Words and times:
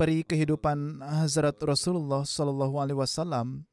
peri 0.00 0.24
kehidupan 0.24 1.04
Hazrat 1.04 1.60
Rasulullah 1.60 2.24
Shallallahu 2.24 2.80
Alaihi 2.80 2.96
Wasallam 2.96 3.68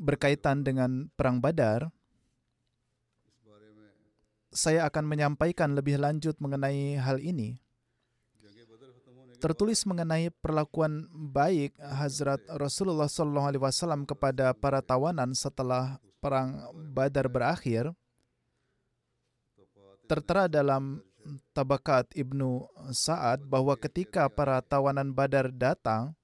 berkaitan 0.00 0.64
dengan 0.64 1.12
perang 1.12 1.36
Badar, 1.36 1.92
saya 4.48 4.88
akan 4.88 5.04
menyampaikan 5.04 5.76
lebih 5.76 6.00
lanjut 6.00 6.40
mengenai 6.40 6.96
hal 6.96 7.20
ini. 7.20 7.60
Tertulis 9.36 9.84
mengenai 9.84 10.32
perlakuan 10.40 11.04
baik 11.12 11.76
Hazrat 11.76 12.40
Rasulullah 12.48 13.04
Shallallahu 13.04 13.52
Alaihi 13.52 13.60
Wasallam 13.60 14.08
kepada 14.08 14.56
para 14.56 14.80
tawanan 14.80 15.36
setelah 15.36 16.00
perang 16.24 16.72
Badar 16.88 17.28
berakhir, 17.28 17.92
tertera 20.08 20.48
dalam 20.48 21.04
Tabakat 21.52 22.16
Ibnu 22.16 22.64
Sa'ad 22.90 23.44
bahwa 23.44 23.76
ketika 23.76 24.26
para 24.32 24.58
tawanan 24.64 25.12
Badar 25.12 25.52
datang, 25.52 26.16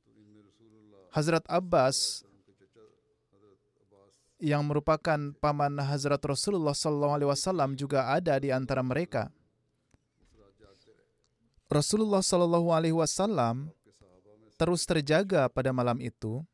Hazrat 1.12 1.44
Abbas 1.48 2.24
yang 4.36 4.64
merupakan 4.68 5.32
paman 5.40 5.80
Hazrat 5.80 6.20
Rasulullah 6.20 6.76
SAW 6.76 7.72
juga 7.72 8.12
ada 8.12 8.36
di 8.36 8.52
antara 8.52 8.84
mereka. 8.84 9.32
Rasulullah 11.66 12.20
SAW 12.20 13.72
terus 14.56 14.88
terjaga 14.88 15.48
pada 15.52 15.72
malam 15.72 16.00
itu, 16.00 16.44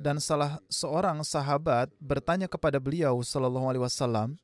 dan 0.00 0.18
salah 0.18 0.58
seorang 0.66 1.22
sahabat 1.22 1.92
bertanya 2.00 2.48
kepada 2.48 2.80
beliau 2.80 3.20
SAW, 3.20 4.34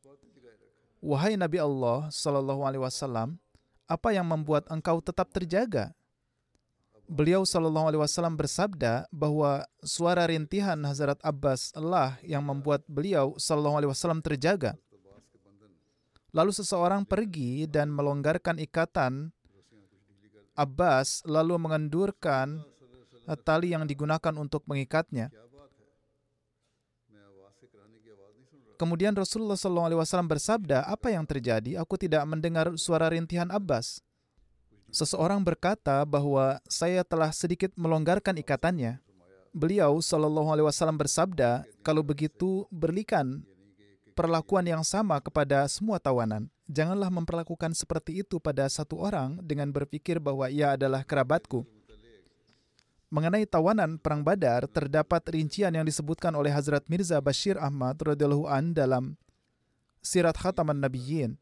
Wahai 1.06 1.38
Nabi 1.38 1.62
Allah 1.62 2.10
Sallallahu 2.10 2.66
Alaihi 2.66 2.82
Wasallam, 2.82 3.38
apa 3.86 4.10
yang 4.10 4.26
membuat 4.26 4.66
engkau 4.66 4.98
tetap 4.98 5.30
terjaga? 5.30 5.94
Beliau 7.06 7.46
Sallallahu 7.46 7.94
Alaihi 7.94 8.02
Wasallam 8.02 8.34
bersabda 8.34 9.06
bahwa 9.14 9.62
suara 9.86 10.26
rintihan 10.26 10.74
Hazrat 10.82 11.22
Abbas 11.22 11.70
lah 11.78 12.18
yang 12.26 12.42
membuat 12.42 12.82
beliau 12.90 13.38
Sallallahu 13.38 13.78
Alaihi 13.78 13.90
Wasallam 13.94 14.18
terjaga. 14.18 14.74
Lalu 16.34 16.50
seseorang 16.50 17.06
pergi 17.06 17.70
dan 17.70 17.94
melonggarkan 17.94 18.58
ikatan 18.58 19.30
Abbas 20.58 21.22
lalu 21.22 21.54
mengendurkan 21.54 22.66
tali 23.46 23.78
yang 23.78 23.86
digunakan 23.86 24.34
untuk 24.34 24.66
mengikatnya. 24.66 25.30
Kemudian 28.76 29.16
Rasulullah 29.16 29.56
SAW 29.56 30.28
bersabda, 30.28 30.84
apa 30.84 31.08
yang 31.08 31.24
terjadi? 31.24 31.80
Aku 31.80 31.96
tidak 31.96 32.22
mendengar 32.28 32.76
suara 32.76 33.08
rintihan 33.08 33.48
Abbas. 33.48 34.04
Seseorang 34.92 35.40
berkata 35.40 36.04
bahwa 36.04 36.60
saya 36.68 37.00
telah 37.02 37.32
sedikit 37.32 37.72
melonggarkan 37.74 38.36
ikatannya. 38.36 39.00
Beliau 39.56 39.96
Shallallahu 40.04 40.52
Alaihi 40.52 40.68
Wasallam 40.68 41.00
bersabda, 41.00 41.64
kalau 41.80 42.04
begitu 42.04 42.68
berikan 42.68 43.40
perlakuan 44.16 44.64
yang 44.64 44.84
sama 44.84 45.20
kepada 45.20 45.64
semua 45.68 45.96
tawanan. 45.96 46.48
Janganlah 46.68 47.12
memperlakukan 47.12 47.76
seperti 47.76 48.24
itu 48.24 48.40
pada 48.40 48.66
satu 48.66 49.00
orang 49.00 49.38
dengan 49.44 49.72
berpikir 49.72 50.20
bahwa 50.20 50.48
ia 50.52 50.74
adalah 50.74 51.04
kerabatku. 51.04 51.64
Mengenai 53.06 53.46
tawanan 53.46 54.02
perang 54.02 54.26
Badar, 54.26 54.66
terdapat 54.66 55.22
rincian 55.30 55.70
yang 55.70 55.86
disebutkan 55.86 56.34
oleh 56.34 56.50
Hazrat 56.50 56.82
Mirza 56.90 57.22
Bashir 57.22 57.54
Ahmad 57.54 57.94
radhiyallahu 58.02 58.50
an 58.50 58.74
dalam 58.74 59.14
Sirat 60.02 60.34
Khataman 60.34 60.82
Nabiyyin. 60.82 61.38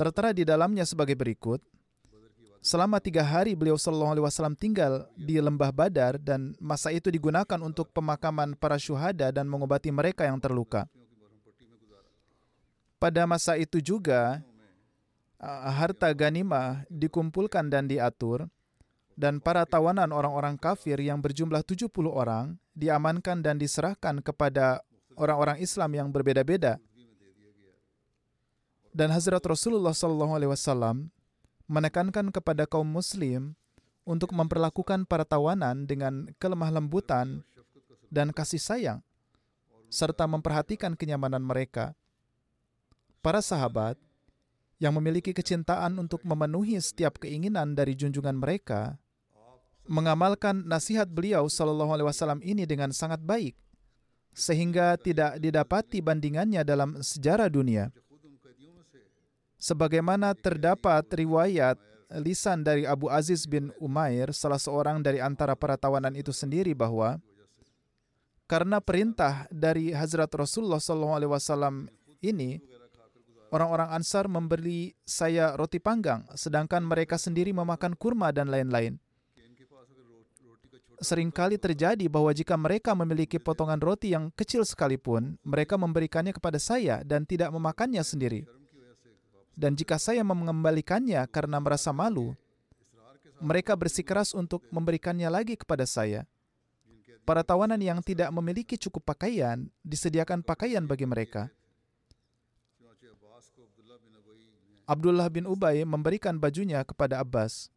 Tertera 0.00 0.32
di 0.32 0.48
dalamnya 0.48 0.88
sebagai 0.88 1.12
berikut. 1.12 1.60
Selama 2.64 2.98
tiga 3.04 3.20
hari 3.20 3.52
beliau 3.52 3.76
Shallallahu 3.76 4.16
Alaihi 4.16 4.26
Wasallam 4.26 4.56
tinggal 4.56 5.06
di 5.12 5.36
lembah 5.38 5.70
Badar 5.70 6.16
dan 6.16 6.56
masa 6.56 6.88
itu 6.88 7.12
digunakan 7.12 7.60
untuk 7.60 7.92
pemakaman 7.92 8.56
para 8.56 8.80
syuhada 8.80 9.28
dan 9.28 9.46
mengobati 9.46 9.92
mereka 9.92 10.24
yang 10.24 10.40
terluka. 10.40 10.88
Pada 12.96 13.28
masa 13.28 13.60
itu 13.60 13.76
juga 13.78 14.40
harta 15.68 16.08
ganimah 16.16 16.88
dikumpulkan 16.88 17.68
dan 17.68 17.84
diatur 17.84 18.48
dan 19.16 19.40
para 19.40 19.64
tawanan 19.64 20.12
orang-orang 20.12 20.60
kafir 20.60 21.00
yang 21.00 21.24
berjumlah 21.24 21.64
70 21.64 21.88
orang 22.06 22.60
diamankan 22.76 23.40
dan 23.40 23.56
diserahkan 23.56 24.20
kepada 24.20 24.84
orang-orang 25.16 25.56
Islam 25.64 25.90
yang 25.96 26.08
berbeda-beda. 26.12 26.76
Dan 28.92 29.12
Hazrat 29.12 29.40
Rasulullah 29.44 29.96
SAW 29.96 31.08
menekankan 31.68 32.28
kepada 32.32 32.68
kaum 32.68 32.88
Muslim 32.88 33.56
untuk 34.06 34.36
memperlakukan 34.36 35.08
para 35.08 35.24
tawanan 35.24 35.88
dengan 35.88 36.30
kelemah 36.36 36.70
lembutan 36.70 37.42
dan 38.12 38.30
kasih 38.30 38.60
sayang, 38.60 39.00
serta 39.90 40.24
memperhatikan 40.28 40.94
kenyamanan 40.94 41.42
mereka. 41.42 41.96
Para 43.20 43.42
sahabat 43.42 43.98
yang 44.78 44.94
memiliki 44.94 45.34
kecintaan 45.34 45.98
untuk 45.98 46.22
memenuhi 46.22 46.78
setiap 46.78 47.18
keinginan 47.18 47.74
dari 47.74 47.98
junjungan 47.98 48.38
mereka, 48.38 49.00
mengamalkan 49.86 50.66
nasihat 50.66 51.06
beliau 51.06 51.46
Shallallahu 51.46 51.90
Alaihi 51.96 52.08
Wasallam 52.10 52.40
ini 52.42 52.66
dengan 52.66 52.92
sangat 52.92 53.22
baik, 53.22 53.54
sehingga 54.36 54.98
tidak 55.00 55.40
didapati 55.40 56.04
bandingannya 56.04 56.62
dalam 56.62 57.00
sejarah 57.00 57.48
dunia. 57.48 57.88
Sebagaimana 59.56 60.36
terdapat 60.36 61.08
riwayat 61.16 61.80
lisan 62.20 62.62
dari 62.62 62.84
Abu 62.84 63.08
Aziz 63.08 63.48
bin 63.48 63.72
Umair, 63.80 64.30
salah 64.30 64.60
seorang 64.60 65.02
dari 65.02 65.18
antara 65.18 65.56
para 65.56 65.74
tawanan 65.74 66.14
itu 66.14 66.30
sendiri 66.30 66.76
bahwa 66.76 67.18
karena 68.46 68.78
perintah 68.78 69.50
dari 69.50 69.90
Hazrat 69.90 70.30
Rasulullah 70.30 70.78
SAW 70.78 71.90
ini, 72.22 72.62
orang-orang 73.50 73.90
Ansar 73.90 74.30
memberi 74.30 74.94
saya 75.02 75.58
roti 75.58 75.82
panggang, 75.82 76.22
sedangkan 76.38 76.86
mereka 76.86 77.18
sendiri 77.18 77.50
memakan 77.50 77.98
kurma 77.98 78.30
dan 78.30 78.46
lain-lain. 78.46 79.02
Seringkali 80.96 81.60
terjadi 81.60 82.08
bahwa 82.08 82.32
jika 82.32 82.56
mereka 82.56 82.96
memiliki 82.96 83.36
potongan 83.36 83.76
roti 83.76 84.16
yang 84.16 84.32
kecil 84.32 84.64
sekalipun, 84.64 85.36
mereka 85.44 85.76
memberikannya 85.76 86.32
kepada 86.32 86.56
saya 86.56 87.04
dan 87.04 87.28
tidak 87.28 87.52
memakannya 87.52 88.00
sendiri. 88.00 88.48
Dan 89.52 89.76
jika 89.76 90.00
saya 90.00 90.24
mengembalikannya 90.24 91.20
karena 91.28 91.60
merasa 91.60 91.92
malu, 91.92 92.32
mereka 93.40 93.76
bersikeras 93.76 94.32
untuk 94.32 94.64
memberikannya 94.72 95.28
lagi 95.28 95.56
kepada 95.56 95.84
saya. 95.84 96.24
Para 97.26 97.42
tawanan 97.44 97.80
yang 97.82 98.00
tidak 98.00 98.32
memiliki 98.32 98.80
cukup 98.80 99.12
pakaian 99.16 99.68
disediakan 99.84 100.40
pakaian 100.40 100.84
bagi 100.86 101.04
mereka. 101.04 101.50
Abdullah 104.86 105.26
bin 105.26 105.50
Ubay 105.50 105.82
memberikan 105.82 106.38
bajunya 106.38 106.86
kepada 106.86 107.18
Abbas. 107.18 107.68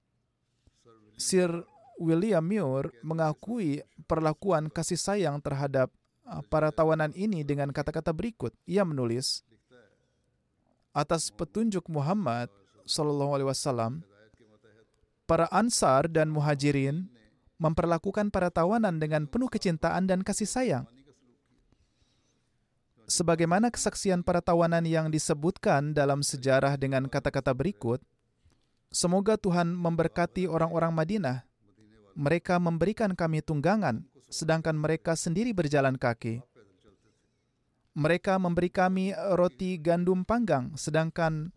Sir 1.18 1.66
William 2.00 2.40
Muir 2.40 2.96
mengakui 3.04 3.84
perlakuan 4.08 4.72
kasih 4.72 4.96
sayang 4.96 5.44
terhadap 5.44 5.92
uh, 6.24 6.40
para 6.48 6.72
tawanan 6.72 7.12
ini 7.12 7.44
dengan 7.44 7.76
kata-kata 7.76 8.16
berikut. 8.16 8.56
Ia 8.64 8.88
menulis, 8.88 9.44
atas 10.96 11.28
petunjuk 11.28 11.92
Muhammad 11.92 12.48
Sallallahu 12.88 13.36
Alaihi 13.36 13.50
Wasallam, 13.52 14.02
para 15.28 15.52
Ansar 15.52 16.08
dan 16.08 16.32
Muhajirin 16.32 17.12
memperlakukan 17.60 18.32
para 18.32 18.48
tawanan 18.48 18.98
dengan 18.98 19.28
penuh 19.28 19.52
kecintaan 19.52 20.08
dan 20.08 20.24
kasih 20.24 20.48
sayang. 20.48 20.86
Sebagaimana 23.10 23.74
kesaksian 23.74 24.24
para 24.24 24.40
tawanan 24.40 24.86
yang 24.86 25.12
disebutkan 25.12 25.92
dalam 25.98 26.24
sejarah 26.24 26.78
dengan 26.78 27.10
kata-kata 27.10 27.52
berikut, 27.52 28.00
semoga 28.94 29.36
Tuhan 29.36 29.74
memberkati 29.74 30.46
orang-orang 30.46 30.94
Madinah 30.94 31.49
mereka 32.20 32.60
memberikan 32.60 33.16
kami 33.16 33.40
tunggangan, 33.40 34.04
sedangkan 34.28 34.76
mereka 34.76 35.16
sendiri 35.16 35.56
berjalan 35.56 35.96
kaki. 35.96 36.44
Mereka 37.96 38.36
memberi 38.36 38.68
kami 38.68 39.16
roti 39.40 39.80
gandum 39.80 40.28
panggang, 40.28 40.76
sedangkan 40.76 41.56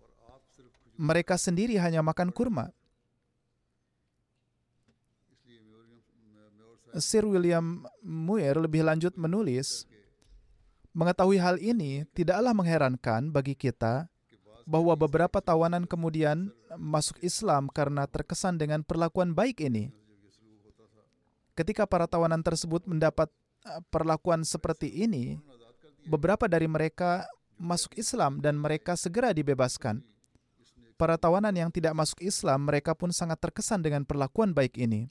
mereka 0.94 1.34
sendiri 1.34 1.82
hanya 1.82 1.98
makan 1.98 2.30
kurma. 2.30 2.70
Sir 6.94 7.26
William 7.26 7.82
Muir 8.04 8.54
lebih 8.54 8.86
lanjut 8.86 9.18
menulis, 9.18 9.90
mengetahui 10.94 11.42
hal 11.42 11.58
ini 11.58 12.06
tidaklah 12.14 12.54
mengherankan 12.54 13.34
bagi 13.34 13.58
kita 13.58 14.06
bahwa 14.62 14.94
beberapa 14.94 15.42
tawanan 15.42 15.90
kemudian 15.90 16.54
masuk 16.78 17.18
Islam 17.18 17.66
karena 17.66 18.06
terkesan 18.06 18.62
dengan 18.62 18.86
perlakuan 18.86 19.34
baik 19.34 19.58
ini. 19.58 20.01
Ketika 21.52 21.84
para 21.84 22.08
tawanan 22.08 22.40
tersebut 22.40 22.88
mendapat 22.88 23.28
uh, 23.68 23.80
perlakuan 23.92 24.40
seperti 24.40 24.88
ini, 24.88 25.36
beberapa 26.08 26.48
dari 26.48 26.64
mereka 26.64 27.28
masuk 27.60 27.94
Islam 28.00 28.40
dan 28.40 28.56
mereka 28.56 28.96
segera 28.96 29.30
dibebaskan. 29.36 30.00
Para 30.96 31.18
tawanan 31.18 31.52
yang 31.52 31.70
tidak 31.70 31.92
masuk 31.98 32.22
Islam, 32.22 32.68
mereka 32.68 32.94
pun 32.94 33.10
sangat 33.10 33.42
terkesan 33.42 33.82
dengan 33.82 34.06
perlakuan 34.06 34.54
baik 34.54 34.78
ini. 34.78 35.10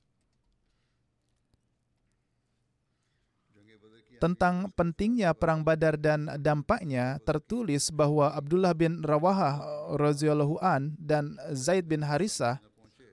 Tentang 4.21 4.69
pentingnya 4.77 5.33
perang 5.33 5.65
Badar 5.65 5.97
dan 5.97 6.29
dampaknya 6.37 7.17
tertulis 7.25 7.89
bahwa 7.89 8.29
Abdullah 8.29 8.77
bin 8.77 9.01
Rawahah 9.01 9.65
radhiyallahu 9.97 10.61
an 10.61 10.93
dan 11.01 11.41
Zaid 11.57 11.89
bin 11.89 12.05
Harisah 12.05 12.61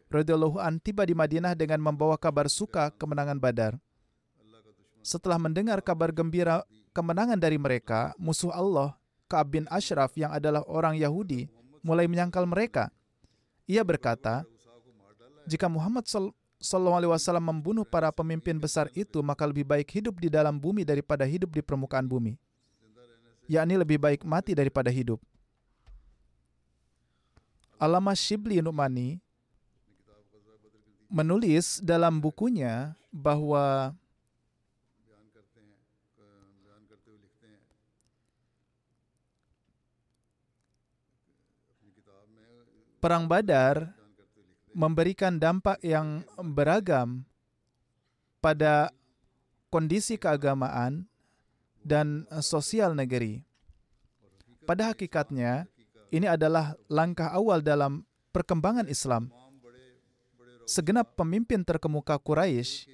radhiyallahu 0.08 0.56
an 0.60 0.80
tiba 0.80 1.04
di 1.04 1.12
Madinah 1.12 1.52
dengan 1.52 1.80
membawa 1.80 2.16
kabar 2.16 2.48
suka 2.48 2.92
kemenangan 2.96 3.36
Badar. 3.36 3.76
Setelah 5.04 5.40
mendengar 5.40 5.80
kabar 5.80 6.12
gembira 6.12 6.64
kemenangan 6.92 7.38
dari 7.38 7.56
mereka, 7.56 8.12
musuh 8.18 8.50
Allah, 8.52 8.98
Ka'ab 9.28 9.54
bin 9.54 9.64
Ashraf 9.70 10.16
yang 10.16 10.32
adalah 10.34 10.64
orang 10.66 10.96
Yahudi, 10.98 11.46
mulai 11.84 12.08
menyangkal 12.10 12.44
mereka. 12.48 12.90
Ia 13.68 13.84
berkata, 13.84 14.44
jika 15.48 15.68
Muhammad 15.68 16.08
Sallallahu 16.08 16.98
Alaihi 16.98 17.12
Wasallam 17.12 17.46
membunuh 17.54 17.86
para 17.86 18.10
pemimpin 18.10 18.58
besar 18.58 18.90
itu, 18.96 19.22
maka 19.22 19.46
lebih 19.46 19.64
baik 19.64 19.88
hidup 19.94 20.18
di 20.18 20.28
dalam 20.28 20.58
bumi 20.58 20.82
daripada 20.82 21.22
hidup 21.22 21.54
di 21.54 21.62
permukaan 21.62 22.08
bumi. 22.08 22.34
Yakni 23.48 23.80
lebih 23.80 23.96
baik 23.96 24.26
mati 24.28 24.52
daripada 24.52 24.92
hidup. 24.92 25.22
Alama 27.78 28.12
Shibli 28.12 28.58
Numani 28.58 29.22
menulis 31.08 31.80
dalam 31.80 32.20
bukunya 32.20 32.92
bahwa 33.08 33.96
Perang 42.98 43.30
Badar 43.30 43.94
memberikan 44.74 45.38
dampak 45.38 45.78
yang 45.86 46.26
beragam 46.34 47.22
pada 48.42 48.90
kondisi 49.70 50.18
keagamaan 50.18 51.06
dan 51.86 52.26
sosial 52.42 52.98
negeri. 52.98 53.46
Pada 54.66 54.90
hakikatnya, 54.90 55.70
ini 56.10 56.26
adalah 56.26 56.74
langkah 56.90 57.30
awal 57.30 57.62
dalam 57.62 58.02
perkembangan 58.34 58.90
Islam 58.90 59.30
segenap 60.68 61.16
pemimpin 61.16 61.64
terkemuka 61.64 62.20
Quraisy 62.20 62.92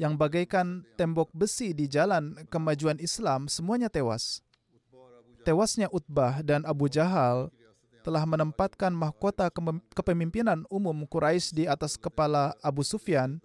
yang 0.00 0.16
bagaikan 0.16 0.88
tembok 0.96 1.28
besi 1.36 1.76
di 1.76 1.84
jalan 1.84 2.32
kemajuan 2.48 2.96
Islam 2.96 3.44
semuanya 3.44 3.92
tewas. 3.92 4.40
Tewasnya 5.44 5.92
Utbah 5.92 6.40
dan 6.40 6.64
Abu 6.64 6.88
Jahal 6.88 7.52
telah 8.00 8.24
menempatkan 8.24 8.88
mahkota 8.88 9.52
kepemimpinan 9.92 10.64
umum 10.72 11.04
Quraisy 11.04 11.52
di 11.52 11.64
atas 11.68 12.00
kepala 12.00 12.56
Abu 12.64 12.80
Sufyan 12.80 13.36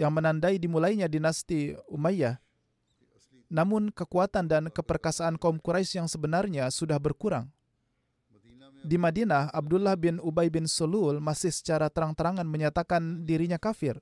yang 0.00 0.16
menandai 0.16 0.56
dimulainya 0.56 1.04
dinasti 1.04 1.76
Umayyah. 1.92 2.40
Namun 3.52 3.92
kekuatan 3.92 4.48
dan 4.48 4.72
keperkasaan 4.72 5.36
kaum 5.36 5.60
Quraisy 5.60 6.00
yang 6.00 6.08
sebenarnya 6.08 6.72
sudah 6.72 6.96
berkurang. 6.96 7.52
Di 8.84 9.00
Madinah, 9.00 9.48
Abdullah 9.48 9.96
bin 9.96 10.20
Ubay 10.20 10.52
bin 10.52 10.68
Sulul 10.68 11.16
masih 11.16 11.48
secara 11.48 11.88
terang-terangan 11.88 12.44
menyatakan 12.44 13.24
dirinya 13.24 13.56
kafir. 13.56 13.96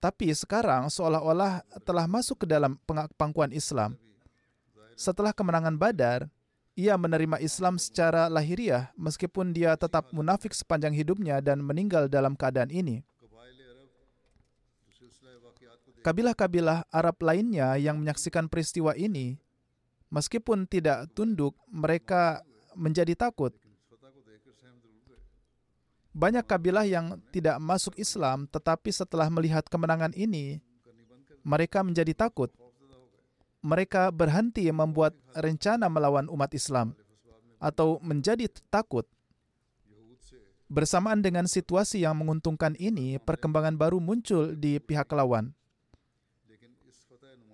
Tapi 0.00 0.32
sekarang 0.32 0.88
seolah-olah 0.88 1.62
telah 1.84 2.08
masuk 2.08 2.42
ke 2.42 2.46
dalam 2.48 2.80
pangkuan 3.20 3.52
Islam. 3.52 4.00
Setelah 4.96 5.36
kemenangan 5.36 5.76
Badar, 5.76 6.32
ia 6.72 6.96
menerima 6.96 7.36
Islam 7.44 7.76
secara 7.76 8.32
lahiriah 8.32 8.88
meskipun 8.96 9.52
dia 9.52 9.76
tetap 9.76 10.08
munafik 10.08 10.56
sepanjang 10.56 10.96
hidupnya 10.96 11.44
dan 11.44 11.60
meninggal 11.60 12.08
dalam 12.08 12.32
keadaan 12.32 12.72
ini. 12.72 13.04
Kabilah-kabilah 16.02 16.90
Arab 16.90 17.22
lainnya 17.22 17.78
yang 17.78 18.02
menyaksikan 18.02 18.50
peristiwa 18.50 18.96
ini 18.98 19.38
Meskipun 20.12 20.68
tidak 20.68 21.08
tunduk, 21.16 21.56
mereka 21.72 22.44
menjadi 22.76 23.16
takut. 23.16 23.56
Banyak 26.12 26.44
kabilah 26.44 26.84
yang 26.84 27.16
tidak 27.32 27.56
masuk 27.56 27.96
Islam, 27.96 28.44
tetapi 28.44 28.92
setelah 28.92 29.32
melihat 29.32 29.64
kemenangan 29.64 30.12
ini, 30.12 30.60
mereka 31.40 31.80
menjadi 31.80 32.12
takut. 32.12 32.52
Mereka 33.64 34.12
berhenti 34.12 34.68
membuat 34.68 35.16
rencana 35.32 35.88
melawan 35.88 36.28
umat 36.28 36.52
Islam 36.52 36.92
atau 37.56 37.96
menjadi 38.04 38.52
takut. 38.68 39.08
Bersamaan 40.68 41.24
dengan 41.24 41.48
situasi 41.48 42.04
yang 42.04 42.20
menguntungkan 42.20 42.76
ini, 42.76 43.16
perkembangan 43.16 43.80
baru 43.80 43.96
muncul 43.96 44.52
di 44.52 44.76
pihak 44.76 45.08
lawan. 45.16 45.56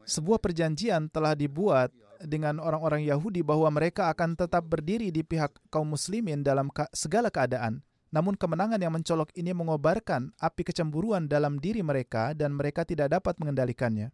Sebuah 0.09 0.43
perjanjian 0.43 1.07
telah 1.12 1.37
dibuat 1.38 1.93
dengan 2.25 2.58
orang-orang 2.58 3.06
Yahudi 3.06 3.44
bahwa 3.46 3.70
mereka 3.70 4.10
akan 4.10 4.34
tetap 4.34 4.66
berdiri 4.66 5.12
di 5.14 5.22
pihak 5.22 5.54
kaum 5.70 5.94
muslimin 5.94 6.42
dalam 6.42 6.72
segala 6.90 7.30
keadaan. 7.30 7.84
Namun 8.08 8.40
kemenangan 8.40 8.80
yang 8.80 8.96
mencolok 8.96 9.30
ini 9.37 9.52
mengobarkan 9.52 10.32
api 10.40 10.64
kecemburuan 10.64 11.28
dalam 11.28 11.60
diri 11.60 11.84
mereka 11.84 12.32
dan 12.32 12.56
mereka 12.56 12.88
tidak 12.88 13.12
dapat 13.12 13.37
mengendalikannya. 13.37 14.08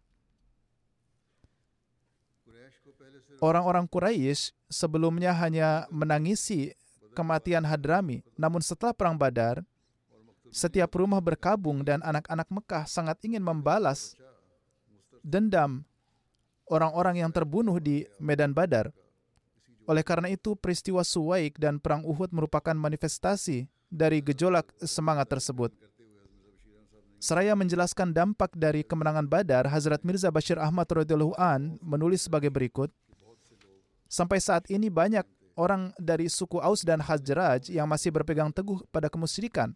Orang-orang 3.39 3.87
Quraisy 3.87 4.55
sebelumnya 4.67 5.35
hanya 5.35 5.87
menangisi 5.91 6.71
kematian 7.15 7.63
Hadrami, 7.63 8.23
namun 8.35 8.59
setelah 8.59 8.91
perang 8.91 9.15
Badar, 9.15 9.63
setiap 10.51 10.91
rumah 10.95 11.19
berkabung 11.19 11.83
dan 11.83 11.99
anak-anak 12.03 12.47
Mekah 12.47 12.83
sangat 12.87 13.19
ingin 13.27 13.43
membalas 13.43 14.15
dendam 15.23 15.83
orang-orang 16.69 17.21
yang 17.21 17.31
terbunuh 17.31 17.77
di 17.77 18.05
Medan 18.17 18.53
Badar. 18.53 18.89
Oleh 19.85 20.01
karena 20.01 20.33
itu, 20.33 20.57
peristiwa 20.57 21.05
Suwaik 21.05 21.61
dan 21.61 21.77
Perang 21.77 22.01
Uhud 22.01 22.33
merupakan 22.33 22.73
manifestasi 22.73 23.69
dari 23.89 24.19
gejolak 24.25 24.73
semangat 24.81 25.29
tersebut. 25.29 25.69
Seraya 27.21 27.53
menjelaskan 27.57 28.13
dampak 28.13 28.53
dari 28.57 28.81
kemenangan 28.81 29.25
Badar, 29.25 29.69
Hazrat 29.69 30.01
Mirza 30.05 30.29
Bashir 30.29 30.57
Ahmad 30.57 30.85
radhiyallahu 30.89 31.37
an 31.37 31.77
menulis 31.81 32.25
sebagai 32.25 32.49
berikut: 32.49 32.89
Sampai 34.05 34.41
saat 34.41 34.69
ini 34.69 34.89
banyak 34.89 35.25
orang 35.57 35.95
dari 35.97 36.27
suku 36.27 36.59
Aus 36.59 36.83
dan 36.83 36.99
Hazraj 36.99 37.71
yang 37.71 37.87
masih 37.87 38.11
berpegang 38.11 38.51
teguh 38.51 38.83
pada 38.91 39.07
kemusyrikan. 39.07 39.73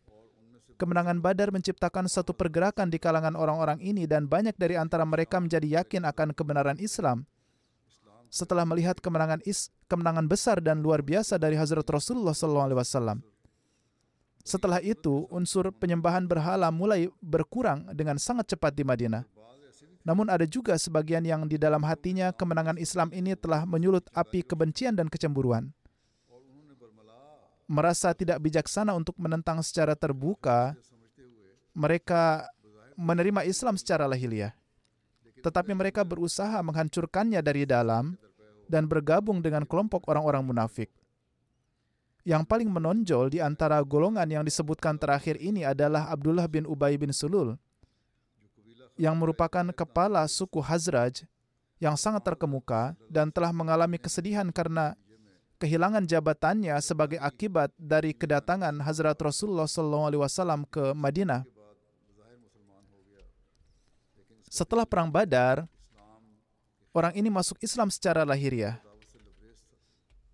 Kemenangan 0.79 1.19
Badar 1.19 1.51
menciptakan 1.51 2.07
satu 2.07 2.31
pergerakan 2.31 2.88
di 2.88 3.03
kalangan 3.03 3.36
orang-orang 3.36 3.83
ini 3.83 4.07
dan 4.07 4.31
banyak 4.31 4.55
dari 4.55 4.79
antara 4.79 5.03
mereka 5.03 5.36
menjadi 5.36 5.83
yakin 5.83 6.07
akan 6.07 6.31
kebenaran 6.31 6.79
Islam. 6.79 7.27
Setelah 8.31 8.63
melihat 8.63 8.95
kemenangan 9.03 9.43
is, 9.43 9.75
kemenangan 9.91 10.31
besar 10.31 10.63
dan 10.63 10.79
luar 10.79 11.03
biasa 11.03 11.36
dari 11.36 11.59
Hazrat 11.59 11.83
Rasulullah 11.83 12.31
SAW. 12.31 13.19
Setelah 14.39 14.79
itu, 14.79 15.27
unsur 15.27 15.67
penyembahan 15.75 16.24
berhala 16.24 16.71
mulai 16.71 17.12
berkurang 17.19 17.91
dengan 17.91 18.15
sangat 18.15 18.55
cepat 18.55 18.71
di 18.71 18.88
Madinah. 18.88 19.27
Namun 20.07 20.31
ada 20.31 20.48
juga 20.48 20.79
sebagian 20.79 21.27
yang 21.27 21.43
di 21.43 21.59
dalam 21.59 21.83
hatinya 21.83 22.31
kemenangan 22.31 22.79
Islam 22.79 23.12
ini 23.12 23.36
telah 23.36 23.67
menyulut 23.67 24.07
api 24.15 24.48
kebencian 24.48 24.95
dan 24.95 25.12
kecemburuan 25.12 25.75
merasa 27.70 28.18
tidak 28.18 28.42
bijaksana 28.42 28.98
untuk 28.98 29.14
menentang 29.22 29.62
secara 29.62 29.94
terbuka, 29.94 30.74
mereka 31.78 32.50
menerima 32.98 33.46
Islam 33.46 33.78
secara 33.78 34.10
lahiriah. 34.10 34.58
Tetapi 35.40 35.72
mereka 35.78 36.02
berusaha 36.02 36.58
menghancurkannya 36.66 37.40
dari 37.46 37.70
dalam 37.70 38.18
dan 38.66 38.90
bergabung 38.90 39.40
dengan 39.46 39.64
kelompok 39.70 40.10
orang-orang 40.10 40.42
munafik. 40.42 40.90
Yang 42.28 42.44
paling 42.50 42.68
menonjol 42.68 43.32
di 43.32 43.40
antara 43.40 43.80
golongan 43.86 44.28
yang 44.28 44.44
disebutkan 44.44 45.00
terakhir 45.00 45.40
ini 45.40 45.64
adalah 45.64 46.12
Abdullah 46.12 46.50
bin 46.52 46.68
Ubay 46.68 47.00
bin 47.00 47.16
Sulul, 47.16 47.56
yang 49.00 49.16
merupakan 49.16 49.64
kepala 49.72 50.28
suku 50.28 50.60
Hazraj 50.60 51.24
yang 51.80 51.96
sangat 51.96 52.28
terkemuka 52.28 53.00
dan 53.08 53.32
telah 53.32 53.56
mengalami 53.56 53.96
kesedihan 53.96 54.52
karena 54.52 55.00
kehilangan 55.60 56.08
jabatannya 56.08 56.74
sebagai 56.80 57.20
akibat 57.20 57.75
dari 57.75 58.16
kedatangan 58.16 58.80
Hazrat 58.80 59.20
Rasulullah 59.20 59.68
SAW 59.68 60.63
ke 60.72 60.96
Madinah. 60.96 61.44
Setelah 64.50 64.88
perang 64.88 65.13
Badar, 65.13 65.68
orang 66.96 67.13
ini 67.13 67.30
masuk 67.30 67.60
Islam 67.62 67.94
secara 67.94 68.25
lahiriah. 68.25 68.82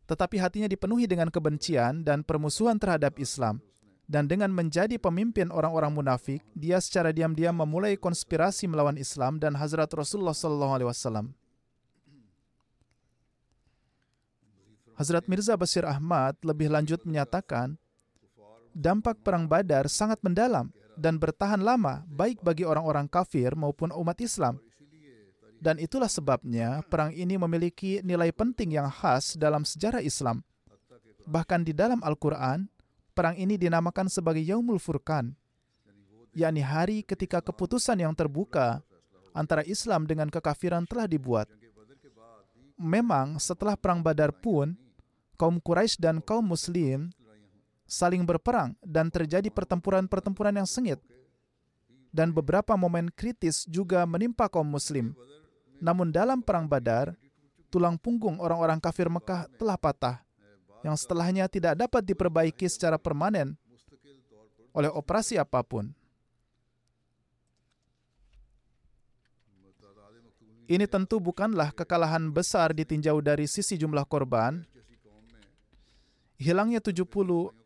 Tetapi 0.06 0.38
hatinya 0.38 0.70
dipenuhi 0.70 1.10
dengan 1.10 1.34
kebencian 1.34 2.06
dan 2.06 2.22
permusuhan 2.22 2.78
terhadap 2.78 3.18
Islam. 3.18 3.60
Dan 4.06 4.30
dengan 4.30 4.54
menjadi 4.54 5.02
pemimpin 5.02 5.50
orang-orang 5.50 5.90
munafik, 5.90 6.46
dia 6.54 6.78
secara 6.78 7.10
diam-diam 7.10 7.58
memulai 7.58 7.98
konspirasi 7.98 8.70
melawan 8.70 9.02
Islam 9.02 9.42
dan 9.42 9.58
Hazrat 9.58 9.90
Rasulullah 9.98 10.38
SAW. 10.38 11.34
Hazrat 14.96 15.28
Mirza 15.28 15.60
Basir 15.60 15.84
Ahmad 15.84 16.40
lebih 16.40 16.72
lanjut 16.72 17.04
menyatakan, 17.04 17.76
dampak 18.72 19.20
perang 19.20 19.44
Badar 19.44 19.92
sangat 19.92 20.24
mendalam 20.24 20.72
dan 20.96 21.20
bertahan 21.20 21.60
lama 21.60 22.08
baik 22.08 22.40
bagi 22.40 22.64
orang-orang 22.64 23.12
kafir 23.12 23.52
maupun 23.60 23.92
umat 23.92 24.16
Islam. 24.24 24.56
Dan 25.60 25.80
itulah 25.84 26.08
sebabnya 26.08 26.84
perang 26.88 27.12
ini 27.12 27.36
memiliki 27.36 28.00
nilai 28.04 28.32
penting 28.32 28.80
yang 28.80 28.88
khas 28.88 29.36
dalam 29.36 29.68
sejarah 29.68 30.00
Islam. 30.00 30.44
Bahkan 31.28 31.68
di 31.68 31.74
dalam 31.76 32.00
Al-Quran, 32.00 32.68
perang 33.12 33.36
ini 33.36 33.60
dinamakan 33.60 34.08
sebagai 34.08 34.44
Yaumul 34.44 34.80
Furqan, 34.80 35.36
yakni 36.36 36.62
hari 36.64 37.04
ketika 37.04 37.44
keputusan 37.44 38.00
yang 38.00 38.14
terbuka 38.16 38.84
antara 39.36 39.64
Islam 39.68 40.08
dengan 40.08 40.32
kekafiran 40.32 40.88
telah 40.88 41.08
dibuat. 41.08 41.52
Memang 42.76 43.40
setelah 43.40 43.80
perang 43.80 44.04
Badar 44.04 44.36
pun, 44.36 44.76
kaum 45.36 45.60
Quraisy 45.60 46.00
dan 46.00 46.24
kaum 46.24 46.44
Muslim 46.44 47.12
saling 47.86 48.26
berperang 48.26 48.74
dan 48.82 49.14
terjadi 49.14 49.48
pertempuran-pertempuran 49.54 50.58
yang 50.58 50.68
sengit. 50.68 50.98
Dan 52.16 52.32
beberapa 52.32 52.74
momen 52.80 53.12
kritis 53.12 53.68
juga 53.68 54.08
menimpa 54.08 54.48
kaum 54.48 54.66
Muslim. 54.66 55.12
Namun 55.84 56.16
dalam 56.16 56.40
perang 56.40 56.66
Badar, 56.66 57.14
tulang 57.68 58.00
punggung 58.00 58.40
orang-orang 58.40 58.80
kafir 58.80 59.12
Mekah 59.12 59.52
telah 59.60 59.76
patah, 59.76 60.24
yang 60.80 60.96
setelahnya 60.96 61.52
tidak 61.52 61.76
dapat 61.76 62.08
diperbaiki 62.08 62.72
secara 62.72 62.96
permanen 62.96 63.60
oleh 64.72 64.88
operasi 64.88 65.36
apa 65.36 65.60
pun. 65.60 65.92
Ini 70.66 70.90
tentu 70.90 71.22
bukanlah 71.22 71.70
kekalahan 71.76 72.34
besar 72.34 72.74
ditinjau 72.74 73.22
dari 73.22 73.46
sisi 73.46 73.78
jumlah 73.78 74.02
korban, 74.10 74.66
hilangnya 76.36 76.84
70 76.84 77.08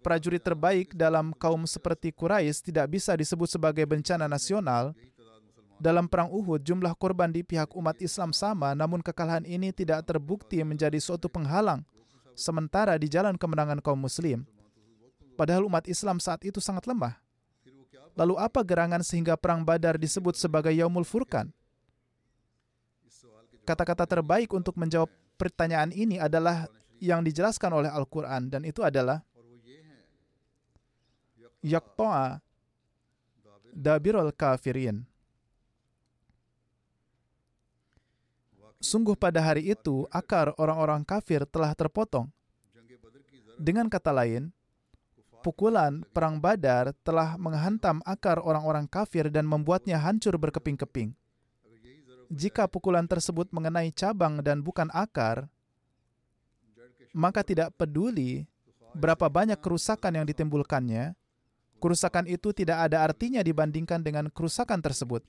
prajurit 0.01 0.41
terbaik 0.41 0.93
dalam 0.93 1.33
kaum 1.33 1.65
seperti 1.65 2.13
Quraisy 2.13 2.69
tidak 2.69 2.93
bisa 2.93 3.17
disebut 3.17 3.49
sebagai 3.49 3.85
bencana 3.85 4.29
nasional. 4.29 4.93
Dalam 5.79 6.11
perang 6.11 6.27
Uhud, 6.27 6.59
jumlah 6.59 6.91
korban 6.99 7.31
di 7.31 7.39
pihak 7.39 7.71
umat 7.71 7.95
Islam 8.03 8.35
sama, 8.35 8.75
namun 8.75 8.99
kekalahan 8.99 9.47
ini 9.47 9.71
tidak 9.71 10.03
terbukti 10.03 10.59
menjadi 10.59 10.99
suatu 10.99 11.31
penghalang 11.31 11.87
sementara 12.35 12.99
di 12.99 13.07
jalan 13.07 13.39
kemenangan 13.39 13.79
kaum 13.79 13.99
muslim. 13.99 14.43
Padahal 15.39 15.63
umat 15.71 15.87
Islam 15.87 16.19
saat 16.19 16.43
itu 16.43 16.59
sangat 16.59 16.83
lemah. 16.83 17.15
Lalu 18.19 18.35
apa 18.35 18.59
gerangan 18.59 18.99
sehingga 18.99 19.39
perang 19.39 19.63
Badar 19.63 19.95
disebut 19.95 20.35
sebagai 20.35 20.75
Yaumul 20.75 21.07
Furqan? 21.07 21.47
Kata-kata 23.63 24.03
terbaik 24.03 24.51
untuk 24.51 24.75
menjawab 24.75 25.07
pertanyaan 25.39 25.95
ini 25.95 26.19
adalah 26.19 26.67
yang 26.99 27.23
dijelaskan 27.23 27.71
oleh 27.71 27.91
Al-Quran 27.91 28.51
dan 28.51 28.61
itu 28.67 28.83
adalah 28.83 29.23
yaktoa 31.63 32.39
dabirul 33.73 34.31
kafirin. 34.35 35.03
Sungguh 38.79 39.19
pada 39.19 39.43
hari 39.43 39.75
itu 39.75 40.07
akar 40.07 40.55
orang-orang 40.55 41.03
kafir 41.03 41.43
telah 41.43 41.75
terpotong. 41.75 42.31
Dengan 43.59 43.91
kata 43.91 44.15
lain, 44.15 44.55
pukulan 45.43 46.07
perang 46.15 46.39
Badar 46.39 46.95
telah 47.03 47.35
menghantam 47.35 47.99
akar 48.07 48.39
orang-orang 48.39 48.87
kafir 48.87 49.27
dan 49.27 49.43
membuatnya 49.43 49.99
hancur 49.99 50.39
berkeping-keping. 50.39 51.11
Jika 52.31 52.71
pukulan 52.71 53.03
tersebut 53.03 53.51
mengenai 53.51 53.91
cabang 53.91 54.39
dan 54.39 54.63
bukan 54.63 54.87
akar, 54.95 55.51
maka 57.13 57.41
tidak 57.41 57.73
peduli 57.75 58.45
berapa 58.93 59.29
banyak 59.29 59.57
kerusakan 59.61 60.21
yang 60.21 60.25
ditimbulkannya, 60.25 61.13
kerusakan 61.79 62.25
itu 62.27 62.51
tidak 62.51 62.89
ada 62.89 63.05
artinya 63.05 63.41
dibandingkan 63.41 64.01
dengan 64.01 64.27
kerusakan 64.29 64.81
tersebut. 64.81 65.25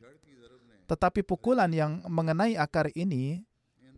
Tetapi 0.90 1.22
pukulan 1.22 1.70
yang 1.70 2.02
mengenai 2.10 2.58
akar 2.58 2.90
ini 2.98 3.46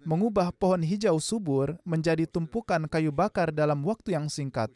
mengubah 0.04 0.52
pohon 0.52 0.82
hijau 0.82 1.16
subur 1.22 1.78
menjadi 1.86 2.28
tumpukan 2.28 2.84
kayu 2.90 3.14
bakar 3.14 3.54
dalam 3.54 3.80
waktu 3.86 4.18
yang 4.18 4.28
singkat. 4.28 4.68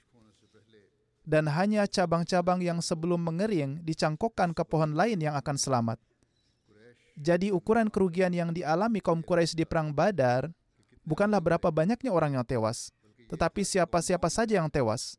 Dan 1.26 1.50
hanya 1.50 1.90
cabang-cabang 1.90 2.62
yang 2.62 2.78
sebelum 2.78 3.18
mengering 3.18 3.82
dicangkokkan 3.82 4.54
ke 4.54 4.62
pohon 4.62 4.94
lain 4.94 5.18
yang 5.18 5.34
akan 5.34 5.58
selamat. 5.58 5.98
Jadi 7.18 7.50
ukuran 7.50 7.90
kerugian 7.90 8.30
yang 8.30 8.54
dialami 8.54 9.02
kaum 9.02 9.24
Quraisy 9.26 9.58
di 9.58 9.64
Perang 9.66 9.90
Badar 9.90 10.52
bukanlah 11.06 11.38
berapa 11.38 11.70
banyaknya 11.70 12.10
orang 12.10 12.34
yang 12.34 12.44
tewas, 12.44 12.90
tetapi 13.30 13.62
siapa-siapa 13.62 14.26
saja 14.26 14.58
yang 14.58 14.66
tewas. 14.66 15.14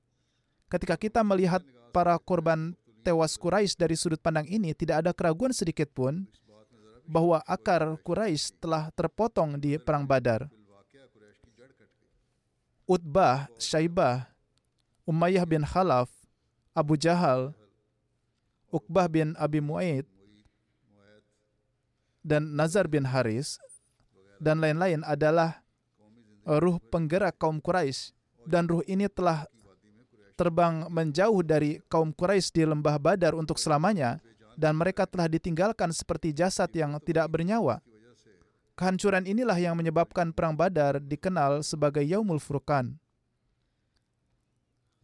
Ketika 0.67 0.99
kita 0.99 1.23
melihat 1.23 1.63
para 1.95 2.19
korban 2.19 2.75
tewas 3.07 3.39
Quraisy 3.39 3.79
dari 3.79 3.95
sudut 3.95 4.19
pandang 4.19 4.43
ini, 4.51 4.75
tidak 4.75 5.07
ada 5.07 5.11
keraguan 5.15 5.55
sedikit 5.55 5.87
pun 5.95 6.27
bahwa 7.07 7.39
akar 7.47 7.95
Quraisy 8.03 8.59
telah 8.59 8.91
terpotong 8.91 9.55
di 9.55 9.79
perang 9.79 10.03
Badar. 10.03 10.51
Utbah, 12.87 13.47
Syaibah, 13.59 14.31
Umayyah 15.07 15.43
bin 15.47 15.63
Khalaf, 15.63 16.11
Abu 16.75 16.99
Jahal, 16.99 17.55
Uqbah 18.71 19.07
bin 19.07 19.35
Abi 19.39 19.63
Mu'aid, 19.63 20.07
dan 22.23 22.55
Nazar 22.55 22.91
bin 22.91 23.07
Haris, 23.07 23.59
dan 24.39 24.59
lain-lain 24.59 25.03
adalah 25.07 25.63
ruh 26.47 26.79
penggerak 26.87 27.35
kaum 27.35 27.59
Quraisy 27.59 28.15
dan 28.47 28.71
ruh 28.71 28.79
ini 28.87 29.11
telah 29.11 29.43
terbang 30.39 30.87
menjauh 30.87 31.43
dari 31.43 31.83
kaum 31.91 32.15
Quraisy 32.15 32.55
di 32.55 32.63
lembah 32.63 32.95
Badar 32.95 33.35
untuk 33.35 33.59
selamanya 33.59 34.23
dan 34.55 34.79
mereka 34.79 35.03
telah 35.03 35.27
ditinggalkan 35.27 35.91
seperti 35.91 36.31
jasad 36.31 36.71
yang 36.71 36.95
tidak 37.03 37.27
bernyawa. 37.27 37.83
Kehancuran 38.77 39.25
inilah 39.25 39.57
yang 39.57 39.75
menyebabkan 39.75 40.31
perang 40.31 40.55
Badar 40.55 41.01
dikenal 41.01 41.65
sebagai 41.65 42.05
Yaumul 42.05 42.39
Furqan. 42.39 42.95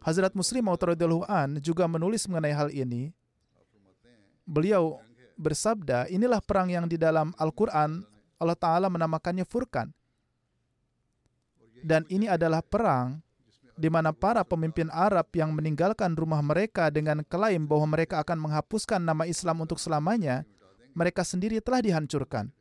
Hazrat 0.03 0.35
Muslim 0.37 0.67
Maud 0.67 0.83
an 1.25 1.57
juga 1.57 1.89
menulis 1.89 2.29
mengenai 2.29 2.53
hal 2.53 2.69
ini. 2.69 3.09
Beliau 4.43 4.99
bersabda, 5.39 6.11
inilah 6.11 6.43
perang 6.43 6.69
yang 6.69 6.85
di 6.85 6.99
dalam 6.99 7.31
Al-Quran 7.39 8.03
Allah 8.37 8.59
Ta'ala 8.59 8.91
menamakannya 8.91 9.47
Furqan. 9.47 9.89
Dan 11.83 12.07
ini 12.07 12.31
adalah 12.31 12.63
perang 12.63 13.19
di 13.73 13.89
mana 13.89 14.13
para 14.13 14.45
pemimpin 14.45 14.87
Arab 14.93 15.33
yang 15.33 15.51
meninggalkan 15.51 16.13
rumah 16.13 16.39
mereka 16.45 16.93
dengan 16.93 17.25
klaim 17.25 17.65
bahwa 17.65 17.97
mereka 17.97 18.21
akan 18.21 18.37
menghapuskan 18.37 19.01
nama 19.01 19.25
Islam 19.25 19.65
untuk 19.65 19.81
selamanya, 19.81 20.45
mereka 20.93 21.25
sendiri 21.25 21.57
telah 21.59 21.81
dihancurkan. 21.81 22.53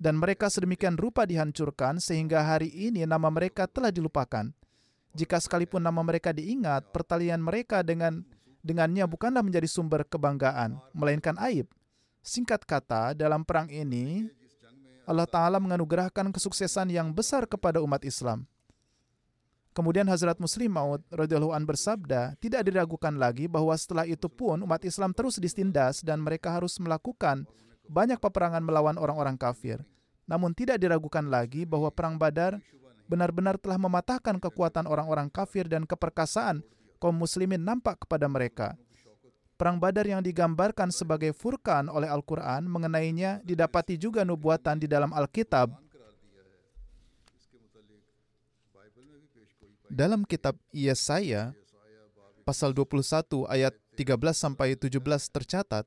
Dan 0.00 0.16
mereka 0.16 0.48
sedemikian 0.48 0.96
rupa 0.96 1.28
dihancurkan 1.28 2.00
sehingga 2.00 2.40
hari 2.40 2.72
ini 2.72 3.04
nama 3.04 3.28
mereka 3.28 3.68
telah 3.68 3.92
dilupakan. 3.92 4.48
Jika 5.12 5.36
sekalipun 5.42 5.82
nama 5.82 6.00
mereka 6.00 6.32
diingat, 6.32 6.88
pertalian 6.94 7.42
mereka 7.44 7.84
dengan 7.84 8.24
dengannya 8.64 9.04
bukanlah 9.04 9.44
menjadi 9.44 9.68
sumber 9.68 10.06
kebanggaan, 10.08 10.80
melainkan 10.96 11.36
aib. 11.50 11.68
Singkat 12.20 12.64
kata, 12.64 13.12
dalam 13.16 13.44
perang 13.44 13.68
ini, 13.72 14.28
Allah 15.10 15.26
Ta'ala 15.26 15.58
menganugerahkan 15.58 16.30
kesuksesan 16.30 16.94
yang 16.94 17.10
besar 17.10 17.42
kepada 17.50 17.82
umat 17.82 18.06
Islam. 18.06 18.46
Kemudian 19.74 20.06
Hazrat 20.06 20.38
Muslim 20.38 20.70
Maud 20.70 21.02
radhiyallahu 21.10 21.50
an 21.50 21.66
bersabda, 21.66 22.38
tidak 22.38 22.62
diragukan 22.62 23.18
lagi 23.18 23.50
bahwa 23.50 23.74
setelah 23.74 24.06
itu 24.06 24.30
pun 24.30 24.62
umat 24.62 24.86
Islam 24.86 25.10
terus 25.10 25.42
ditindas 25.42 26.06
dan 26.06 26.22
mereka 26.22 26.54
harus 26.54 26.78
melakukan 26.78 27.42
banyak 27.90 28.22
peperangan 28.22 28.62
melawan 28.62 28.94
orang-orang 28.94 29.34
kafir. 29.34 29.82
Namun 30.30 30.54
tidak 30.54 30.78
diragukan 30.78 31.26
lagi 31.26 31.66
bahwa 31.66 31.90
perang 31.90 32.14
Badar 32.14 32.62
benar-benar 33.10 33.58
telah 33.58 33.82
mematahkan 33.82 34.38
kekuatan 34.38 34.86
orang-orang 34.86 35.26
kafir 35.26 35.66
dan 35.66 35.90
keperkasaan 35.90 36.62
kaum 37.02 37.18
muslimin 37.18 37.58
nampak 37.58 38.06
kepada 38.06 38.30
mereka. 38.30 38.78
Perang 39.60 39.76
Badar 39.76 40.08
yang 40.08 40.24
digambarkan 40.24 40.88
sebagai 40.88 41.36
furkan 41.36 41.92
oleh 41.92 42.08
Al-Quran 42.08 42.64
mengenainya 42.64 43.44
didapati 43.44 44.00
juga 44.00 44.24
nubuatan 44.24 44.80
di 44.80 44.88
dalam 44.88 45.12
Alkitab. 45.12 45.68
Dalam 49.84 50.24
kitab 50.24 50.56
Yesaya, 50.72 51.52
pasal 52.40 52.72
21 52.72 53.44
ayat 53.52 53.76
13 54.00 54.16
sampai 54.32 54.80
17 54.80 54.96
tercatat, 55.28 55.84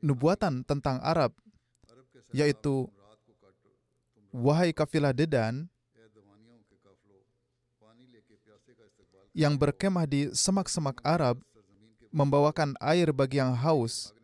nubuatan 0.00 0.64
tentang 0.64 1.04
Arab, 1.04 1.36
yaitu 2.32 2.88
Wahai 4.32 4.72
kafilah 4.72 5.12
Dedan 5.12 5.68
yang 9.36 9.52
berkemah 9.60 10.08
di 10.08 10.32
semak-semak 10.32 11.04
Arab 11.04 11.44
membawakan 12.14 12.78
air 12.78 13.10
bagi 13.10 13.42
yang 13.42 13.58
haus. 13.58 14.14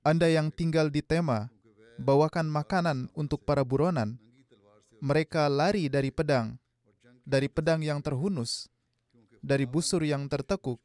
Anda 0.00 0.32
yang 0.32 0.48
tinggal 0.48 0.88
di 0.88 1.04
Tema, 1.04 1.52
bawakan 2.00 2.48
makanan 2.48 3.12
untuk 3.12 3.44
para 3.44 3.60
buronan. 3.60 4.16
Mereka 5.04 5.52
lari 5.52 5.92
dari 5.92 6.08
pedang, 6.08 6.56
dari 7.20 7.52
pedang 7.52 7.84
yang 7.84 8.00
terhunus, 8.00 8.72
dari 9.44 9.68
busur 9.68 10.00
yang 10.00 10.24
tertekuk, 10.32 10.80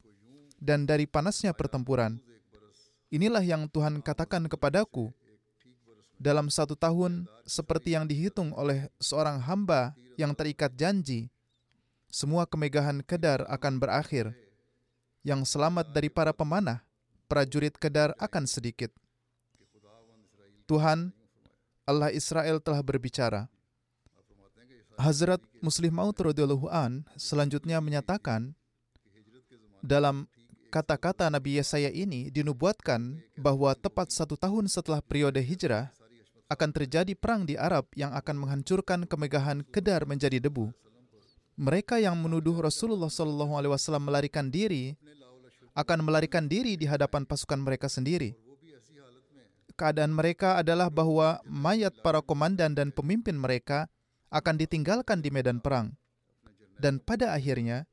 dan 0.60 0.84
dari 0.84 1.08
panasnya 1.08 1.56
pertempuran. 1.56 2.20
Inilah 3.08 3.40
yang 3.40 3.64
Tuhan 3.72 4.04
katakan 4.04 4.52
kepadaku, 4.52 5.08
dalam 6.20 6.52
satu 6.52 6.76
tahun 6.76 7.24
seperti 7.48 7.96
yang 7.96 8.04
dihitung 8.04 8.52
oleh 8.52 8.92
seorang 9.00 9.40
hamba 9.40 9.96
yang 10.20 10.36
terikat 10.36 10.70
janji. 10.76 11.32
Semua 12.12 12.44
kemegahan 12.44 13.00
Kedar 13.00 13.48
akan 13.48 13.80
berakhir. 13.80 14.41
Yang 15.22 15.54
selamat 15.54 15.94
dari 15.94 16.10
para 16.10 16.34
pemanah, 16.34 16.82
prajurit 17.30 17.78
Kedar 17.78 18.10
akan 18.18 18.44
sedikit. 18.50 18.90
Tuhan, 20.66 21.14
Allah 21.86 22.10
Israel 22.10 22.58
telah 22.58 22.82
berbicara. 22.82 23.46
Hazrat 24.98 25.38
Muslim 25.62 25.94
Maud 25.94 26.18
radhiyallahu 26.18 26.68
an 26.68 27.06
selanjutnya 27.16 27.80
menyatakan 27.80 28.52
dalam 29.80 30.28
kata-kata 30.74 31.30
Nabi 31.30 31.58
Yesaya 31.58 31.88
ini 31.88 32.28
dinubuatkan 32.28 33.22
bahwa 33.38 33.72
tepat 33.78 34.10
satu 34.10 34.34
tahun 34.34 34.66
setelah 34.66 34.98
periode 35.00 35.38
hijrah, 35.38 35.90
akan 36.52 36.70
terjadi 36.74 37.16
perang 37.16 37.48
di 37.48 37.56
Arab 37.56 37.88
yang 37.96 38.12
akan 38.12 38.44
menghancurkan 38.44 39.08
kemegahan 39.08 39.64
Kedar 39.64 40.04
menjadi 40.04 40.36
debu. 40.36 40.68
Mereka 41.56 42.00
yang 42.00 42.16
menuduh 42.16 42.56
Rasulullah 42.64 43.12
SAW 43.12 44.00
melarikan 44.00 44.48
diri 44.48 44.96
akan 45.72 46.04
melarikan 46.04 46.48
diri 46.48 46.76
di 46.76 46.84
hadapan 46.88 47.24
pasukan 47.24 47.60
mereka 47.60 47.88
sendiri. 47.88 48.36
Keadaan 49.72 50.12
mereka 50.12 50.60
adalah 50.60 50.92
bahwa 50.92 51.40
mayat 51.48 51.96
para 52.04 52.20
komandan 52.20 52.76
dan 52.76 52.92
pemimpin 52.92 53.40
mereka 53.40 53.88
akan 54.28 54.60
ditinggalkan 54.60 55.24
di 55.24 55.32
medan 55.32 55.60
perang. 55.64 55.96
Dan 56.76 57.00
pada 57.00 57.32
akhirnya, 57.32 57.88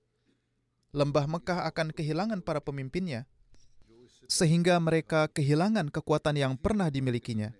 lembah 0.92 1.28
Mekah 1.28 1.68
akan 1.72 1.96
kehilangan 1.96 2.44
para 2.44 2.60
pemimpinnya, 2.60 3.28
sehingga 4.28 4.76
mereka 4.80 5.32
kehilangan 5.32 5.88
kekuatan 5.92 6.36
yang 6.36 6.54
pernah 6.60 6.92
dimilikinya. 6.92 7.56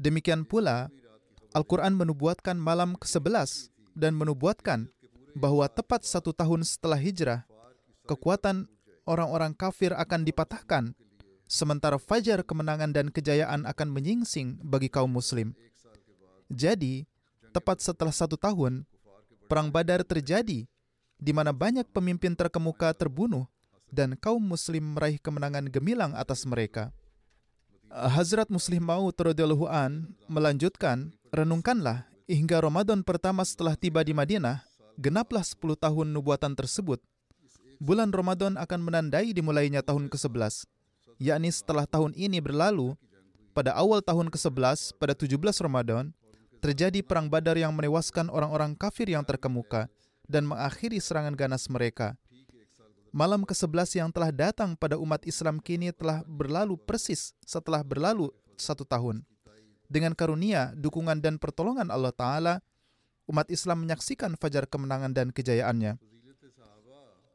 Demikian 0.00 0.48
pula, 0.48 0.88
Al-Quran 1.52 1.96
menubuatkan 1.96 2.56
malam 2.56 2.94
ke-11 2.96 3.72
dan 3.98 4.14
menubuatkan 4.14 4.92
bahwa 5.38 5.64
tepat 5.70 6.02
satu 6.02 6.34
tahun 6.34 6.66
setelah 6.66 6.98
hijrah, 6.98 7.46
kekuatan 8.04 8.66
orang-orang 9.06 9.54
kafir 9.54 9.94
akan 9.94 10.26
dipatahkan, 10.26 10.92
sementara 11.48 11.96
fajar 11.96 12.44
kemenangan 12.44 12.92
dan 12.92 13.08
kejayaan 13.08 13.64
akan 13.64 13.88
menyingsing 13.88 14.60
bagi 14.60 14.90
kaum 14.90 15.08
muslim. 15.08 15.56
Jadi, 16.50 17.06
tepat 17.54 17.80
setelah 17.80 18.12
satu 18.12 18.36
tahun, 18.36 18.84
Perang 19.48 19.72
Badar 19.72 20.04
terjadi, 20.04 20.68
di 21.16 21.32
mana 21.32 21.56
banyak 21.56 21.88
pemimpin 21.88 22.36
terkemuka 22.36 22.92
terbunuh 22.92 23.48
dan 23.88 24.12
kaum 24.20 24.44
muslim 24.44 24.92
meraih 24.92 25.16
kemenangan 25.16 25.72
gemilang 25.72 26.12
atas 26.12 26.44
mereka. 26.44 26.92
Hazrat 27.88 28.52
Muslim 28.52 28.84
Maud 28.84 29.16
radhiyallahu 29.16 29.64
an 29.64 30.12
melanjutkan, 30.28 31.16
renungkanlah 31.32 32.04
hingga 32.28 32.60
Ramadan 32.60 33.00
pertama 33.00 33.40
setelah 33.48 33.72
tiba 33.80 34.04
di 34.04 34.12
Madinah, 34.12 34.67
genaplah 34.98 35.46
10 35.46 35.78
tahun 35.78 36.10
nubuatan 36.10 36.58
tersebut. 36.58 36.98
Bulan 37.78 38.10
Ramadan 38.10 38.58
akan 38.58 38.80
menandai 38.82 39.30
dimulainya 39.30 39.86
tahun 39.86 40.10
ke-11, 40.10 40.66
yakni 41.22 41.54
setelah 41.54 41.86
tahun 41.86 42.10
ini 42.18 42.42
berlalu, 42.42 42.98
pada 43.54 43.78
awal 43.78 44.02
tahun 44.02 44.34
ke-11, 44.34 44.98
pada 44.98 45.14
17 45.14 45.38
Ramadan, 45.62 46.10
terjadi 46.58 47.06
perang 47.06 47.30
Badar 47.30 47.54
yang 47.54 47.70
menewaskan 47.70 48.26
orang-orang 48.34 48.74
kafir 48.74 49.06
yang 49.06 49.22
terkemuka 49.22 49.86
dan 50.26 50.42
mengakhiri 50.42 50.98
serangan 50.98 51.38
ganas 51.38 51.70
mereka. 51.70 52.18
Malam 53.14 53.46
ke-11 53.46 54.02
yang 54.02 54.10
telah 54.10 54.34
datang 54.34 54.74
pada 54.74 54.98
umat 54.98 55.22
Islam 55.24 55.62
kini 55.62 55.94
telah 55.94 56.26
berlalu 56.26 56.76
persis 56.76 57.32
setelah 57.46 57.80
berlalu 57.86 58.28
satu 58.58 58.82
tahun. 58.82 59.22
Dengan 59.88 60.12
karunia, 60.12 60.76
dukungan 60.76 61.16
dan 61.22 61.40
pertolongan 61.40 61.88
Allah 61.88 62.12
Ta'ala, 62.12 62.54
umat 63.28 63.46
Islam 63.52 63.84
menyaksikan 63.84 64.34
fajar 64.40 64.64
kemenangan 64.64 65.12
dan 65.12 65.28
kejayaannya. 65.30 66.00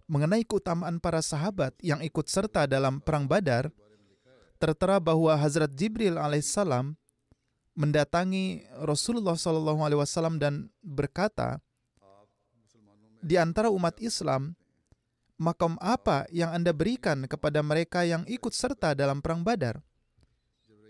Mengenai 0.10 0.44
keutamaan 0.44 1.00
para 1.00 1.24
sahabat 1.24 1.78
yang 1.80 2.04
ikut 2.04 2.28
serta 2.28 2.68
dalam 2.68 3.00
Perang 3.00 3.30
Badar, 3.30 3.72
tertera 4.60 5.00
bahwa 5.00 5.32
Hazrat 5.38 5.72
Jibril 5.78 6.20
alaihissalam 6.20 6.98
mendatangi 7.74 8.68
Rasulullah 8.84 9.40
SAW 9.40 10.38
dan 10.38 10.70
berkata, 10.84 11.64
di 13.24 13.40
antara 13.40 13.72
umat 13.72 13.96
Islam, 14.04 14.52
makom 15.40 15.80
apa 15.80 16.28
yang 16.30 16.52
Anda 16.52 16.76
berikan 16.76 17.24
kepada 17.24 17.64
mereka 17.64 18.04
yang 18.04 18.28
ikut 18.28 18.52
serta 18.52 18.92
dalam 18.92 19.24
perang 19.24 19.42
Badar? 19.42 19.80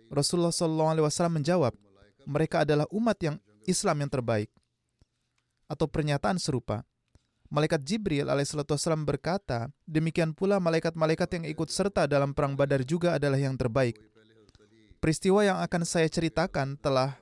Rasulullah 0.10 0.54
SAW 0.54 1.30
menjawab, 1.30 1.74
mereka 2.26 2.66
adalah 2.66 2.90
umat 2.90 3.18
yang 3.22 3.38
Islam 3.70 4.06
yang 4.06 4.12
terbaik. 4.12 4.50
Atau 5.68 5.88
pernyataan 5.90 6.38
serupa. 6.38 6.84
Malaikat 7.54 7.86
Jibril 7.86 8.28
alaihissalam 8.34 9.06
berkata, 9.06 9.70
demikian 9.86 10.34
pula 10.34 10.58
malaikat-malaikat 10.58 11.38
yang 11.38 11.46
ikut 11.46 11.70
serta 11.70 12.10
dalam 12.10 12.34
perang 12.34 12.58
Badar 12.58 12.82
juga 12.82 13.14
adalah 13.16 13.38
yang 13.38 13.54
terbaik. 13.54 14.02
Peristiwa 14.98 15.46
yang 15.46 15.60
akan 15.62 15.84
saya 15.86 16.10
ceritakan 16.10 16.80
telah 16.82 17.20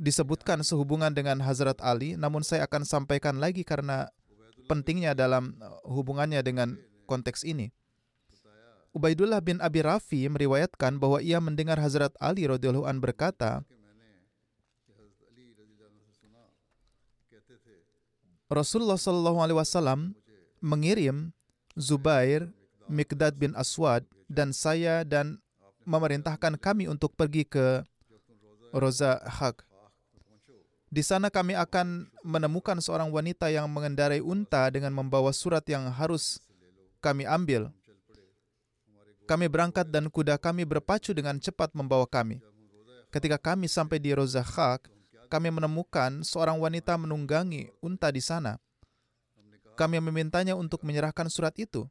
disebutkan 0.00 0.64
sehubungan 0.64 1.12
dengan 1.12 1.40
Hazrat 1.44 1.78
Ali, 1.84 2.16
namun 2.16 2.40
saya 2.40 2.64
akan 2.64 2.88
sampaikan 2.88 3.36
lagi 3.36 3.62
karena 3.62 4.08
pentingnya 4.64 5.12
dalam 5.12 5.56
uh, 5.60 5.80
hubungannya 5.88 6.40
dengan 6.40 6.80
konteks 7.04 7.44
ini. 7.44 7.68
Ubaidullah 8.90 9.38
bin 9.38 9.62
Abi 9.62 9.86
Rafi 9.86 10.26
meriwayatkan 10.26 10.98
bahwa 10.98 11.22
ia 11.22 11.38
mendengar 11.38 11.78
Hazrat 11.78 12.10
Ali 12.18 12.50
radhiyallahu 12.50 12.90
an 12.90 12.98
berkata, 12.98 13.62
Rasulullah 18.50 18.98
Shallallahu 18.98 19.38
alaihi 19.38 19.58
wasallam 19.62 20.18
mengirim 20.58 21.30
Zubair, 21.78 22.50
Mikdad 22.90 23.38
bin 23.38 23.54
Aswad 23.54 24.02
dan 24.26 24.50
saya 24.50 25.06
dan 25.06 25.38
memerintahkan 25.86 26.58
kami 26.58 26.90
untuk 26.90 27.14
pergi 27.14 27.46
ke 27.46 27.86
Roza 28.74 29.22
Haq. 29.22 29.62
Di 30.90 31.06
sana 31.06 31.30
kami 31.30 31.54
akan 31.54 32.10
menemukan 32.26 32.82
seorang 32.82 33.14
wanita 33.14 33.46
yang 33.46 33.70
mengendarai 33.70 34.18
unta 34.18 34.66
dengan 34.74 34.90
membawa 34.90 35.30
surat 35.30 35.62
yang 35.70 35.86
harus 35.86 36.42
kami 36.98 37.22
ambil. 37.30 37.70
Kami 39.30 39.46
berangkat 39.46 39.86
dan 39.94 40.10
kuda 40.10 40.34
kami 40.42 40.66
berpacu 40.66 41.14
dengan 41.14 41.38
cepat 41.38 41.70
membawa 41.70 42.02
kami. 42.02 42.42
Ketika 43.14 43.38
kami 43.38 43.70
sampai 43.70 44.02
di 44.02 44.10
Rozahak, 44.10 44.90
kami 45.30 45.54
menemukan 45.54 46.26
seorang 46.26 46.58
wanita 46.58 46.98
menunggangi 46.98 47.70
unta 47.78 48.10
di 48.10 48.18
sana. 48.18 48.58
Kami 49.78 50.02
memintanya 50.02 50.58
untuk 50.58 50.82
menyerahkan 50.82 51.30
surat 51.30 51.54
itu. 51.54 51.86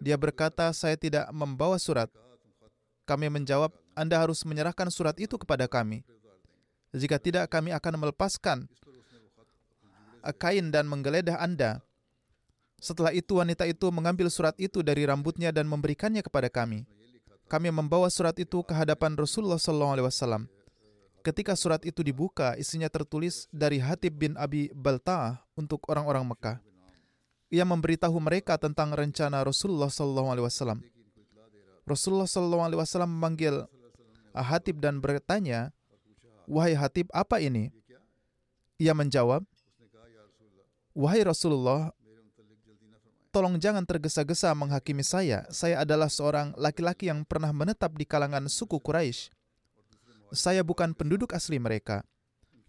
Dia 0.00 0.16
berkata, 0.16 0.72
"Saya 0.72 0.96
tidak 0.96 1.28
membawa 1.30 1.76
surat." 1.76 2.08
Kami 3.04 3.28
menjawab, 3.28 3.70
"Anda 3.92 4.18
harus 4.18 4.42
menyerahkan 4.42 4.88
surat 4.88 5.14
itu 5.20 5.36
kepada 5.36 5.68
kami." 5.68 6.02
Jika 6.96 7.20
tidak, 7.20 7.52
kami 7.52 7.76
akan 7.76 7.94
melepaskan 8.00 8.58
kain 10.40 10.72
dan 10.74 10.88
menggeledah 10.90 11.38
Anda. 11.38 11.84
Setelah 12.80 13.12
itu, 13.14 13.38
wanita 13.38 13.68
itu 13.68 13.86
mengambil 13.92 14.32
surat 14.32 14.56
itu 14.58 14.82
dari 14.82 15.06
rambutnya 15.06 15.52
dan 15.54 15.68
memberikannya 15.68 16.24
kepada 16.24 16.50
kami. 16.50 16.88
Kami 17.46 17.70
membawa 17.70 18.10
surat 18.10 18.34
itu 18.42 18.64
ke 18.66 18.74
hadapan 18.74 19.14
Rasulullah 19.14 19.60
SAW. 19.60 20.50
Ketika 21.26 21.58
surat 21.58 21.82
itu 21.82 22.06
dibuka, 22.06 22.54
isinya 22.54 22.86
tertulis 22.86 23.50
dari 23.50 23.82
Hatib 23.82 24.14
bin 24.14 24.38
Abi 24.38 24.70
Balta'ah 24.70 25.42
untuk 25.58 25.82
orang-orang 25.90 26.22
Mekah. 26.22 26.62
Ia 27.50 27.66
memberitahu 27.66 28.14
mereka 28.22 28.54
tentang 28.54 28.94
rencana 28.94 29.42
Rasulullah 29.42 29.90
SAW. 29.90 30.78
Rasulullah 31.82 32.30
SAW 32.30 33.10
memanggil 33.10 33.66
Hatib 34.30 34.78
dan 34.78 35.02
bertanya, 35.02 35.74
Wahai 36.46 36.78
Hatib, 36.78 37.10
apa 37.10 37.42
ini? 37.42 37.74
Ia 38.78 38.94
menjawab, 38.94 39.42
Wahai 40.94 41.26
Rasulullah, 41.26 41.90
tolong 43.34 43.58
jangan 43.58 43.82
tergesa-gesa 43.82 44.54
menghakimi 44.54 45.02
saya. 45.02 45.42
Saya 45.50 45.82
adalah 45.82 46.06
seorang 46.06 46.54
laki-laki 46.54 47.10
yang 47.10 47.26
pernah 47.26 47.50
menetap 47.50 47.98
di 47.98 48.06
kalangan 48.06 48.46
suku 48.46 48.78
Quraisy. 48.78 49.34
Saya 50.34 50.66
bukan 50.66 50.94
penduduk 50.96 51.34
asli 51.34 51.60
mereka. 51.60 52.02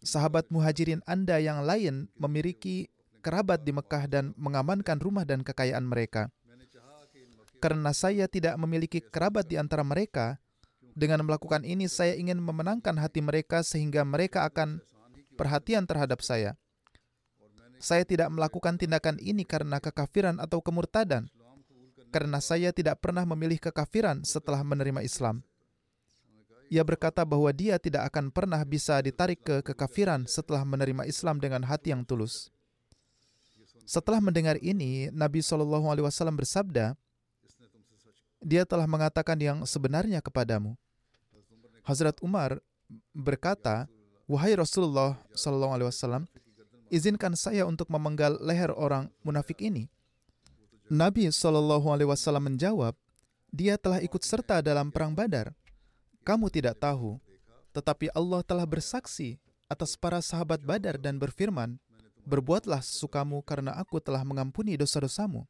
Sahabat 0.04 0.54
muhajirin 0.54 1.02
Anda 1.10 1.42
yang 1.42 1.66
lain 1.66 2.12
memiliki 2.18 2.90
kerabat 3.26 3.66
di 3.66 3.74
Mekah 3.74 4.06
dan 4.06 4.26
mengamankan 4.38 5.02
rumah 5.02 5.26
dan 5.26 5.42
kekayaan 5.42 5.84
mereka. 5.84 6.30
Karena 7.58 7.90
saya 7.90 8.30
tidak 8.30 8.54
memiliki 8.62 9.02
kerabat 9.02 9.50
di 9.50 9.58
antara 9.58 9.82
mereka, 9.82 10.38
dengan 10.98 11.22
melakukan 11.22 11.62
ini, 11.62 11.86
saya 11.86 12.18
ingin 12.18 12.42
memenangkan 12.42 12.98
hati 12.98 13.22
mereka 13.22 13.62
sehingga 13.62 14.02
mereka 14.02 14.50
akan 14.50 14.82
perhatian 15.38 15.86
terhadap 15.86 16.26
saya. 16.26 16.58
Saya 17.78 18.02
tidak 18.02 18.34
melakukan 18.34 18.82
tindakan 18.82 19.22
ini 19.22 19.46
karena 19.46 19.78
kekafiran 19.78 20.42
atau 20.42 20.58
kemurtadan, 20.58 21.30
karena 22.10 22.42
saya 22.42 22.74
tidak 22.74 22.98
pernah 22.98 23.30
memilih 23.30 23.62
kekafiran 23.62 24.26
setelah 24.26 24.66
menerima 24.66 25.06
Islam. 25.06 25.46
Ia 26.68 26.84
berkata 26.84 27.24
bahwa 27.24 27.48
dia 27.56 27.80
tidak 27.80 28.12
akan 28.12 28.28
pernah 28.28 28.60
bisa 28.68 29.00
ditarik 29.00 29.40
ke 29.40 29.64
kekafiran 29.64 30.28
setelah 30.28 30.68
menerima 30.68 31.08
Islam 31.08 31.40
dengan 31.40 31.64
hati 31.64 31.96
yang 31.96 32.04
tulus. 32.04 32.52
Setelah 33.88 34.20
mendengar 34.20 34.60
ini, 34.60 35.08
Nabi 35.16 35.40
Shallallahu 35.40 35.88
Alaihi 35.88 36.04
Wasallam 36.04 36.36
bersabda, 36.36 36.92
"Dia 38.44 38.68
telah 38.68 38.84
mengatakan 38.84 39.40
yang 39.40 39.64
sebenarnya 39.64 40.20
kepadamu." 40.20 40.76
Hazrat 41.88 42.20
Umar 42.20 42.60
berkata, 43.16 43.88
"Wahai 44.28 44.60
Rasulullah 44.60 45.16
sallallahu 45.32 45.72
alaihi 45.72 45.88
wasallam, 45.88 46.24
izinkan 46.92 47.32
saya 47.40 47.64
untuk 47.64 47.88
memenggal 47.88 48.36
leher 48.44 48.76
orang 48.76 49.08
munafik 49.24 49.64
ini." 49.64 49.88
Nabi 50.92 51.32
Shallallahu 51.32 51.88
alaihi 51.88 52.12
wasallam 52.12 52.52
menjawab, 52.52 52.92
"Dia 53.56 53.80
telah 53.80 54.04
ikut 54.04 54.20
serta 54.20 54.60
dalam 54.60 54.92
perang 54.92 55.16
Badar. 55.16 55.56
Kamu 56.28 56.52
tidak 56.52 56.84
tahu, 56.84 57.24
tetapi 57.72 58.12
Allah 58.12 58.44
telah 58.44 58.68
bersaksi 58.68 59.40
atas 59.72 59.96
para 59.96 60.20
sahabat 60.20 60.60
Badar 60.60 61.00
dan 61.00 61.16
berfirman, 61.16 61.80
"Berbuatlah 62.28 62.84
sesukamu 62.84 63.40
karena 63.48 63.72
aku 63.80 64.04
telah 64.04 64.28
mengampuni 64.28 64.76
dosa-dosamu." 64.76 65.48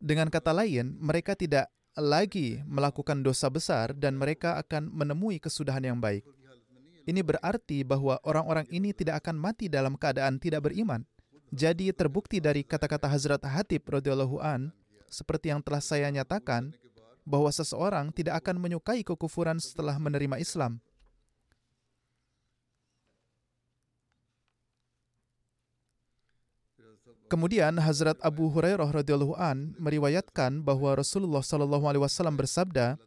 Dengan 0.00 0.32
kata 0.32 0.56
lain, 0.56 0.96
mereka 0.96 1.36
tidak 1.36 1.68
lagi 1.92 2.64
melakukan 2.64 3.20
dosa 3.20 3.52
besar 3.52 3.92
dan 3.92 4.16
mereka 4.16 4.56
akan 4.56 4.88
menemui 4.88 5.36
kesudahan 5.36 5.92
yang 5.92 6.00
baik. 6.00 6.24
Ini 7.04 7.20
berarti 7.20 7.84
bahwa 7.84 8.16
orang-orang 8.24 8.64
ini 8.72 8.96
tidak 8.96 9.20
akan 9.20 9.36
mati 9.36 9.68
dalam 9.68 10.00
keadaan 10.00 10.40
tidak 10.40 10.72
beriman. 10.72 11.04
Jadi 11.52 11.92
terbukti 11.92 12.40
dari 12.40 12.64
kata-kata 12.64 13.04
Hazrat 13.04 13.44
Hatib 13.44 13.84
radhiyallahu 13.84 14.40
an 14.40 14.72
seperti 15.12 15.52
yang 15.52 15.60
telah 15.60 15.84
saya 15.84 16.08
nyatakan 16.08 16.72
bahwa 17.24 17.50
seseorang 17.52 18.10
tidak 18.10 18.40
akan 18.44 18.58
menyukai 18.58 19.04
kekufuran 19.04 19.60
setelah 19.60 19.96
menerima 19.96 20.40
Islam. 20.40 20.80
Kemudian 27.30 27.78
Hazrat 27.78 28.18
Abu 28.26 28.50
Hurairah 28.50 28.90
radhiyallahu 28.90 29.38
an 29.38 29.78
meriwayatkan 29.78 30.66
bahwa 30.66 30.98
Rasulullah 30.98 31.38
shallallahu 31.38 31.86
alaihi 31.86 32.02
wasallam 32.02 32.34
bersabda, 32.34 32.98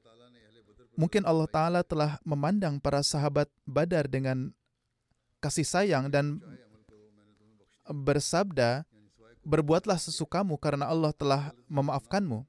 mungkin 0.95 1.27
Allah 1.27 1.43
taala 1.51 1.83
telah 1.83 2.15
memandang 2.23 2.79
para 2.79 3.03
sahabat 3.03 3.51
Badar 3.67 4.07
dengan 4.07 4.55
kasih 5.43 5.67
sayang 5.67 6.07
dan 6.07 6.39
bersabda, 7.83 8.87
berbuatlah 9.43 9.99
sesukamu 9.99 10.55
karena 10.55 10.87
Allah 10.87 11.11
telah 11.11 11.51
memaafkanmu. 11.67 12.47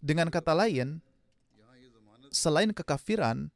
Dengan 0.00 0.32
kata 0.32 0.56
lain, 0.56 1.04
selain 2.32 2.72
kekafiran, 2.72 3.52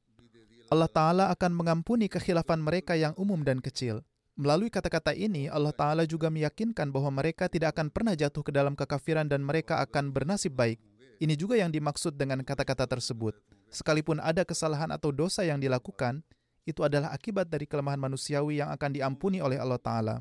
Allah 0.68 0.90
Ta'ala 0.92 1.24
akan 1.33 1.52
mengampuni 1.57 2.09
kekhilafan 2.09 2.61
mereka 2.61 2.92
yang 2.96 3.16
umum 3.16 3.40
dan 3.40 3.64
kecil. 3.64 4.04
Melalui 4.37 4.68
kata-kata 4.68 5.16
ini, 5.16 5.48
Allah 5.48 5.72
Ta'ala 5.72 6.04
juga 6.04 6.28
meyakinkan 6.28 6.92
bahwa 6.92 7.22
mereka 7.22 7.48
tidak 7.48 7.78
akan 7.78 7.88
pernah 7.88 8.12
jatuh 8.12 8.44
ke 8.44 8.52
dalam 8.52 8.76
kekafiran 8.76 9.24
dan 9.24 9.40
mereka 9.40 9.80
akan 9.80 10.12
bernasib 10.12 10.52
baik. 10.52 10.83
Ini 11.22 11.33
juga 11.38 11.54
yang 11.57 11.70
dimaksud 11.70 12.18
dengan 12.18 12.42
kata-kata 12.42 12.90
tersebut. 12.90 13.38
Sekalipun 13.70 14.18
ada 14.18 14.42
kesalahan 14.42 14.90
atau 14.90 15.14
dosa 15.14 15.46
yang 15.46 15.62
dilakukan, 15.62 16.20
itu 16.66 16.83
adalah 16.83 17.14
akibat 17.14 17.48
dari 17.48 17.64
kelemahan 17.64 18.00
manusiawi 18.00 18.59
yang 18.59 18.68
akan 18.74 18.90
diampuni 18.92 19.38
oleh 19.38 19.57
Allah 19.57 19.78
Ta'ala. 19.78 20.16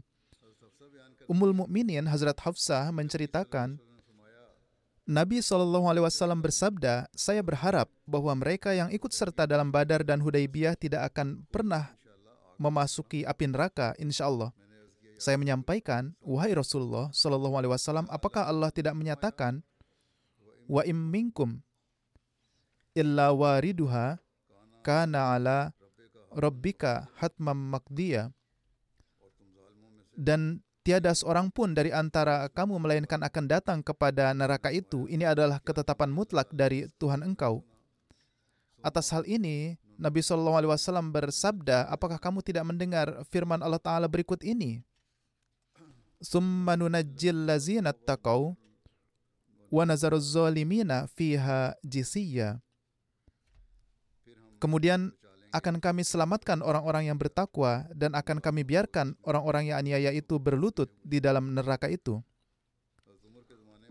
Ummul 1.25 1.55
Mukminin 1.55 2.05
Hazrat 2.05 2.37
Hafsah 2.37 2.91
menceritakan, 2.93 3.79
Nabi 5.03 5.43
SAW 5.43 6.39
bersabda, 6.39 7.11
saya 7.11 7.43
berharap 7.43 7.91
bahwa 8.07 8.31
mereka 8.39 8.71
yang 8.71 8.87
ikut 8.87 9.11
serta 9.11 9.43
dalam 9.43 9.67
Badar 9.67 10.07
dan 10.07 10.23
Hudaybiyah 10.23 10.79
tidak 10.79 11.11
akan 11.11 11.43
pernah 11.51 11.91
memasuki 12.55 13.27
api 13.27 13.51
neraka 13.51 13.91
insya 13.99 14.31
Allah. 14.31 14.55
Saya 15.19 15.35
menyampaikan, 15.35 16.15
wahai 16.23 16.55
Rasulullah 16.55 17.11
Shallallahu 17.11 17.55
Alaihi 17.59 17.71
Wasallam, 17.75 18.07
apakah 18.07 18.47
Allah 18.47 18.71
tidak 18.71 18.95
menyatakan, 18.95 19.59
wa 20.71 20.81
im 20.87 20.95
minkum 21.11 21.59
illa 22.95 23.35
wariduha 23.35 24.23
kana 24.79 25.35
ala 25.35 25.75
rabbika 26.31 27.11
hatmam 27.19 27.75
makdiya 27.75 28.31
dan 30.15 30.63
tiada 30.83 31.15
seorang 31.15 31.47
pun 31.49 31.71
dari 31.71 31.89
antara 31.95 32.51
kamu 32.51 32.77
melainkan 32.77 33.23
akan 33.23 33.45
datang 33.47 33.79
kepada 33.79 34.35
neraka 34.35 34.69
itu 34.69 35.07
ini 35.07 35.23
adalah 35.23 35.63
ketetapan 35.63 36.11
mutlak 36.11 36.51
dari 36.51 36.91
Tuhan 36.99 37.23
engkau 37.23 37.63
atas 38.83 39.15
hal 39.15 39.23
ini 39.23 39.79
Nabi 39.95 40.19
Shallallahu 40.19 40.57
Alaihi 40.59 40.71
Wasallam 40.73 41.15
bersabda, 41.15 41.87
apakah 41.87 42.19
kamu 42.19 42.43
tidak 42.43 42.65
mendengar 42.67 43.23
firman 43.29 43.61
Allah 43.63 43.79
Taala 43.79 44.11
berikut 44.11 44.43
ini? 44.43 44.83
Summa 46.19 46.75
nunajjil 46.75 47.47
lazina 47.47 47.95
taqaw 47.95 48.51
wa 49.71 49.83
nazaruz 49.87 50.35
zalimina 50.35 51.07
fiha 51.15 51.77
jisiyya. 51.83 52.59
Kemudian 54.59 55.11
akan 55.53 55.77
kami 55.77 56.01
selamatkan 56.01 56.65
orang-orang 56.65 57.13
yang 57.13 57.17
bertakwa 57.21 57.85
dan 57.93 58.17
akan 58.17 58.41
kami 58.41 58.65
biarkan 58.65 59.13
orang-orang 59.21 59.69
yang 59.69 59.77
aniaya 59.77 60.09
itu 60.09 60.41
berlutut 60.41 60.89
di 61.05 61.21
dalam 61.21 61.53
neraka 61.53 61.85
itu. 61.93 62.17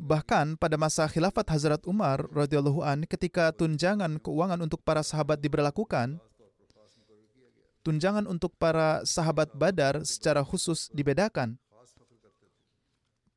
Bahkan 0.03 0.59
pada 0.59 0.75
masa 0.75 1.07
khilafat 1.07 1.47
Hazrat 1.55 1.87
Umar 1.87 2.27
radhiyallahu 2.35 2.83
an 2.83 3.07
ketika 3.07 3.55
tunjangan 3.55 4.19
keuangan 4.19 4.59
untuk 4.59 4.83
para 4.83 5.07
sahabat 5.07 5.39
diberlakukan, 5.39 6.19
tunjangan 7.87 8.27
untuk 8.27 8.51
para 8.59 9.07
sahabat 9.07 9.55
Badar 9.55 10.03
secara 10.03 10.43
khusus 10.43 10.91
dibedakan. 10.91 11.55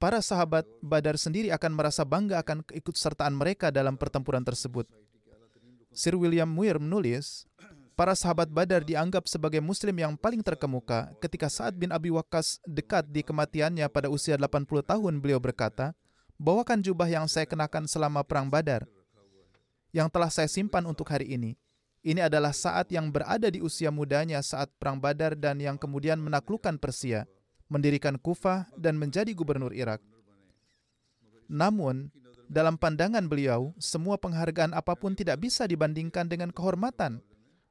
Para 0.02 0.26
sahabat 0.26 0.66
Badar 0.82 1.22
sendiri 1.22 1.54
akan 1.54 1.78
merasa 1.78 2.02
bangga 2.02 2.42
akan 2.42 2.66
keikutsertaan 2.66 3.38
mereka 3.38 3.70
dalam 3.70 3.94
pertempuran 3.94 4.42
tersebut. 4.42 4.90
Sir 5.96 6.18
William 6.18 6.50
Muir 6.50 6.82
menulis, 6.82 7.48
Para 7.96 8.12
sahabat 8.12 8.52
Badar 8.52 8.84
dianggap 8.84 9.24
sebagai 9.24 9.64
muslim 9.64 9.96
yang 9.96 10.20
paling 10.20 10.44
terkemuka. 10.44 11.16
Ketika 11.24 11.48
Sa'ad 11.48 11.80
bin 11.80 11.96
Abi 11.96 12.12
Waqqas 12.12 12.60
dekat 12.68 13.08
di 13.08 13.24
kematiannya 13.24 13.88
pada 13.88 14.12
usia 14.12 14.36
80 14.36 14.84
tahun, 14.84 15.24
beliau 15.24 15.40
berkata, 15.40 15.96
"Bawakan 16.36 16.84
jubah 16.84 17.08
yang 17.08 17.32
saya 17.32 17.48
kenakan 17.48 17.88
selama 17.88 18.20
perang 18.28 18.52
Badar 18.52 18.84
yang 19.96 20.12
telah 20.12 20.28
saya 20.28 20.52
simpan 20.52 20.84
untuk 20.84 21.08
hari 21.08 21.40
ini. 21.40 21.56
Ini 22.04 22.28
adalah 22.28 22.52
saat 22.52 22.92
yang 22.92 23.08
berada 23.08 23.48
di 23.48 23.64
usia 23.64 23.96
mudanya 23.96 24.44
saat 24.44 24.68
perang 24.76 25.00
Badar 25.00 25.40
dan 25.40 25.64
yang 25.64 25.80
kemudian 25.80 26.20
menaklukkan 26.20 26.76
Persia, 26.76 27.24
mendirikan 27.72 28.20
Kufah 28.20 28.68
dan 28.76 29.00
menjadi 29.00 29.32
gubernur 29.32 29.72
Irak. 29.72 30.04
Namun, 31.48 32.12
dalam 32.52 32.76
pandangan 32.76 33.24
beliau, 33.26 33.72
semua 33.80 34.20
penghargaan 34.20 34.76
apa 34.76 34.94
pun 35.00 35.16
tidak 35.16 35.42
bisa 35.42 35.64
dibandingkan 35.64 36.28
dengan 36.28 36.52
kehormatan 36.52 37.24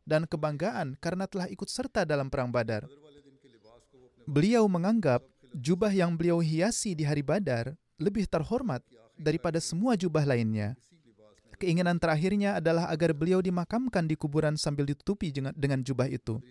dan 0.04 0.28
kebanggaan 0.28 0.96
karena 1.00 1.24
telah 1.24 1.48
ikut 1.48 1.66
serta 1.66 2.04
dalam 2.04 2.28
perang 2.28 2.52
Badar. 2.52 2.84
Beliau 4.24 4.64
menganggap 4.68 5.24
jubah 5.52 5.92
yang 5.92 6.16
beliau 6.16 6.40
hiasi 6.40 6.96
di 6.96 7.04
hari 7.04 7.20
Badar 7.20 7.76
lebih 8.00 8.28
terhormat 8.28 8.80
daripada 9.16 9.60
semua 9.60 9.96
jubah 9.96 10.24
lainnya. 10.24 10.76
Keinginan 11.60 11.96
terakhirnya 12.02 12.58
adalah 12.58 12.90
agar 12.90 13.14
beliau 13.14 13.38
dimakamkan 13.38 14.04
di 14.04 14.18
kuburan 14.18 14.58
sambil 14.58 14.84
ditutupi 14.84 15.30
dengan 15.32 15.80
jubah 15.80 16.10
itu. 16.10 16.42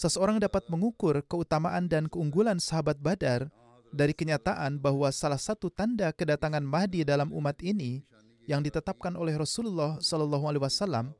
Seseorang 0.00 0.42
dapat 0.42 0.66
mengukur 0.72 1.22
keutamaan 1.28 1.86
dan 1.86 2.08
keunggulan 2.08 2.58
sahabat 2.58 2.98
Badar 2.98 3.52
dari 3.92 4.16
kenyataan 4.16 4.80
bahwa 4.80 5.12
salah 5.12 5.38
satu 5.38 5.68
tanda 5.68 6.10
kedatangan 6.10 6.64
Mahdi 6.64 7.04
dalam 7.04 7.30
umat 7.30 7.60
ini 7.60 8.02
yang 8.48 8.64
ditetapkan 8.64 9.14
oleh 9.14 9.36
Rasulullah 9.36 10.00
Shallallahu 10.00 10.48
Alaihi 10.48 10.64
Wasallam 10.64 11.14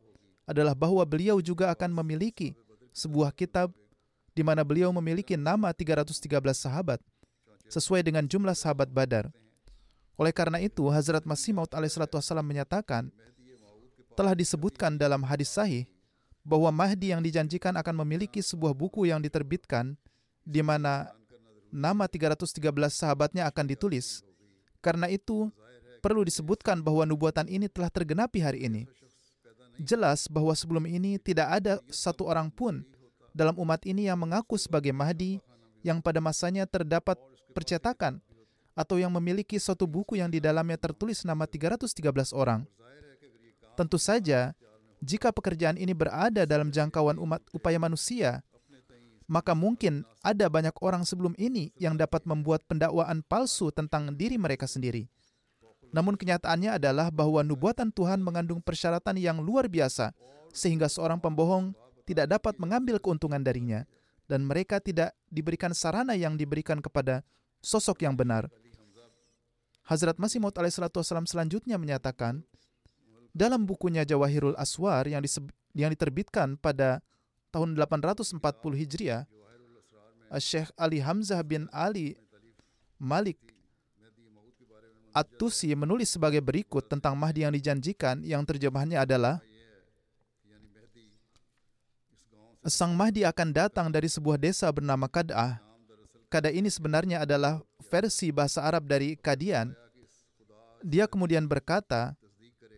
adalah 0.48 0.74
bahwa 0.74 1.02
beliau 1.06 1.38
juga 1.38 1.70
akan 1.70 1.90
memiliki 2.02 2.54
sebuah 2.92 3.32
kitab 3.32 3.72
di 4.32 4.42
mana 4.44 4.64
beliau 4.64 4.90
memiliki 4.92 5.36
nama 5.36 5.70
313 5.72 6.16
sahabat 6.56 6.98
sesuai 7.68 8.04
dengan 8.04 8.24
jumlah 8.24 8.56
sahabat 8.56 8.88
Badar. 8.92 9.32
Oleh 10.20 10.32
karena 10.32 10.60
itu, 10.60 10.84
Hazrat 10.92 11.24
Masih 11.24 11.56
Maud 11.56 11.72
alaihissalam 11.72 12.44
menyatakan, 12.44 13.08
telah 14.12 14.36
disebutkan 14.36 15.00
dalam 15.00 15.24
hadis 15.24 15.48
sahih 15.48 15.88
bahwa 16.44 16.68
Mahdi 16.68 17.16
yang 17.16 17.24
dijanjikan 17.24 17.72
akan 17.80 18.04
memiliki 18.04 18.44
sebuah 18.44 18.76
buku 18.76 19.08
yang 19.08 19.24
diterbitkan 19.24 19.96
di 20.44 20.60
mana 20.60 21.08
nama 21.72 22.04
313 22.04 22.60
sahabatnya 22.92 23.48
akan 23.48 23.64
ditulis. 23.72 24.20
Karena 24.84 25.08
itu, 25.08 25.48
perlu 26.04 26.26
disebutkan 26.26 26.82
bahwa 26.84 27.08
nubuatan 27.08 27.48
ini 27.48 27.70
telah 27.70 27.88
tergenapi 27.88 28.42
hari 28.44 28.68
ini. 28.68 28.84
Jelas 29.80 30.28
bahwa 30.28 30.52
sebelum 30.52 30.84
ini 30.84 31.16
tidak 31.16 31.48
ada 31.62 31.80
satu 31.88 32.28
orang 32.28 32.52
pun 32.52 32.84
dalam 33.32 33.56
umat 33.56 33.80
ini 33.88 34.06
yang 34.06 34.20
mengaku 34.20 34.60
sebagai 34.60 34.92
Mahdi 34.92 35.40
yang 35.80 36.04
pada 36.04 36.20
masanya 36.20 36.68
terdapat 36.68 37.16
percetakan 37.56 38.20
atau 38.72 38.96
yang 38.96 39.12
memiliki 39.12 39.60
suatu 39.60 39.84
buku 39.84 40.20
yang 40.20 40.32
di 40.32 40.40
dalamnya 40.40 40.80
tertulis 40.80 41.24
nama 41.24 41.44
313 41.44 42.32
orang. 42.32 42.64
Tentu 43.72 43.96
saja, 43.96 44.52
jika 45.00 45.32
pekerjaan 45.32 45.80
ini 45.80 45.96
berada 45.96 46.44
dalam 46.44 46.68
jangkauan 46.68 47.16
umat 47.20 47.40
upaya 47.52 47.80
manusia, 47.80 48.44
maka 49.28 49.56
mungkin 49.56 50.04
ada 50.20 50.48
banyak 50.48 50.76
orang 50.84 51.08
sebelum 51.08 51.32
ini 51.40 51.72
yang 51.80 51.96
dapat 51.96 52.24
membuat 52.28 52.64
pendakwaan 52.68 53.24
palsu 53.24 53.72
tentang 53.72 54.12
diri 54.12 54.36
mereka 54.36 54.68
sendiri. 54.68 55.08
Namun 55.92 56.16
kenyataannya 56.16 56.80
adalah 56.80 57.12
bahwa 57.12 57.44
nubuatan 57.44 57.92
Tuhan 57.92 58.24
mengandung 58.24 58.64
persyaratan 58.64 59.20
yang 59.20 59.44
luar 59.44 59.68
biasa, 59.68 60.16
sehingga 60.48 60.88
seorang 60.88 61.20
pembohong 61.20 61.76
tidak 62.08 62.32
dapat 62.32 62.56
mengambil 62.56 62.96
keuntungan 62.96 63.44
darinya, 63.44 63.84
dan 64.24 64.48
mereka 64.48 64.80
tidak 64.80 65.12
diberikan 65.28 65.76
sarana 65.76 66.16
yang 66.16 66.40
diberikan 66.40 66.80
kepada 66.80 67.20
sosok 67.60 68.08
yang 68.08 68.16
benar. 68.16 68.48
Hazrat 69.84 70.16
Masih 70.16 70.40
Maud 70.40 70.56
alaihissalam 70.56 71.28
selanjutnya 71.28 71.76
menyatakan, 71.76 72.40
dalam 73.36 73.68
bukunya 73.68 74.08
Jawahirul 74.08 74.56
Aswar 74.56 75.04
yang, 75.04 75.20
yang 75.76 75.92
diterbitkan 75.92 76.56
pada 76.56 77.04
tahun 77.52 77.76
840 77.76 78.40
Hijriah, 78.80 79.28
Syekh 80.40 80.72
Ali 80.80 81.04
Hamzah 81.04 81.44
bin 81.44 81.68
Ali 81.68 82.16
Malik 82.96 83.51
At-Tusi 85.12 85.76
menulis 85.76 86.16
sebagai 86.16 86.40
berikut 86.40 86.88
tentang 86.88 87.14
Mahdi 87.14 87.44
yang 87.44 87.52
dijanjikan 87.52 88.24
yang 88.24 88.42
terjemahannya 88.48 88.96
adalah 88.96 89.44
Sang 92.62 92.94
Mahdi 92.94 93.26
akan 93.26 93.50
datang 93.50 93.90
dari 93.90 94.06
sebuah 94.06 94.38
desa 94.38 94.70
bernama 94.70 95.10
Kad'ah. 95.10 95.58
Kada 96.30 96.46
ini 96.46 96.70
sebenarnya 96.70 97.26
adalah 97.26 97.58
versi 97.90 98.30
bahasa 98.30 98.62
Arab 98.62 98.86
dari 98.86 99.18
Kadian. 99.18 99.74
Dia 100.78 101.10
kemudian 101.10 101.50
berkata, 101.50 102.14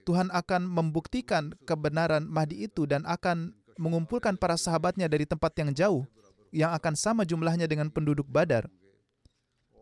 Tuhan 0.08 0.32
akan 0.32 0.64
membuktikan 0.64 1.52
kebenaran 1.68 2.24
Mahdi 2.24 2.64
itu 2.64 2.88
dan 2.88 3.04
akan 3.04 3.52
mengumpulkan 3.76 4.40
para 4.40 4.56
sahabatnya 4.56 5.04
dari 5.04 5.28
tempat 5.28 5.52
yang 5.60 5.70
jauh, 5.76 6.02
yang 6.48 6.72
akan 6.72 6.96
sama 6.96 7.28
jumlahnya 7.28 7.68
dengan 7.68 7.92
penduduk 7.92 8.24
Badar. 8.24 8.64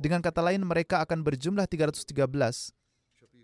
Dengan 0.03 0.19
kata 0.19 0.43
lain, 0.43 0.67
mereka 0.67 0.99
akan 1.07 1.23
berjumlah 1.23 1.71
313. 1.71 2.75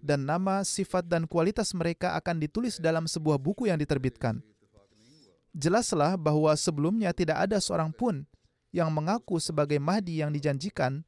Dan 0.02 0.26
nama, 0.26 0.66
sifat, 0.66 1.06
dan 1.06 1.30
kualitas 1.30 1.70
mereka 1.70 2.18
akan 2.18 2.42
ditulis 2.42 2.82
dalam 2.82 3.06
sebuah 3.06 3.38
buku 3.38 3.70
yang 3.70 3.78
diterbitkan. 3.78 4.42
Jelaslah 5.54 6.18
bahwa 6.18 6.50
sebelumnya 6.58 7.14
tidak 7.14 7.46
ada 7.46 7.62
seorang 7.62 7.94
pun 7.94 8.26
yang 8.74 8.90
mengaku 8.90 9.38
sebagai 9.38 9.78
Mahdi 9.78 10.18
yang 10.18 10.34
dijanjikan 10.34 11.06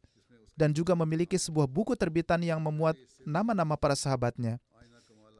dan 0.54 0.70
juga 0.70 0.94
memiliki 0.94 1.34
sebuah 1.34 1.66
buku 1.66 1.98
terbitan 1.98 2.38
yang 2.46 2.62
memuat 2.62 2.94
nama-nama 3.26 3.74
para 3.74 3.98
sahabatnya. 3.98 4.62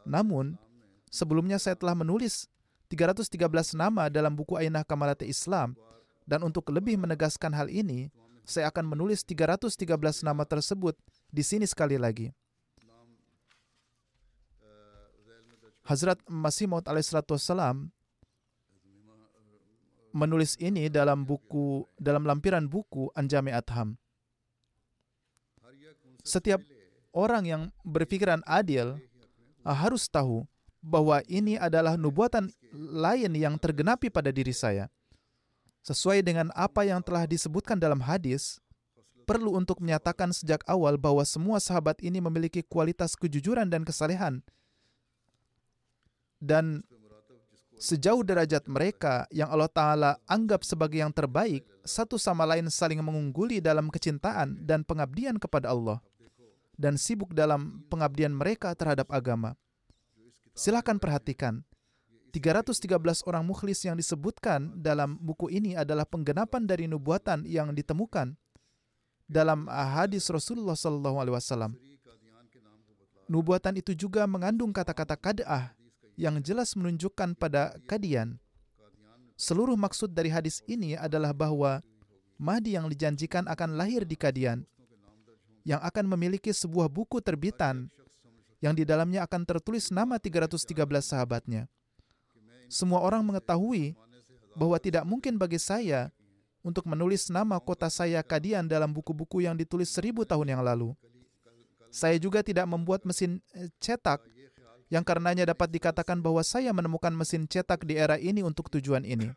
Namun, 0.03 0.59
sebelumnya 1.07 1.62
saya 1.62 1.79
telah 1.79 1.94
menulis 1.94 2.51
313 2.90 3.79
nama 3.79 4.11
dalam 4.11 4.35
buku 4.35 4.59
Ainah 4.59 4.83
Kamalate 4.83 5.23
Islam 5.29 5.79
dan 6.27 6.42
untuk 6.42 6.66
lebih 6.70 6.99
menegaskan 6.99 7.55
hal 7.55 7.70
ini, 7.70 8.11
saya 8.44 8.68
akan 8.72 8.96
menulis 8.96 9.22
313 9.26 10.26
nama 10.26 10.42
tersebut 10.44 10.96
di 11.31 11.42
sini 11.44 11.64
sekali 11.64 12.00
lagi. 12.00 12.33
Hazrat 15.87 16.22
Masih 16.31 16.70
Maud 16.70 16.87
alaihissalam 16.87 17.90
menulis 20.11 20.59
ini 20.59 20.90
dalam 20.90 21.22
buku 21.22 21.87
dalam 21.98 22.26
lampiran 22.26 22.66
buku 22.66 23.11
Anjami 23.14 23.55
Adham. 23.55 23.98
Setiap 26.20 26.61
orang 27.16 27.42
yang 27.48 27.62
berpikiran 27.83 28.44
adil 28.44 29.00
ah, 29.64 29.74
harus 29.74 30.07
tahu 30.07 30.44
bahwa 30.81 31.20
ini 31.29 31.57
adalah 31.57 31.96
nubuatan 31.96 32.53
lain 32.72 33.33
yang 33.37 33.57
tergenapi 33.57 34.12
pada 34.12 34.33
diri 34.33 34.53
saya. 34.53 34.88
Sesuai 35.81 36.21
dengan 36.21 36.53
apa 36.53 36.85
yang 36.85 37.01
telah 37.01 37.25
disebutkan 37.25 37.81
dalam 37.81 38.05
hadis, 38.05 38.61
perlu 39.25 39.57
untuk 39.57 39.81
menyatakan 39.81 40.35
sejak 40.35 40.61
awal 40.69 41.01
bahwa 41.01 41.25
semua 41.25 41.57
sahabat 41.62 42.03
ini 42.05 42.21
memiliki 42.21 42.61
kualitas 42.61 43.16
kejujuran 43.16 43.71
dan 43.71 43.87
kesalehan. 43.87 44.45
Dan 46.40 46.85
sejauh 47.81 48.21
derajat 48.21 48.69
mereka 48.69 49.25
yang 49.33 49.49
Allah 49.49 49.73
Ta'ala 49.73 50.11
anggap 50.29 50.66
sebagai 50.66 51.01
yang 51.01 51.12
terbaik, 51.12 51.64
satu 51.81 52.21
sama 52.21 52.45
lain 52.45 52.69
saling 52.69 53.01
mengungguli 53.01 53.62
dalam 53.64 53.88
kecintaan 53.88 54.61
dan 54.66 54.85
pengabdian 54.85 55.40
kepada 55.40 55.73
Allah 55.73 56.05
dan 56.81 56.97
sibuk 56.97 57.37
dalam 57.37 57.85
pengabdian 57.93 58.33
mereka 58.33 58.73
terhadap 58.73 59.12
agama. 59.12 59.53
Silakan 60.57 60.97
perhatikan, 60.97 61.61
313 62.31 63.27
orang 63.27 63.43
mukhlis 63.43 63.83
yang 63.83 63.99
disebutkan 63.99 64.71
dalam 64.79 65.19
buku 65.19 65.51
ini 65.51 65.75
adalah 65.75 66.07
penggenapan 66.07 66.62
dari 66.62 66.87
nubuatan 66.87 67.43
yang 67.43 67.75
ditemukan 67.75 68.38
dalam 69.27 69.66
hadis 69.66 70.31
Rasulullah 70.31 70.79
Sallallahu 70.79 71.16
Alaihi 71.19 71.35
Wasallam. 71.35 71.73
Nubuatan 73.31 73.79
itu 73.79 73.95
juga 73.95 74.27
mengandung 74.27 74.71
kata-kata 74.71 75.14
kad'ah 75.19 75.75
yang 76.14 76.38
jelas 76.43 76.75
menunjukkan 76.79 77.35
pada 77.35 77.75
kadian. 77.87 78.38
Seluruh 79.35 79.79
maksud 79.79 80.14
dari 80.14 80.31
hadis 80.31 80.62
ini 80.71 80.95
adalah 80.95 81.35
bahwa 81.35 81.83
Mahdi 82.40 82.75
yang 82.79 82.88
dijanjikan 82.88 83.47
akan 83.49 83.77
lahir 83.77 84.09
di 84.09 84.16
Kadian, 84.16 84.64
yang 85.64 85.81
akan 85.81 86.09
memiliki 86.09 86.53
sebuah 86.53 86.88
buku 86.88 87.21
terbitan 87.21 87.93
yang 88.64 88.73
di 88.73 88.85
dalamnya 88.85 89.25
akan 89.25 89.45
tertulis 89.45 89.88
nama 89.93 90.16
313 90.21 90.77
sahabatnya 91.01 91.69
semua 92.70 93.02
orang 93.02 93.26
mengetahui 93.26 93.98
bahwa 94.54 94.78
tidak 94.78 95.02
mungkin 95.02 95.35
bagi 95.35 95.59
saya 95.59 96.14
untuk 96.62 96.87
menulis 96.87 97.26
nama 97.28 97.59
kota 97.59 97.90
saya 97.90 98.22
Kadian 98.22 98.70
dalam 98.70 98.94
buku-buku 98.94 99.42
yang 99.42 99.59
ditulis 99.59 99.90
seribu 99.90 100.22
tahun 100.22 100.54
yang 100.56 100.62
lalu. 100.62 100.94
Saya 101.90 102.14
juga 102.22 102.46
tidak 102.46 102.70
membuat 102.70 103.02
mesin 103.02 103.42
eh, 103.50 103.66
cetak 103.83 104.22
yang 104.90 105.02
karenanya 105.02 105.50
dapat 105.50 105.70
dikatakan 105.70 106.22
bahwa 106.22 106.42
saya 106.46 106.70
menemukan 106.70 107.11
mesin 107.11 107.50
cetak 107.50 107.83
di 107.83 107.98
era 107.98 108.14
ini 108.18 108.46
untuk 108.46 108.70
tujuan 108.70 109.02
ini. 109.02 109.35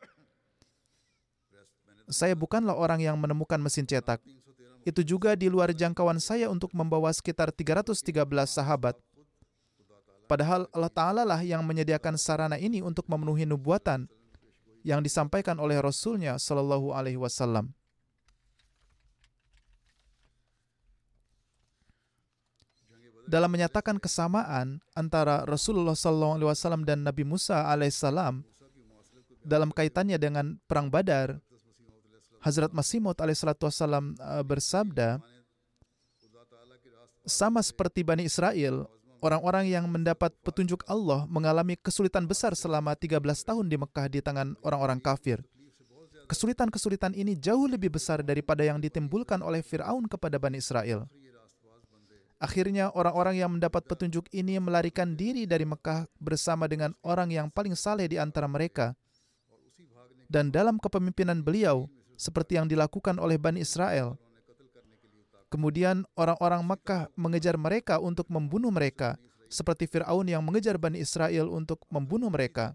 Saya 2.09 2.37
bukanlah 2.37 2.77
orang 2.77 3.01
yang 3.01 3.17
menemukan 3.17 3.57
mesin 3.57 3.89
cetak. 3.89 4.21
Itu 4.83 5.01
juga 5.01 5.33
di 5.39 5.47
luar 5.47 5.71
jangkauan 5.71 6.19
saya 6.19 6.51
untuk 6.51 6.75
membawa 6.75 7.09
sekitar 7.09 7.49
313 7.49 8.03
sahabat. 8.45 8.99
Padahal 10.23 10.71
Allah 10.71 10.93
Ta'ala 10.93 11.23
lah 11.27 11.39
yang 11.43 11.61
menyediakan 11.67 12.15
sarana 12.15 12.55
ini 12.55 12.79
untuk 12.79 13.05
memenuhi 13.11 13.43
nubuatan 13.43 14.07
yang 14.83 14.99
disampaikan 14.99 15.59
oleh 15.59 15.79
Rasulnya 15.79 16.39
Shallallahu 16.39 16.91
Alaihi 16.95 17.19
Wasallam. 17.19 17.71
Dalam 23.23 23.47
menyatakan 23.47 23.97
kesamaan 24.03 24.83
antara 24.91 25.47
Rasulullah 25.47 25.95
Shallallahu 25.95 26.43
Alaihi 26.43 26.49
Wasallam 26.51 26.83
dan 26.83 27.07
Nabi 27.07 27.23
Musa 27.23 27.71
alaihissalam 27.71 28.43
dalam 29.43 29.71
kaitannya 29.71 30.19
dengan 30.19 30.59
perang 30.67 30.87
Badar, 30.91 31.39
Hazrat 32.43 32.75
Masih 32.75 32.99
alaihissalam 32.99 34.19
uh, 34.19 34.43
bersabda, 34.43 35.23
sama 37.23 37.63
seperti 37.63 38.03
Bani 38.03 38.27
Israel, 38.27 38.87
orang-orang 39.23 39.71
yang 39.71 39.87
mendapat 39.87 40.35
petunjuk 40.43 40.83
Allah 40.83 41.23
mengalami 41.31 41.79
kesulitan 41.79 42.27
besar 42.27 42.51
selama 42.59 42.91
13 42.91 43.23
tahun 43.23 43.65
di 43.71 43.79
Mekah 43.79 44.07
di 44.11 44.19
tangan 44.19 44.59
orang-orang 44.59 44.99
kafir. 44.99 45.39
Kesulitan-kesulitan 46.27 47.15
ini 47.15 47.39
jauh 47.39 47.63
lebih 47.63 47.95
besar 47.95 48.19
daripada 48.19 48.67
yang 48.67 48.83
ditimbulkan 48.83 49.39
oleh 49.39 49.63
Fir'aun 49.63 50.11
kepada 50.11 50.35
Bani 50.35 50.59
Israel. 50.59 51.07
Akhirnya 52.43 52.91
orang-orang 52.91 53.39
yang 53.39 53.55
mendapat 53.55 53.87
petunjuk 53.87 54.27
ini 54.35 54.59
melarikan 54.59 55.15
diri 55.15 55.47
dari 55.47 55.63
Mekah 55.63 56.11
bersama 56.19 56.67
dengan 56.67 56.91
orang 56.99 57.31
yang 57.31 57.47
paling 57.47 57.71
saleh 57.71 58.11
di 58.11 58.19
antara 58.19 58.51
mereka. 58.51 58.91
Dan 60.27 60.51
dalam 60.51 60.75
kepemimpinan 60.75 61.39
beliau, 61.39 61.87
seperti 62.19 62.59
yang 62.59 62.67
dilakukan 62.67 63.15
oleh 63.15 63.39
Bani 63.39 63.63
Israel, 63.63 64.19
kemudian 65.53 66.01
orang-orang 66.17 66.65
Mekah 66.65 67.13
mengejar 67.13 67.61
mereka 67.61 68.01
untuk 68.01 68.25
membunuh 68.33 68.73
mereka, 68.73 69.21
seperti 69.53 69.85
Firaun 69.85 70.25
yang 70.25 70.41
mengejar 70.41 70.81
Bani 70.81 70.97
Israel 70.97 71.53
untuk 71.53 71.85
membunuh 71.93 72.33
mereka. 72.33 72.73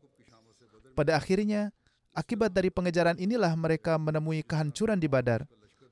Pada 0.95 1.19
akhirnya, 1.19 1.75
akibat 2.15 2.55
dari 2.55 2.71
pengejaran 2.71 3.19
inilah 3.19 3.51
mereka 3.59 3.99
menemui 3.99 4.47
kehancuran 4.47 5.03
di 5.03 5.11
Badar, 5.11 5.43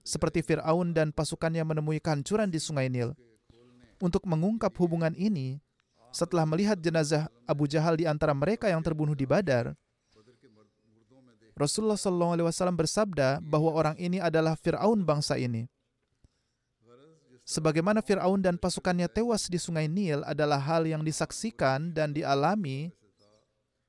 seperti 0.07 0.46
Firaun 0.46 0.94
dan 0.94 1.11
pasukannya 1.11 1.66
menemui 1.66 1.99
kehancuran 1.99 2.46
di 2.46 2.62
Sungai 2.62 2.87
Nil 2.87 3.18
untuk 3.99 4.22
mengungkap 4.22 4.70
hubungan 4.79 5.11
ini, 5.18 5.59
setelah 6.14 6.46
melihat 6.46 6.79
jenazah 6.79 7.27
Abu 7.51 7.66
Jahal 7.66 7.99
di 7.99 8.07
antara 8.07 8.31
mereka 8.31 8.70
yang 8.70 8.79
terbunuh 8.79 9.18
di 9.18 9.27
Badar, 9.27 9.75
Rasulullah 11.57 11.96
SAW 11.96 12.53
bersabda 12.77 13.40
bahwa 13.40 13.72
orang 13.72 13.96
ini 13.96 14.20
adalah 14.20 14.55
Fir'aun 14.61 15.03
bangsa 15.03 15.40
ini. 15.40 15.64
Sebagaimana 17.47 18.03
Fir'aun 18.03 18.43
dan 18.43 18.59
pasukannya 18.59 19.07
tewas 19.07 19.47
di 19.47 19.55
sungai 19.55 19.87
Nil 19.87 20.27
adalah 20.27 20.59
hal 20.59 20.83
yang 20.83 21.07
disaksikan 21.07 21.95
dan 21.95 22.11
dialami, 22.11 22.91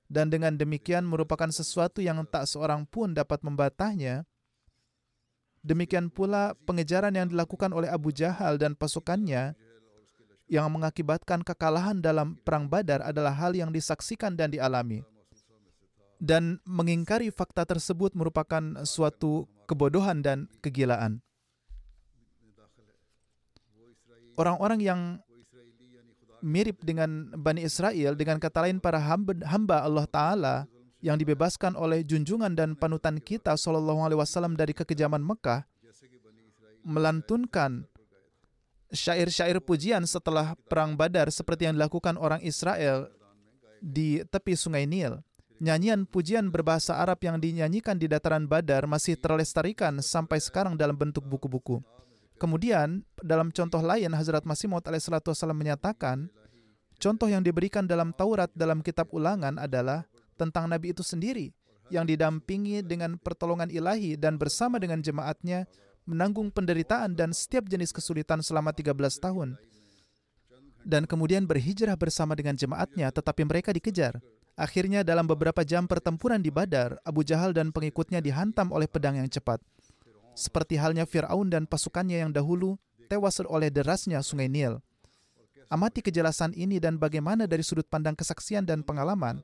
dan 0.06 0.30
dengan 0.30 0.54
demikian 0.54 1.02
merupakan 1.02 1.50
sesuatu 1.50 1.98
yang 1.98 2.22
tak 2.30 2.46
seorang 2.46 2.86
pun 2.86 3.18
dapat 3.18 3.42
membatahnya. 3.42 4.30
Demikian 5.66 6.14
pula 6.14 6.54
pengejaran 6.70 7.12
yang 7.18 7.28
dilakukan 7.28 7.74
oleh 7.74 7.90
Abu 7.90 8.14
Jahal 8.14 8.62
dan 8.62 8.78
pasukannya 8.78 9.58
yang 10.48 10.72
mengakibatkan 10.72 11.44
kekalahan 11.44 12.00
dalam 12.00 12.40
Perang 12.46 12.72
Badar 12.72 13.04
adalah 13.04 13.36
hal 13.36 13.58
yang 13.58 13.74
disaksikan 13.74 14.38
dan 14.38 14.54
dialami. 14.54 15.02
Dan 16.22 16.62
mengingkari 16.64 17.34
fakta 17.34 17.66
tersebut 17.66 18.14
merupakan 18.14 18.86
suatu 18.86 19.50
kebodohan 19.66 20.22
dan 20.22 20.46
kegilaan. 20.62 21.26
Orang-orang 24.38 24.80
yang 24.80 25.02
mirip 26.46 26.86
dengan 26.86 27.34
Bani 27.34 27.66
Israel, 27.66 28.14
dengan 28.14 28.38
kata 28.38 28.70
lain 28.70 28.78
para 28.78 29.02
hamba 29.02 29.82
Allah 29.82 30.06
Ta'ala 30.06 30.56
yang 31.02 31.18
dibebaskan 31.18 31.74
oleh 31.74 32.06
junjungan 32.06 32.54
dan 32.54 32.78
panutan 32.78 33.18
kita 33.18 33.58
Sallallahu 33.58 34.06
Alaihi 34.06 34.20
Wasallam 34.22 34.54
dari 34.54 34.78
kekejaman 34.78 35.22
Mekah, 35.26 35.66
melantunkan 36.86 37.90
syair-syair 38.94 39.60
pujian 39.60 40.06
setelah 40.08 40.56
perang 40.70 40.96
Badar 40.96 41.28
seperti 41.34 41.68
yang 41.68 41.76
dilakukan 41.76 42.16
orang 42.16 42.40
Israel 42.46 43.12
di 43.82 44.22
tepi 44.26 44.54
Sungai 44.56 44.88
Nil. 44.88 45.20
Nyanyian 45.58 46.06
pujian 46.06 46.54
berbahasa 46.54 47.02
Arab 47.02 47.18
yang 47.26 47.42
dinyanyikan 47.42 47.98
di 47.98 48.06
dataran 48.06 48.46
Badar 48.46 48.86
masih 48.86 49.18
terlestarikan 49.18 49.98
sampai 50.06 50.38
sekarang 50.38 50.78
dalam 50.78 50.94
bentuk 50.94 51.26
buku-buku. 51.26 51.82
Kemudian, 52.38 53.02
dalam 53.26 53.50
contoh 53.50 53.82
lain, 53.82 54.14
Hazrat 54.14 54.46
Masih 54.46 54.70
Maud 54.70 54.86
alaihissalam 54.86 55.58
menyatakan, 55.58 56.30
contoh 57.02 57.26
yang 57.26 57.42
diberikan 57.42 57.90
dalam 57.90 58.14
Taurat 58.14 58.54
dalam 58.54 58.86
kitab 58.86 59.10
ulangan 59.10 59.58
adalah 59.58 60.06
tentang 60.38 60.70
Nabi 60.70 60.94
itu 60.94 61.02
sendiri, 61.02 61.50
yang 61.90 62.06
didampingi 62.06 62.86
dengan 62.86 63.18
pertolongan 63.18 63.74
ilahi 63.74 64.14
dan 64.22 64.38
bersama 64.38 64.78
dengan 64.78 65.02
jemaatnya 65.02 65.66
menanggung 66.08 66.54
penderitaan 66.54 67.18
dan 67.18 67.34
setiap 67.34 67.68
jenis 67.68 67.92
kesulitan 67.92 68.40
selama 68.46 68.72
13 68.72 68.96
tahun. 69.18 69.58
Dan 70.88 71.04
kemudian 71.04 71.44
berhijrah 71.44 72.00
bersama 72.00 72.32
dengan 72.38 72.56
jemaatnya, 72.56 73.12
tetapi 73.12 73.44
mereka 73.44 73.76
dikejar. 73.76 74.24
Akhirnya 74.56 75.04
dalam 75.04 75.28
beberapa 75.28 75.62
jam 75.68 75.86
pertempuran 75.86 76.40
di 76.40 76.48
Badar, 76.48 76.96
Abu 77.04 77.28
Jahal 77.28 77.52
dan 77.52 77.76
pengikutnya 77.76 78.24
dihantam 78.24 78.72
oleh 78.72 78.88
pedang 78.88 79.20
yang 79.20 79.28
cepat. 79.28 79.60
Seperti 80.38 80.78
halnya 80.78 81.10
Fir'aun 81.10 81.50
dan 81.50 81.66
pasukannya 81.66 82.22
yang 82.22 82.30
dahulu 82.30 82.78
tewas 83.10 83.42
oleh 83.42 83.74
derasnya 83.74 84.22
sungai 84.22 84.46
Nil. 84.46 84.78
Amati 85.74 86.06
kejelasan 86.06 86.54
ini 86.54 86.78
dan 86.78 87.02
bagaimana 87.02 87.50
dari 87.50 87.66
sudut 87.66 87.90
pandang 87.90 88.14
kesaksian 88.14 88.62
dan 88.62 88.86
pengalaman, 88.86 89.42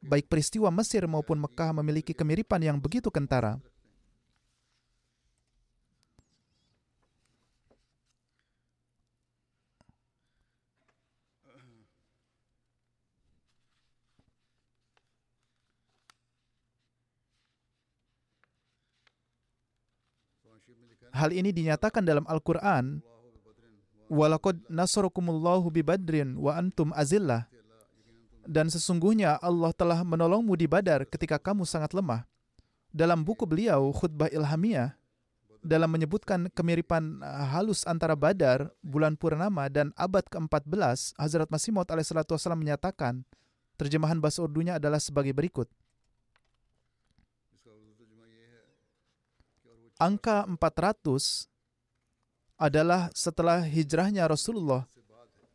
baik 0.00 0.32
peristiwa 0.32 0.72
Mesir 0.72 1.04
maupun 1.04 1.38
Mekah 1.44 1.76
memiliki 1.76 2.16
kemiripan 2.16 2.64
yang 2.64 2.80
begitu 2.80 3.12
kentara. 3.12 3.60
Hal 21.14 21.30
ini 21.30 21.54
dinyatakan 21.54 22.02
dalam 22.02 22.26
Al-Quran. 22.26 22.98
Walakad 24.10 24.66
bi 25.70 25.80
badrin 25.86 26.34
wa 26.34 26.58
antum 26.58 26.90
azillah. 26.90 27.46
Dan 28.44 28.68
sesungguhnya 28.68 29.40
Allah 29.40 29.72
telah 29.72 30.04
menolongmu 30.04 30.52
di 30.58 30.68
Badar 30.68 31.08
ketika 31.08 31.40
kamu 31.40 31.64
sangat 31.64 31.96
lemah. 31.96 32.26
Dalam 32.92 33.24
buku 33.24 33.48
beliau, 33.48 33.88
Khutbah 33.94 34.28
Ilhamiyah, 34.28 34.92
dalam 35.64 35.88
menyebutkan 35.88 36.52
kemiripan 36.52 37.24
uh, 37.24 37.48
halus 37.56 37.88
antara 37.88 38.12
Badar, 38.12 38.68
bulan 38.84 39.16
Purnama, 39.16 39.72
dan 39.72 39.96
abad 39.96 40.22
ke-14, 40.28 41.16
Hazrat 41.16 41.48
Masih 41.48 41.72
Maud 41.72 41.88
alaihissalam 41.88 42.60
menyatakan, 42.60 43.24
terjemahan 43.80 44.20
bahasa 44.20 44.44
Urdunya 44.44 44.76
adalah 44.76 45.00
sebagai 45.00 45.32
berikut. 45.32 45.66
Angka 49.98 50.46
400 50.46 51.46
adalah 52.58 53.10
setelah 53.12 53.62
hijrahnya 53.62 54.26
Rasulullah 54.30 54.86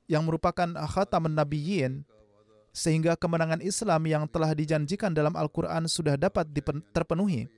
yang 0.10 0.26
merupakan 0.26 0.68
khataman 0.90 1.32
nabiyyin 1.32 2.04
sehingga 2.74 3.18
kemenangan 3.18 3.62
Islam 3.62 4.06
yang 4.06 4.24
telah 4.30 4.54
dijanjikan 4.54 5.14
dalam 5.14 5.34
Al-Quran 5.34 5.90
sudah 5.90 6.16
dapat 6.16 6.48
terpenuhi. 6.94 7.50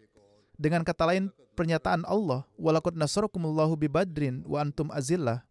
Dengan 0.56 0.86
kata 0.86 1.10
lain, 1.10 1.34
pernyataan 1.58 2.08
Allah, 2.08 2.46
walakut 2.56 2.96
nasarakumullahu 2.96 3.76
bi 3.76 3.88
badrin 3.92 4.46
wa 4.48 4.62
antum 4.62 4.88
azillah. 4.94 5.44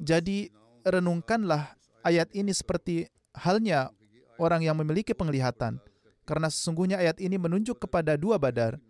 Jadi, 0.00 0.48
renungkanlah 0.80 1.76
ayat 2.00 2.32
ini 2.32 2.56
seperti 2.56 3.04
halnya 3.36 3.92
orang 4.40 4.64
yang 4.64 4.76
memiliki 4.80 5.12
penglihatan. 5.12 5.76
Karena 6.24 6.48
sesungguhnya 6.48 6.96
ayat 6.96 7.20
ini 7.20 7.36
menunjuk 7.36 7.76
kepada 7.76 8.16
dua 8.16 8.40
badar. 8.40 8.80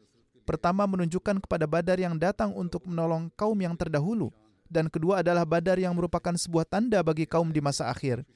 Pertama 0.50 0.82
menunjukkan 0.82 1.46
kepada 1.46 1.62
Badar 1.70 2.02
yang 2.02 2.18
datang 2.18 2.50
untuk 2.50 2.82
menolong 2.82 3.30
kaum 3.38 3.54
yang 3.54 3.78
terdahulu, 3.78 4.34
dan 4.66 4.90
kedua 4.90 5.22
adalah 5.22 5.46
Badar 5.46 5.78
yang 5.78 5.94
merupakan 5.94 6.34
sebuah 6.34 6.66
tanda 6.66 6.98
bagi 7.06 7.22
kaum 7.22 7.54
di 7.54 7.62
masa 7.62 7.86
akhir. 7.86 8.26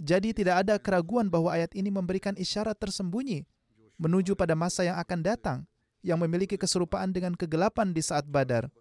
Jadi 0.00 0.32
tidak 0.32 0.64
ada 0.64 0.80
keraguan 0.80 1.28
bahwa 1.28 1.52
ayat 1.52 1.76
ini 1.76 1.92
memberikan 1.92 2.32
isyarat 2.32 2.80
tersembunyi 2.80 3.44
menuju 4.00 4.32
pada 4.40 4.56
masa 4.56 4.88
yang 4.88 4.96
akan 4.96 5.20
datang 5.20 5.58
yang 6.00 6.16
memiliki 6.16 6.56
keserupaan 6.56 7.12
dengan 7.12 7.36
kegelapan 7.36 7.92
di 7.92 8.00
saat 8.00 8.24
Badar. 8.24 8.72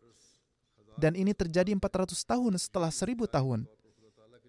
Dan 0.95 1.19
ini 1.19 1.35
terjadi 1.35 1.75
400 1.75 2.15
tahun 2.15 2.55
setelah 2.55 2.95
1000 2.95 3.27
tahun. 3.27 3.67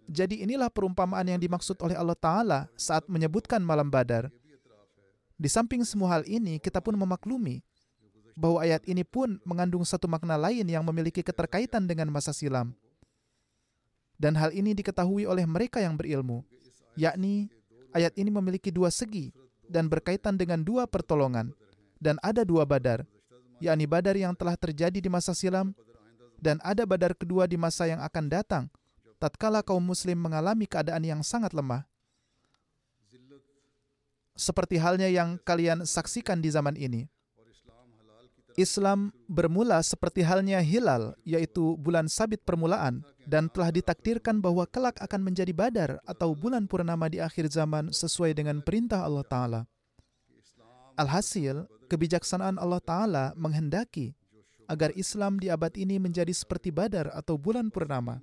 Jadi 0.07 0.47
inilah 0.47 0.71
perumpamaan 0.71 1.27
yang 1.27 1.43
dimaksud 1.43 1.75
oleh 1.83 1.99
Allah 1.99 2.15
Ta'ala 2.15 2.61
saat 2.79 3.11
menyebutkan 3.11 3.59
malam 3.59 3.91
badar. 3.91 4.31
Di 5.35 5.51
samping 5.51 5.83
semua 5.83 6.15
hal 6.15 6.25
ini, 6.31 6.63
kita 6.63 6.79
pun 6.79 6.95
memaklumi 6.95 7.67
bahwa 8.39 8.63
ayat 8.63 8.87
ini 8.87 9.03
pun 9.03 9.43
mengandung 9.43 9.83
satu 9.83 10.07
makna 10.07 10.39
lain 10.39 10.63
yang 10.63 10.87
memiliki 10.87 11.27
keterkaitan 11.27 11.91
dengan 11.91 12.07
masa 12.07 12.31
silam. 12.31 12.71
Dan 14.15 14.39
hal 14.39 14.55
ini 14.55 14.79
diketahui 14.79 15.27
oleh 15.27 15.43
mereka 15.43 15.83
yang 15.83 15.99
berilmu, 15.99 16.47
yakni 16.95 17.51
ayat 17.91 18.15
ini 18.15 18.31
memiliki 18.31 18.71
dua 18.71 18.95
segi 18.95 19.35
dan 19.67 19.91
berkaitan 19.91 20.39
dengan 20.39 20.63
dua 20.63 20.87
pertolongan. 20.87 21.51
Dan 21.99 22.15
ada 22.23 22.47
dua 22.47 22.63
badar, 22.63 23.03
yakni 23.59 23.91
badar 23.91 24.15
yang 24.15 24.31
telah 24.39 24.55
terjadi 24.55 25.03
di 25.03 25.11
masa 25.11 25.35
silam, 25.35 25.75
dan 26.39 26.63
ada 26.63 26.87
badar 26.87 27.19
kedua 27.19 27.51
di 27.51 27.59
masa 27.59 27.91
yang 27.91 27.99
akan 27.99 28.31
datang, 28.31 28.65
tatkala 29.19 29.67
kaum 29.67 29.83
muslim 29.83 30.15
mengalami 30.15 30.71
keadaan 30.71 31.03
yang 31.03 31.21
sangat 31.27 31.51
lemah. 31.51 31.83
Seperti 34.39 34.79
halnya 34.79 35.11
yang 35.11 35.43
kalian 35.43 35.83
saksikan 35.83 36.39
di 36.39 36.55
zaman 36.55 36.79
ini. 36.79 37.11
Islam 38.59 39.15
bermula 39.31 39.79
seperti 39.87 40.27
halnya 40.27 40.59
hilal, 40.59 41.15
yaitu 41.23 41.79
bulan 41.79 42.11
sabit 42.11 42.43
permulaan, 42.43 43.07
dan 43.23 43.47
telah 43.47 43.71
ditakdirkan 43.71 44.43
bahwa 44.43 44.67
kelak 44.67 44.99
akan 44.99 45.31
menjadi 45.31 45.55
badar 45.55 45.91
atau 46.03 46.35
bulan 46.35 46.67
purnama 46.67 47.07
di 47.07 47.23
akhir 47.23 47.55
zaman 47.55 47.95
sesuai 47.95 48.35
dengan 48.35 48.59
perintah 48.59 49.07
Allah 49.07 49.23
Ta'ala. 49.23 49.61
Alhasil, 50.99 51.71
kebijaksanaan 51.87 52.59
Allah 52.59 52.83
Ta'ala 52.83 53.25
menghendaki 53.39 54.19
agar 54.67 54.91
Islam 54.99 55.39
di 55.39 55.49
abad 55.55 55.71
ini 55.79 56.03
menjadi 56.03 56.35
seperti 56.35 56.75
badar 56.75 57.15
atau 57.15 57.39
bulan 57.39 57.71
purnama. 57.71 58.19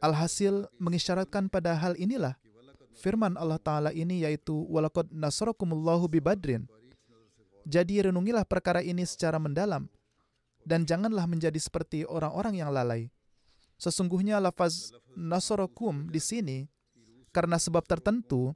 Alhasil 0.00 0.66
mengisyaratkan 0.80 1.46
pada 1.46 1.76
hal 1.76 1.94
inilah 1.94 2.34
firman 2.96 3.36
Allah 3.36 3.60
Ta'ala 3.60 3.90
ini 3.92 4.24
yaitu 4.24 4.64
walakad 4.66 5.06
nasrakumullahu 5.12 6.08
bi 6.08 6.18
badrin. 6.24 6.64
Jadi 7.62 8.02
renungilah 8.02 8.42
perkara 8.42 8.82
ini 8.82 9.06
secara 9.06 9.38
mendalam 9.38 9.86
dan 10.66 10.86
janganlah 10.86 11.26
menjadi 11.26 11.58
seperti 11.58 12.02
orang-orang 12.06 12.58
yang 12.58 12.70
lalai. 12.70 13.10
Sesungguhnya 13.78 14.38
lafaz 14.38 14.94
nasarakum 15.14 16.06
di 16.10 16.22
sini 16.22 16.58
karena 17.34 17.58
sebab 17.58 17.82
tertentu 17.82 18.54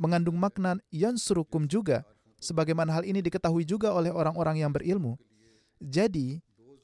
mengandung 0.00 0.38
makna 0.38 0.80
yansurukum 0.88 1.68
juga 1.68 2.06
sebagaimana 2.38 2.94
hal 2.94 3.04
ini 3.04 3.20
diketahui 3.20 3.66
juga 3.66 3.92
oleh 3.92 4.14
orang-orang 4.14 4.62
yang 4.62 4.70
berilmu. 4.70 5.18
Jadi, 5.78 6.38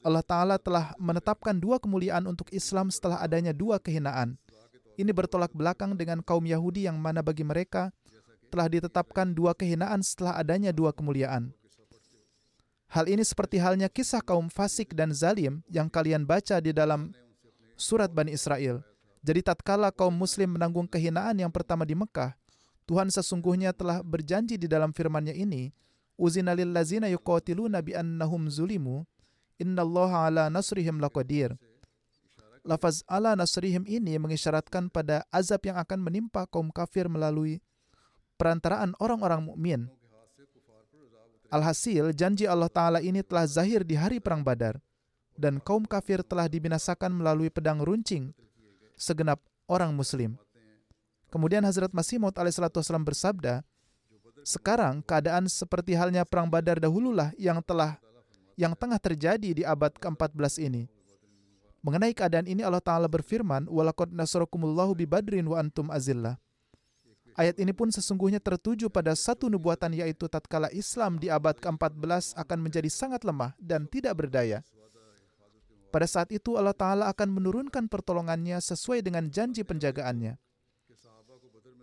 Allah 0.05 0.21
Ta'ala 0.23 0.55
telah 0.61 0.93
menetapkan 1.01 1.55
dua 1.57 1.81
kemuliaan 1.81 2.29
untuk 2.29 2.47
Islam 2.53 2.93
setelah 2.93 3.19
adanya 3.23 3.51
dua 3.51 3.81
kehinaan. 3.81 4.37
Ini 4.95 5.11
bertolak 5.11 5.51
belakang 5.51 5.97
dengan 5.99 6.23
kaum 6.23 6.45
Yahudi 6.45 6.87
yang 6.87 6.95
mana 6.95 7.19
bagi 7.19 7.43
mereka 7.43 7.91
telah 8.47 8.69
ditetapkan 8.69 9.33
dua 9.33 9.51
kehinaan 9.57 10.05
setelah 10.05 10.37
adanya 10.39 10.71
dua 10.71 10.93
kemuliaan. 10.95 11.51
Hal 12.87 13.09
ini 13.11 13.25
seperti 13.25 13.59
halnya 13.59 13.91
kisah 13.91 14.21
kaum 14.23 14.47
fasik 14.47 14.95
dan 14.95 15.11
zalim 15.11 15.65
yang 15.67 15.89
kalian 15.91 16.23
baca 16.23 16.61
di 16.63 16.71
dalam 16.71 17.11
surat 17.75 18.07
Bani 18.13 18.31
Israel. 18.31 18.85
Jadi 19.25 19.41
tatkala 19.41 19.89
kaum 19.89 20.13
muslim 20.13 20.53
menanggung 20.53 20.85
kehinaan 20.85 21.35
yang 21.41 21.49
pertama 21.49 21.83
di 21.83 21.97
Mekah, 21.97 22.37
Tuhan 22.85 23.09
sesungguhnya 23.09 23.73
telah 23.73 24.05
berjanji 24.05 24.61
di 24.61 24.69
dalam 24.69 24.93
firman-Nya 24.93 25.33
ini, 25.33 25.73
"Uzina 26.13 26.53
lil 26.53 26.69
ladzina 26.69 27.09
yuqatiluna 27.09 27.81
bi 27.81 27.97
annahum 27.97 28.45
zulimu 28.45 29.03
innallaha 29.59 30.27
ala 30.29 30.43
nasrihim 30.51 30.99
laqadir. 30.99 31.55
Lafaz 32.65 33.05
ala 33.05 33.37
nasrihim 33.37 33.85
ini 33.85 34.17
mengisyaratkan 34.17 34.89
pada 34.89 35.21
azab 35.29 35.61
yang 35.69 35.77
akan 35.77 36.01
menimpa 36.01 36.49
kaum 36.49 36.73
kafir 36.73 37.05
melalui 37.05 37.61
perantaraan 38.40 38.96
orang-orang 38.96 39.44
mukmin. 39.44 39.80
Alhasil, 41.50 42.14
janji 42.14 42.46
Allah 42.46 42.70
Ta'ala 42.70 43.02
ini 43.02 43.26
telah 43.26 43.44
zahir 43.44 43.82
di 43.82 43.98
hari 43.98 44.22
Perang 44.22 44.46
Badar, 44.46 44.78
dan 45.34 45.58
kaum 45.58 45.82
kafir 45.82 46.22
telah 46.22 46.46
dibinasakan 46.46 47.10
melalui 47.10 47.50
pedang 47.50 47.82
runcing 47.82 48.30
segenap 48.94 49.42
orang 49.66 49.90
muslim. 49.90 50.38
Kemudian 51.30 51.66
Hazrat 51.66 51.90
Masih 51.90 52.22
Maud 52.22 52.38
alaihissalam 52.38 53.02
bersabda, 53.02 53.66
sekarang 54.46 55.02
keadaan 55.02 55.50
seperti 55.50 55.98
halnya 55.98 56.22
Perang 56.22 56.46
Badar 56.46 56.78
dahululah 56.78 57.34
yang 57.36 57.58
telah 57.60 57.98
yang 58.54 58.76
tengah 58.76 59.00
terjadi 59.00 59.50
di 59.56 59.62
abad 59.64 59.94
ke-14 59.96 60.60
ini. 60.68 60.84
Mengenai 61.80 62.12
keadaan 62.12 62.44
ini 62.44 62.60
Allah 62.60 62.84
Ta'ala 62.84 63.08
berfirman, 63.08 63.64
وَلَقَدْ 63.64 64.12
نَصَرَكُمُ 64.12 64.60
bi 64.92 65.08
badrin 65.08 65.48
wa 65.48 65.56
antum 65.56 65.88
azillah. 65.88 66.36
Ayat 67.35 67.59
ini 67.59 67.75
pun 67.75 67.91
sesungguhnya 67.91 68.39
tertuju 68.39 68.87
pada 68.87 69.11
satu 69.11 69.51
nubuatan 69.51 69.91
yaitu 69.91 70.31
tatkala 70.31 70.71
Islam 70.71 71.19
di 71.19 71.27
abad 71.27 71.59
ke-14 71.59 72.31
akan 72.39 72.57
menjadi 72.63 72.87
sangat 72.87 73.27
lemah 73.27 73.51
dan 73.59 73.91
tidak 73.91 74.15
berdaya. 74.23 74.63
Pada 75.91 76.07
saat 76.07 76.31
itu 76.31 76.55
Allah 76.55 76.75
Ta'ala 76.75 77.11
akan 77.11 77.27
menurunkan 77.35 77.91
pertolongannya 77.91 78.59
sesuai 78.63 79.03
dengan 79.03 79.27
janji 79.27 79.67
penjagaannya. 79.67 80.39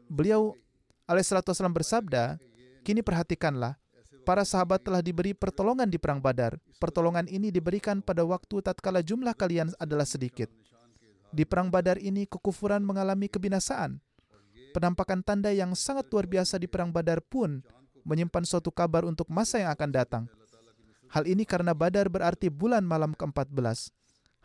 Beliau 0.09 0.57
alaihissalam 1.05 1.73
bersabda, 1.73 2.37
Kini 2.85 3.05
perhatikanlah, 3.05 3.77
para 4.25 4.45
sahabat 4.49 4.83
telah 4.85 5.01
diberi 5.05 5.37
pertolongan 5.37 5.89
di 5.89 5.97
Perang 6.01 6.21
Badar. 6.21 6.57
Pertolongan 6.81 7.29
ini 7.29 7.53
diberikan 7.53 8.01
pada 8.01 8.25
waktu 8.25 8.61
tatkala 8.65 9.05
jumlah 9.05 9.37
kalian 9.37 9.73
adalah 9.79 10.05
sedikit. 10.09 10.49
Di 11.33 11.45
Perang 11.45 11.73
Badar 11.73 11.97
ini 11.97 12.25
kekufuran 12.29 12.85
mengalami 12.85 13.29
kebinasaan. 13.29 14.01
Penampakan 14.73 15.21
tanda 15.21 15.53
yang 15.53 15.77
sangat 15.77 16.09
luar 16.09 16.25
biasa 16.25 16.57
di 16.57 16.65
Perang 16.65 16.89
Badar 16.89 17.21
pun 17.21 17.61
menyimpan 18.09 18.43
suatu 18.49 18.73
kabar 18.73 19.05
untuk 19.05 19.29
masa 19.29 19.61
yang 19.61 19.71
akan 19.77 19.91
datang. 19.93 20.25
Hal 21.13 21.29
ini 21.29 21.45
karena 21.45 21.77
Badar 21.77 22.09
berarti 22.09 22.49
bulan 22.49 22.81
malam 22.89 23.13
ke-14. 23.13 23.93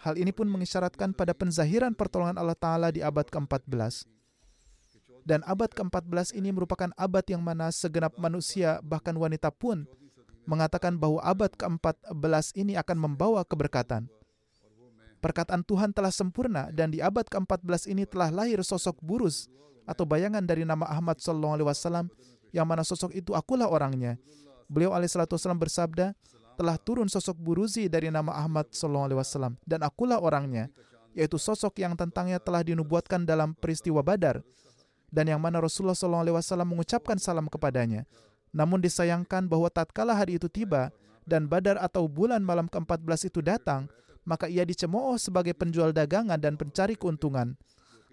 Hal 0.04 0.20
ini 0.20 0.36
pun 0.36 0.52
mengisyaratkan 0.52 1.16
pada 1.16 1.32
penzahiran 1.32 1.96
pertolongan 1.96 2.36
Allah 2.36 2.60
Ta'ala 2.60 2.92
di 2.92 3.00
abad 3.00 3.24
ke-14. 3.24 4.04
Dan 5.24 5.48
abad 5.48 5.72
ke-14 5.72 6.36
ini 6.36 6.52
merupakan 6.52 6.92
abad 7.00 7.24
yang 7.32 7.40
mana 7.40 7.72
segenap 7.72 8.20
manusia, 8.20 8.84
bahkan 8.84 9.16
wanita 9.16 9.48
pun, 9.50 9.88
mengatakan 10.44 11.00
bahwa 11.00 11.24
abad 11.24 11.56
ke-14 11.56 12.56
ini 12.60 12.76
akan 12.76 12.98
membawa 13.00 13.48
keberkatan. 13.48 14.12
Perkataan 15.24 15.66
Tuhan 15.66 15.96
telah 15.96 16.14
sempurna 16.14 16.70
dan 16.70 16.94
di 16.94 17.00
abad 17.00 17.26
ke-14 17.26 17.90
ini 17.90 18.04
telah 18.06 18.30
lahir 18.30 18.62
sosok 18.62 19.02
burus 19.02 19.50
atau 19.88 20.04
bayangan 20.04 20.44
dari 20.44 20.68
nama 20.68 20.84
Ahmad 20.86 21.24
Sallallahu 21.24 21.54
Alaihi 21.58 21.68
Wasallam 21.72 22.06
yang 22.52 22.68
mana 22.68 22.84
sosok 22.84 23.16
itu 23.16 23.32
akulah 23.32 23.72
orangnya. 23.72 24.20
Beliau 24.68 24.92
alaihissalam 24.92 25.56
bersabda, 25.56 26.12
telah 26.60 26.76
turun 26.76 27.08
sosok 27.08 27.40
buruzi 27.40 27.88
dari 27.88 28.12
nama 28.12 28.36
Ahmad 28.36 28.68
Sallallahu 28.76 29.08
Alaihi 29.08 29.20
Wasallam 29.24 29.54
dan 29.64 29.80
akulah 29.88 30.20
orangnya, 30.20 30.68
yaitu 31.16 31.40
sosok 31.40 31.80
yang 31.80 31.96
tentangnya 31.96 32.44
telah 32.44 32.62
dinubuatkan 32.68 33.24
dalam 33.24 33.56
peristiwa 33.56 34.04
Badar 34.04 34.44
dan 35.08 35.32
yang 35.32 35.40
mana 35.40 35.64
Rasulullah 35.64 35.96
SAW 35.96 36.68
mengucapkan 36.68 37.16
salam 37.16 37.48
kepadanya. 37.48 38.04
Namun 38.52 38.84
disayangkan 38.84 39.48
bahwa 39.48 39.72
tatkala 39.72 40.16
hari 40.16 40.40
itu 40.40 40.52
tiba 40.52 40.92
dan 41.28 41.48
Badar 41.48 41.80
atau 41.80 42.08
bulan 42.08 42.44
malam 42.44 42.68
ke-14 42.68 43.32
itu 43.32 43.40
datang, 43.44 43.88
maka 44.28 44.48
ia 44.52 44.64
dicemooh 44.68 45.16
sebagai 45.20 45.56
penjual 45.56 45.96
dagangan 45.96 46.40
dan 46.40 46.60
pencari 46.60 47.00
keuntungan. 47.00 47.56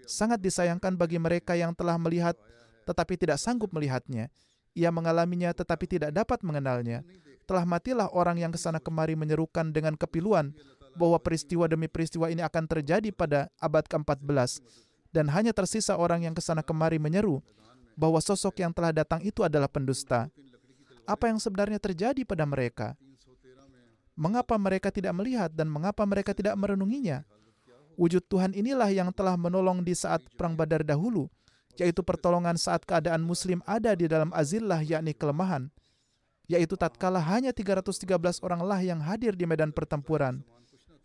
Sangat 0.05 0.41
disayangkan 0.41 0.95
bagi 0.95 1.17
mereka 1.17 1.57
yang 1.57 1.73
telah 1.73 1.97
melihat 1.99 2.37
tetapi 2.85 3.17
tidak 3.17 3.41
sanggup 3.41 3.73
melihatnya. 3.73 4.29
Ia 4.77 4.93
mengalaminya 4.93 5.51
tetapi 5.51 5.89
tidak 5.89 6.13
dapat 6.13 6.45
mengenalnya. 6.45 7.01
Telah 7.45 7.65
matilah 7.65 8.09
orang 8.13 8.41
yang 8.41 8.51
ke 8.53 8.57
sana 8.57 8.81
kemari 8.81 9.13
menyerukan 9.13 9.69
dengan 9.69 9.93
kepiluan 9.93 10.53
bahwa 10.97 11.19
peristiwa 11.21 11.69
demi 11.69 11.85
peristiwa 11.85 12.31
ini 12.31 12.41
akan 12.41 12.63
terjadi 12.65 13.11
pada 13.11 13.51
abad 13.59 13.85
ke-14 13.85 14.63
dan 15.15 15.31
hanya 15.31 15.55
tersisa 15.55 15.95
orang 15.95 16.27
yang 16.27 16.33
ke 16.33 16.41
sana 16.41 16.59
kemari 16.59 16.99
menyeru 16.99 17.39
bahwa 17.95 18.19
sosok 18.19 18.59
yang 18.59 18.75
telah 18.75 18.91
datang 18.91 19.23
itu 19.23 19.43
adalah 19.43 19.71
pendusta. 19.71 20.27
Apa 21.07 21.31
yang 21.31 21.39
sebenarnya 21.39 21.79
terjadi 21.79 22.27
pada 22.27 22.43
mereka? 22.43 22.99
Mengapa 24.15 24.55
mereka 24.59 24.91
tidak 24.91 25.15
melihat 25.15 25.51
dan 25.51 25.71
mengapa 25.71 26.03
mereka 26.03 26.35
tidak 26.35 26.55
merenunginya? 26.59 27.23
Wujud 27.95 28.23
Tuhan 28.27 28.51
inilah 28.51 28.91
yang 28.91 29.09
telah 29.15 29.39
menolong 29.39 29.83
di 29.83 29.95
saat 29.95 30.19
Perang 30.35 30.55
Badar 30.59 30.83
dahulu, 30.83 31.31
yaitu 31.79 32.03
pertolongan 32.03 32.59
saat 32.59 32.83
keadaan 32.83 33.23
muslim 33.23 33.63
ada 33.63 33.95
di 33.95 34.07
dalam 34.07 34.31
azillah 34.35 34.83
yakni 34.83 35.15
kelemahan, 35.15 35.71
yaitu 36.47 36.75
tatkala 36.75 37.19
hanya 37.23 37.55
313 37.55 38.43
oranglah 38.43 38.79
yang 38.83 38.99
hadir 38.99 39.35
di 39.35 39.47
medan 39.47 39.71
pertempuran, 39.71 40.43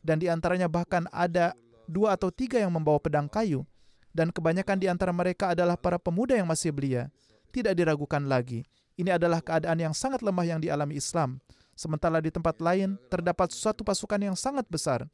dan 0.03 0.19
di 0.19 0.27
antaranya 0.27 0.67
bahkan 0.67 1.07
ada 1.15 1.55
dua 1.87 2.15
atau 2.19 2.31
tiga 2.31 2.59
yang 2.59 2.75
membawa 2.75 2.99
pedang 2.99 3.31
kayu, 3.31 3.63
dan 4.11 4.35
kebanyakan 4.35 4.79
di 4.79 4.87
antara 4.91 5.15
mereka 5.15 5.55
adalah 5.55 5.79
para 5.79 5.99
pemuda 5.99 6.35
yang 6.35 6.51
masih 6.51 6.75
belia. 6.75 7.11
Tidak 7.51 7.75
diragukan 7.75 8.23
lagi, 8.31 8.63
ini 8.95 9.11
adalah 9.11 9.43
keadaan 9.43 9.79
yang 9.79 9.95
sangat 9.95 10.23
lemah 10.23 10.47
yang 10.47 10.61
dialami 10.63 10.99
Islam. 10.99 11.43
Sementara 11.75 12.21
di 12.21 12.31
tempat 12.31 12.61
lain 12.63 13.01
terdapat 13.11 13.51
suatu 13.51 13.83
pasukan 13.83 14.21
yang 14.21 14.37
sangat 14.37 14.69
besar. 14.71 15.09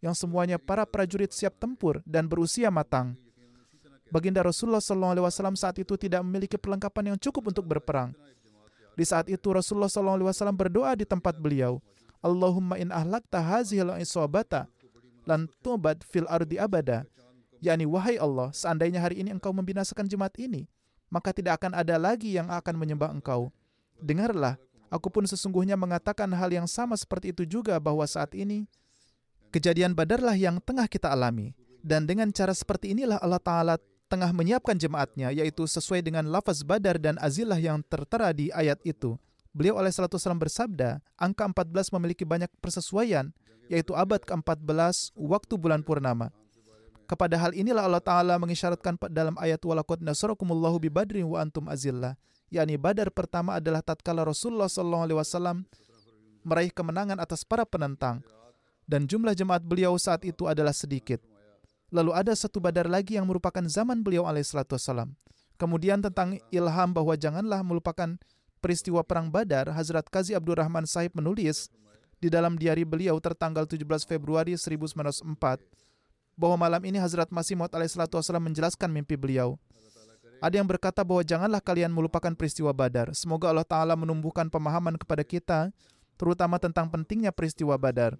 Yang 0.00 0.16
semuanya 0.16 0.56
para 0.56 0.88
prajurit 0.88 1.30
siap 1.30 1.56
tempur 1.60 2.00
dan 2.08 2.24
berusia 2.24 2.72
matang. 2.72 3.16
Baginda 4.10 4.42
Rasulullah 4.42 4.82
SAW 4.82 5.54
saat 5.54 5.78
itu 5.78 5.94
tidak 5.94 6.26
memiliki 6.26 6.58
perlengkapan 6.58 7.14
yang 7.14 7.18
cukup 7.20 7.54
untuk 7.54 7.62
berperang. 7.62 8.10
Di 8.98 9.06
saat 9.06 9.30
itu 9.30 9.54
Rasulullah 9.54 9.86
SAW 9.86 10.50
berdoa 10.50 10.98
di 10.98 11.06
tempat 11.06 11.38
beliau, 11.38 11.78
Allahumma 12.20 12.76
in 12.76 12.90
ahlakta 12.90 13.38
hazihil 13.38 13.94
isabata 14.02 14.66
lan 15.24 15.46
tubat 15.62 16.02
fil 16.04 16.26
ardi 16.26 16.58
abada. 16.58 17.06
yakni 17.60 17.84
wahai 17.84 18.16
Allah, 18.16 18.48
seandainya 18.56 19.04
hari 19.04 19.20
ini 19.20 19.36
engkau 19.36 19.52
membinasakan 19.52 20.08
jemaat 20.08 20.32
ini, 20.40 20.64
maka 21.12 21.28
tidak 21.28 21.60
akan 21.60 21.76
ada 21.76 22.00
lagi 22.00 22.32
yang 22.32 22.48
akan 22.48 22.72
menyembah 22.72 23.12
engkau. 23.12 23.52
Dengarlah, 24.00 24.56
aku 24.88 25.12
pun 25.12 25.28
sesungguhnya 25.28 25.76
mengatakan 25.76 26.24
hal 26.32 26.48
yang 26.48 26.64
sama 26.64 26.96
seperti 26.96 27.36
itu 27.36 27.44
juga 27.44 27.76
bahwa 27.76 28.00
saat 28.08 28.32
ini 28.32 28.64
kejadian 29.50 29.92
badarlah 29.92 30.38
yang 30.38 30.62
tengah 30.62 30.86
kita 30.86 31.10
alami. 31.10 31.52
Dan 31.80 32.06
dengan 32.06 32.30
cara 32.30 32.54
seperti 32.54 32.94
inilah 32.94 33.18
Allah 33.18 33.42
Ta'ala 33.42 33.74
tengah 34.10 34.34
menyiapkan 34.34 34.74
jemaatnya, 34.74 35.30
yaitu 35.30 35.66
sesuai 35.66 36.02
dengan 36.02 36.26
lafaz 36.26 36.66
badar 36.66 36.98
dan 36.98 37.14
azilah 37.22 37.56
yang 37.56 37.82
tertera 37.86 38.34
di 38.34 38.50
ayat 38.50 38.78
itu. 38.82 39.14
Beliau 39.50 39.78
oleh 39.78 39.90
salatu 39.90 40.18
salam 40.18 40.38
bersabda, 40.38 41.02
angka 41.18 41.46
14 41.46 41.94
memiliki 41.98 42.22
banyak 42.22 42.50
persesuaian, 42.62 43.30
yaitu 43.70 43.94
abad 43.94 44.22
ke-14 44.22 45.14
waktu 45.14 45.54
bulan 45.58 45.82
purnama. 45.86 46.34
Kepada 47.10 47.34
hal 47.34 47.50
inilah 47.54 47.86
Allah 47.86 48.02
Ta'ala 48.02 48.34
mengisyaratkan 48.38 48.94
dalam 49.10 49.34
ayat 49.38 49.58
walakot 49.66 49.98
nasarakumullahu 49.98 50.78
bi 50.78 50.90
badrin 50.90 51.26
wa 51.26 51.42
antum 51.42 51.66
azillah. 51.66 52.14
yakni 52.50 52.74
badar 52.74 53.14
pertama 53.14 53.62
adalah 53.62 53.78
tatkala 53.78 54.26
Rasulullah 54.26 54.66
SAW 54.66 55.62
meraih 56.42 56.74
kemenangan 56.74 57.18
atas 57.22 57.46
para 57.46 57.62
penentang. 57.62 58.22
Dan 58.90 59.06
jumlah 59.06 59.38
jemaat 59.38 59.62
beliau 59.62 59.94
saat 59.94 60.26
itu 60.26 60.50
adalah 60.50 60.74
sedikit. 60.74 61.22
Lalu 61.94 62.10
ada 62.10 62.34
satu 62.34 62.58
badar 62.58 62.90
lagi 62.90 63.14
yang 63.14 63.30
merupakan 63.30 63.62
zaman 63.70 64.02
beliau 64.02 64.26
alaihissalam. 64.26 65.14
Kemudian 65.54 66.02
tentang 66.02 66.42
ilham 66.50 66.90
bahwa 66.90 67.14
janganlah 67.14 67.62
melupakan 67.62 68.18
peristiwa 68.58 69.06
perang 69.06 69.30
badar, 69.30 69.70
Hazrat 69.70 70.10
Qazi 70.10 70.34
Abdurrahman 70.34 70.90
Sahib 70.90 71.14
menulis 71.14 71.70
di 72.18 72.26
dalam 72.26 72.58
diari 72.58 72.82
beliau 72.82 73.14
tertanggal 73.22 73.70
17 73.70 73.86
Februari 74.10 74.58
1904 74.58 75.22
bahwa 76.34 76.56
malam 76.58 76.82
ini 76.82 76.98
Hazrat 76.98 77.30
Masih 77.30 77.54
Maud 77.54 77.70
alaihissalam 77.70 78.42
menjelaskan 78.42 78.90
mimpi 78.90 79.14
beliau. 79.14 79.54
Ada 80.40 80.58
yang 80.58 80.66
berkata 80.66 81.04
bahwa 81.04 81.20
janganlah 81.20 81.60
kalian 81.60 81.92
melupakan 81.92 82.32
peristiwa 82.32 82.72
Badar. 82.72 83.12
Semoga 83.12 83.52
Allah 83.52 83.68
Ta'ala 83.68 83.92
menumbuhkan 83.92 84.48
pemahaman 84.48 84.96
kepada 84.96 85.20
kita, 85.20 85.68
terutama 86.16 86.56
tentang 86.56 86.88
pentingnya 86.88 87.28
peristiwa 87.28 87.76
Badar. 87.76 88.16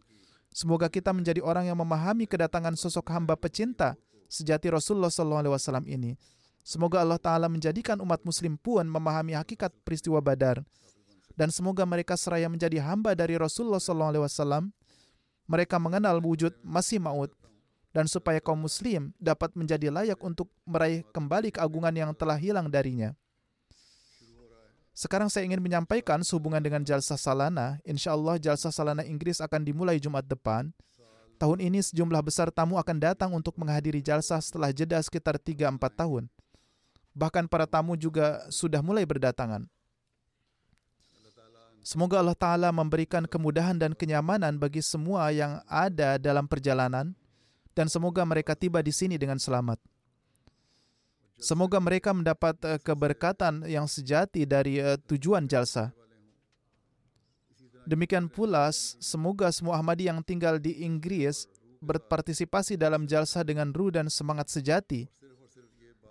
Semoga 0.50 0.90
kita 0.90 1.14
menjadi 1.14 1.38
orang 1.42 1.70
yang 1.70 1.78
memahami 1.78 2.26
kedatangan 2.26 2.74
sosok 2.74 3.06
hamba 3.14 3.38
pecinta 3.38 3.94
sejati 4.26 4.66
Rasulullah 4.66 5.10
SAW 5.10 5.86
ini. 5.86 6.18
Semoga 6.66 7.00
Allah 7.00 7.18
Ta'ala 7.18 7.46
menjadikan 7.46 7.98
umat 8.02 8.20
muslim 8.26 8.58
pun 8.58 8.84
memahami 8.84 9.38
hakikat 9.38 9.72
peristiwa 9.86 10.18
Badar. 10.18 10.62
Dan 11.38 11.48
semoga 11.54 11.86
mereka 11.88 12.18
seraya 12.18 12.50
menjadi 12.50 12.82
hamba 12.84 13.16
dari 13.16 13.38
Rasulullah 13.38 13.80
SAW. 13.80 14.68
Mereka 15.50 15.78
mengenal 15.82 16.22
wujud 16.22 16.54
masih 16.62 17.02
maut 17.02 17.32
dan 17.90 18.06
supaya 18.06 18.38
kaum 18.38 18.58
muslim 18.58 19.10
dapat 19.18 19.50
menjadi 19.58 19.90
layak 19.90 20.18
untuk 20.22 20.46
meraih 20.62 21.02
kembali 21.10 21.50
keagungan 21.54 21.94
yang 21.94 22.10
telah 22.14 22.38
hilang 22.38 22.70
darinya. 22.70 23.14
Sekarang 25.00 25.32
saya 25.32 25.48
ingin 25.48 25.64
menyampaikan 25.64 26.20
sehubungan 26.20 26.60
dengan 26.60 26.84
Jalsah 26.84 27.16
Salana. 27.16 27.80
Insya 27.88 28.12
Allah 28.12 28.36
Jalsah 28.36 28.68
Salana 28.68 29.00
Inggris 29.00 29.40
akan 29.40 29.64
dimulai 29.64 29.96
Jumat 29.96 30.28
depan. 30.28 30.76
Tahun 31.40 31.56
ini 31.56 31.80
sejumlah 31.80 32.20
besar 32.20 32.52
tamu 32.52 32.76
akan 32.76 33.00
datang 33.00 33.32
untuk 33.32 33.56
menghadiri 33.56 34.04
Jalsah 34.04 34.44
setelah 34.44 34.68
jeda 34.76 35.00
sekitar 35.00 35.40
3-4 35.40 35.80
tahun. 35.96 36.28
Bahkan 37.16 37.48
para 37.48 37.64
tamu 37.64 37.96
juga 37.96 38.44
sudah 38.52 38.84
mulai 38.84 39.08
berdatangan. 39.08 39.64
Semoga 41.80 42.20
Allah 42.20 42.36
Ta'ala 42.36 42.68
memberikan 42.68 43.24
kemudahan 43.24 43.80
dan 43.80 43.96
kenyamanan 43.96 44.60
bagi 44.60 44.84
semua 44.84 45.32
yang 45.32 45.64
ada 45.64 46.20
dalam 46.20 46.44
perjalanan 46.44 47.16
dan 47.72 47.88
semoga 47.88 48.20
mereka 48.28 48.52
tiba 48.52 48.84
di 48.84 48.92
sini 48.92 49.16
dengan 49.16 49.40
selamat. 49.40 49.80
Semoga 51.40 51.80
mereka 51.80 52.12
mendapat 52.12 52.56
eh, 52.68 52.76
keberkatan 52.76 53.64
yang 53.64 53.88
sejati 53.88 54.44
dari 54.44 54.76
eh, 54.76 55.00
tujuan 55.08 55.48
jalsa. 55.48 55.88
Demikian 57.88 58.28
pula, 58.28 58.68
semoga 59.00 59.48
semua 59.50 59.80
Ahmadi 59.80 60.06
yang 60.06 60.20
tinggal 60.20 60.60
di 60.60 60.84
Inggris 60.84 61.48
berpartisipasi 61.80 62.76
dalam 62.76 63.08
jalsa 63.08 63.40
dengan 63.40 63.72
ruh 63.72 63.88
dan 63.88 64.12
semangat 64.12 64.52
sejati, 64.52 65.08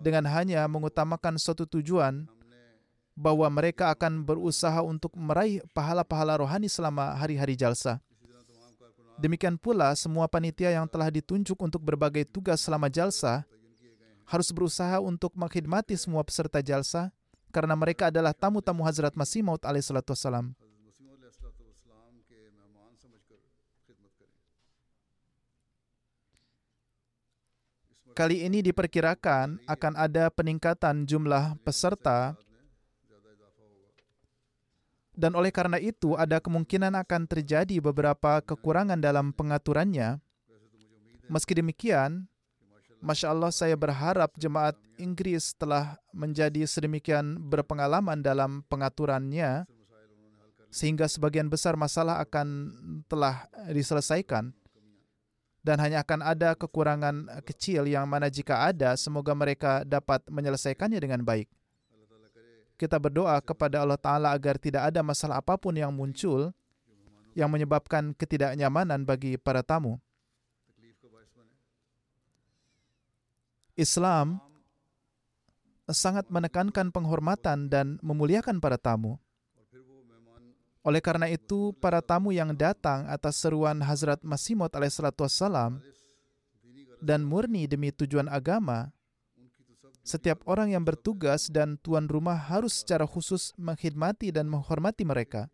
dengan 0.02 0.26
hanya 0.26 0.66
mengutamakan 0.66 1.38
suatu 1.38 1.64
tujuan 1.70 2.26
bahwa 3.14 3.46
mereka 3.48 3.94
akan 3.94 4.26
berusaha 4.26 4.82
untuk 4.82 5.14
meraih 5.14 5.62
pahala-pahala 5.70 6.42
rohani 6.42 6.66
selama 6.66 7.14
hari-hari 7.14 7.54
jalsa. 7.54 8.02
Demikian 9.20 9.60
pula 9.60 9.94
semua 9.94 10.26
panitia 10.26 10.74
yang 10.74 10.88
telah 10.90 11.12
ditunjuk 11.12 11.54
untuk 11.60 11.84
berbagai 11.84 12.26
tugas 12.26 12.64
selama 12.64 12.88
jalsa 12.88 13.46
harus 14.30 14.54
berusaha 14.54 15.02
untuk 15.02 15.34
mengkhidmati 15.34 15.98
semua 15.98 16.22
peserta 16.22 16.62
jalsa 16.62 17.10
karena 17.50 17.74
mereka 17.74 18.14
adalah 18.14 18.30
tamu-tamu 18.30 18.86
Hazrat 18.86 19.18
Masih 19.18 19.42
Maud 19.42 19.66
alaihissalatu 19.66 20.14
wassalam. 20.14 20.54
Kali 28.14 28.46
ini 28.46 28.62
diperkirakan 28.62 29.64
akan 29.66 29.92
ada 29.98 30.30
peningkatan 30.30 31.08
jumlah 31.08 31.56
peserta 31.66 32.38
dan 35.14 35.34
oleh 35.34 35.50
karena 35.50 35.82
itu 35.82 36.14
ada 36.14 36.38
kemungkinan 36.38 36.94
akan 37.02 37.26
terjadi 37.26 37.82
beberapa 37.82 38.38
kekurangan 38.46 38.98
dalam 39.02 39.34
pengaturannya. 39.34 40.22
Meski 41.30 41.54
demikian, 41.54 42.29
Masya 43.00 43.32
Allah 43.32 43.48
saya 43.48 43.76
berharap 43.76 44.36
jemaat 44.36 44.76
Inggris 45.00 45.56
telah 45.56 45.96
menjadi 46.12 46.68
sedemikian 46.68 47.40
berpengalaman 47.48 48.20
dalam 48.20 48.60
pengaturannya 48.68 49.64
sehingga 50.68 51.08
sebagian 51.08 51.48
besar 51.48 51.74
masalah 51.74 52.20
akan 52.22 52.70
telah 53.08 53.48
diselesaikan 53.72 54.52
dan 55.60 55.76
hanya 55.80 56.04
akan 56.04 56.20
ada 56.24 56.52
kekurangan 56.54 57.42
kecil 57.42 57.88
yang 57.88 58.04
mana 58.06 58.28
jika 58.28 58.68
ada 58.68 58.94
semoga 58.94 59.32
mereka 59.34 59.82
dapat 59.82 60.22
menyelesaikannya 60.28 61.00
dengan 61.00 61.24
baik 61.24 61.48
kita 62.80 62.96
berdoa 62.96 63.36
kepada 63.44 63.84
Allah 63.84 64.00
Ta'ala 64.00 64.32
agar 64.32 64.56
tidak 64.56 64.88
ada 64.88 65.04
masalah 65.04 65.44
apa 65.44 65.60
pun 65.60 65.76
yang 65.76 65.92
muncul 65.92 66.48
yang 67.36 67.52
menyebabkan 67.52 68.16
ketidaknyamanan 68.16 69.04
bagi 69.04 69.36
para 69.36 69.60
tamu. 69.60 70.00
Islam 73.80 74.36
sangat 75.88 76.28
menekankan 76.28 76.92
penghormatan 76.92 77.72
dan 77.72 77.96
memuliakan 78.04 78.60
para 78.60 78.76
tamu. 78.76 79.16
Oleh 80.80 81.00
karena 81.04 81.28
itu, 81.28 81.76
para 81.76 82.00
tamu 82.00 82.32
yang 82.32 82.56
datang 82.56 83.04
atas 83.08 83.40
seruan 83.40 83.84
Hazrat 83.84 84.24
Masih 84.24 84.56
Maud 84.56 84.72
dan 87.00 87.20
murni 87.24 87.64
demi 87.68 87.92
tujuan 87.92 88.28
agama, 88.28 88.92
setiap 90.00 90.40
orang 90.48 90.72
yang 90.72 90.84
bertugas 90.84 91.52
dan 91.52 91.76
tuan 91.80 92.08
rumah 92.08 92.36
harus 92.36 92.80
secara 92.80 93.04
khusus 93.04 93.52
mengkhidmati 93.60 94.32
dan 94.32 94.48
menghormati 94.48 95.04
mereka. 95.04 95.52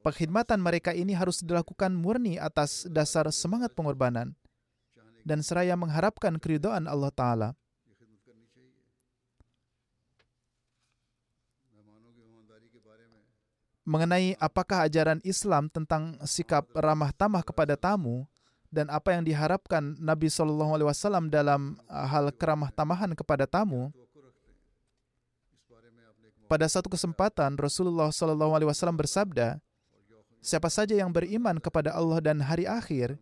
Pengkhidmatan 0.00 0.62
mereka 0.62 0.96
ini 0.96 1.12
harus 1.12 1.42
dilakukan 1.44 1.92
murni 1.92 2.40
atas 2.40 2.88
dasar 2.88 3.28
semangat 3.34 3.74
pengorbanan 3.76 4.32
dan 5.24 5.44
seraya 5.44 5.76
mengharapkan 5.78 6.36
keridhaan 6.40 6.88
Allah 6.88 7.12
Ta'ala. 7.12 7.50
Mengenai 13.88 14.38
apakah 14.38 14.86
ajaran 14.86 15.18
Islam 15.26 15.66
tentang 15.66 16.14
sikap 16.22 16.68
ramah 16.78 17.10
tamah 17.10 17.42
kepada 17.42 17.74
tamu, 17.74 18.28
dan 18.70 18.86
apa 18.86 19.18
yang 19.18 19.26
diharapkan 19.26 19.98
Nabi 19.98 20.30
Shallallahu 20.30 20.78
Alaihi 20.78 20.88
Wasallam 20.94 21.26
dalam 21.26 21.74
uh, 21.90 22.06
hal 22.06 22.30
keramah 22.30 22.70
tamahan 22.70 23.10
kepada 23.18 23.44
tamu. 23.44 23.90
Pada 26.46 26.66
satu 26.66 26.90
kesempatan 26.90 27.54
Rasulullah 27.58 28.10
Shallallahu 28.10 28.54
Alaihi 28.54 28.70
Wasallam 28.70 28.98
bersabda, 28.98 29.58
siapa 30.42 30.70
saja 30.70 30.94
yang 30.98 31.10
beriman 31.10 31.58
kepada 31.58 31.94
Allah 31.94 32.18
dan 32.22 32.42
hari 32.42 32.66
akhir, 32.66 33.18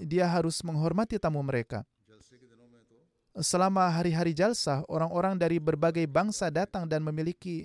dia 0.00 0.28
harus 0.28 0.60
menghormati 0.64 1.20
tamu 1.20 1.42
mereka. 1.44 1.84
Selama 3.32 3.88
hari-hari 3.88 4.36
jalsah, 4.36 4.84
orang-orang 4.92 5.40
dari 5.40 5.56
berbagai 5.56 6.04
bangsa 6.04 6.52
datang 6.52 6.84
dan 6.84 7.00
memiliki 7.00 7.64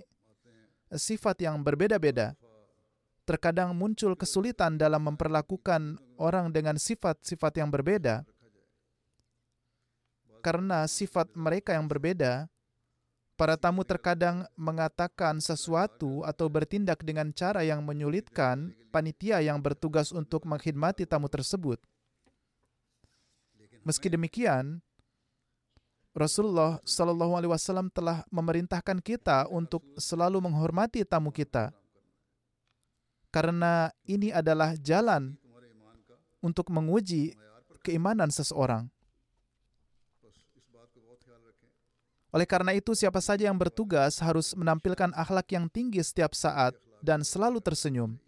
sifat 0.92 1.44
yang 1.44 1.60
berbeda-beda. 1.60 2.36
terkadang 3.28 3.76
muncul 3.76 4.16
kesulitan 4.16 4.80
dalam 4.80 5.04
memperlakukan 5.04 6.00
orang 6.16 6.48
dengan 6.56 6.80
sifat-sifat 6.80 7.60
yang 7.60 7.68
berbeda. 7.68 8.24
Karena 10.40 10.88
sifat 10.88 11.36
mereka 11.36 11.76
yang 11.76 11.92
berbeda, 11.92 12.48
para 13.36 13.60
tamu 13.60 13.84
terkadang 13.84 14.48
mengatakan 14.56 15.44
sesuatu 15.44 16.24
atau 16.24 16.48
bertindak 16.48 17.04
dengan 17.04 17.36
cara 17.36 17.68
yang 17.68 17.84
menyulitkan 17.84 18.72
panitia 18.96 19.44
yang 19.44 19.60
bertugas 19.60 20.16
untuk 20.16 20.48
mengkhidmati 20.48 21.04
tamu 21.04 21.28
tersebut. 21.28 21.84
Meski 23.88 24.12
demikian, 24.12 24.84
Rasulullah 26.12 26.84
Shallallahu 26.84 27.40
Alaihi 27.40 27.52
Wasallam 27.56 27.88
telah 27.88 28.28
memerintahkan 28.28 29.00
kita 29.00 29.48
untuk 29.48 29.80
selalu 29.96 30.44
menghormati 30.44 31.08
tamu 31.08 31.32
kita 31.32 31.72
karena 33.32 33.94
ini 34.04 34.34
adalah 34.34 34.76
jalan 34.76 35.40
untuk 36.44 36.68
menguji 36.68 37.32
keimanan 37.80 38.28
seseorang. 38.28 38.92
Oleh 42.36 42.44
karena 42.44 42.76
itu, 42.76 42.92
siapa 42.92 43.24
saja 43.24 43.48
yang 43.48 43.56
bertugas 43.56 44.20
harus 44.20 44.52
menampilkan 44.52 45.16
akhlak 45.16 45.48
yang 45.56 45.72
tinggi 45.72 46.04
setiap 46.04 46.36
saat 46.36 46.76
dan 47.00 47.24
selalu 47.24 47.64
tersenyum. 47.64 48.20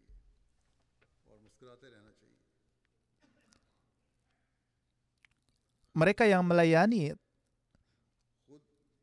Mereka 5.99 6.23
yang 6.31 6.47
melayani 6.47 7.11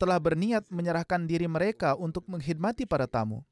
telah 0.00 0.16
berniat 0.16 0.64
menyerahkan 0.72 1.28
diri 1.28 1.44
mereka 1.44 1.92
untuk 1.92 2.24
mengkhidmati 2.24 2.88
para 2.88 3.04
tamu. 3.04 3.44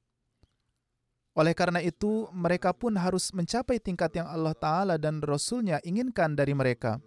Oleh 1.36 1.52
karena 1.52 1.82
itu, 1.84 2.30
mereka 2.30 2.70
pun 2.72 2.94
harus 2.96 3.34
mencapai 3.34 3.82
tingkat 3.82 4.16
yang 4.16 4.30
Allah 4.30 4.54
Ta'ala 4.54 4.94
dan 4.96 5.18
Rasul-Nya 5.20 5.82
inginkan 5.84 6.32
dari 6.32 6.54
mereka. 6.56 7.02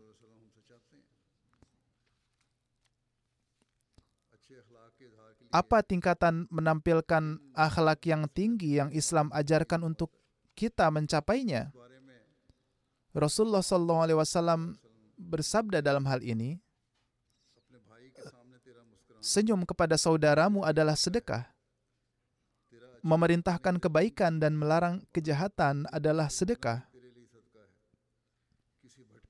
Apa 5.48 5.80
tingkatan 5.80 6.44
menampilkan 6.52 7.40
akhlak 7.56 8.04
yang 8.04 8.28
tinggi 8.28 8.84
yang 8.84 8.92
Islam 8.92 9.32
ajarkan 9.32 9.88
untuk 9.88 10.12
kita 10.60 10.92
mencapainya? 10.92 11.72
Rasulullah 13.16 13.64
SAW 13.64 14.87
bersabda 15.18 15.82
dalam 15.82 16.06
hal 16.06 16.22
ini, 16.22 16.62
senyum 19.20 19.66
kepada 19.68 19.98
saudaramu 20.00 20.64
adalah 20.64 20.96
sedekah 20.96 21.58
memerintahkan 23.08 23.80
kebaikan 23.80 24.36
dan 24.42 24.52
melarang 24.58 25.00
kejahatan 25.16 25.88
adalah 25.96 26.28
sedekah. 26.28 26.84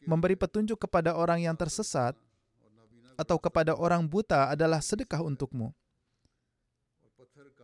Memberi 0.07 0.39
petunjuk 0.39 0.81
kepada 0.87 1.13
orang 1.13 1.45
yang 1.45 1.53
tersesat 1.53 2.15
atau 3.19 3.37
kepada 3.37 3.75
orang 3.77 4.01
buta 4.07 4.49
adalah 4.49 4.81
sedekah 4.81 5.21
untukmu. 5.21 5.69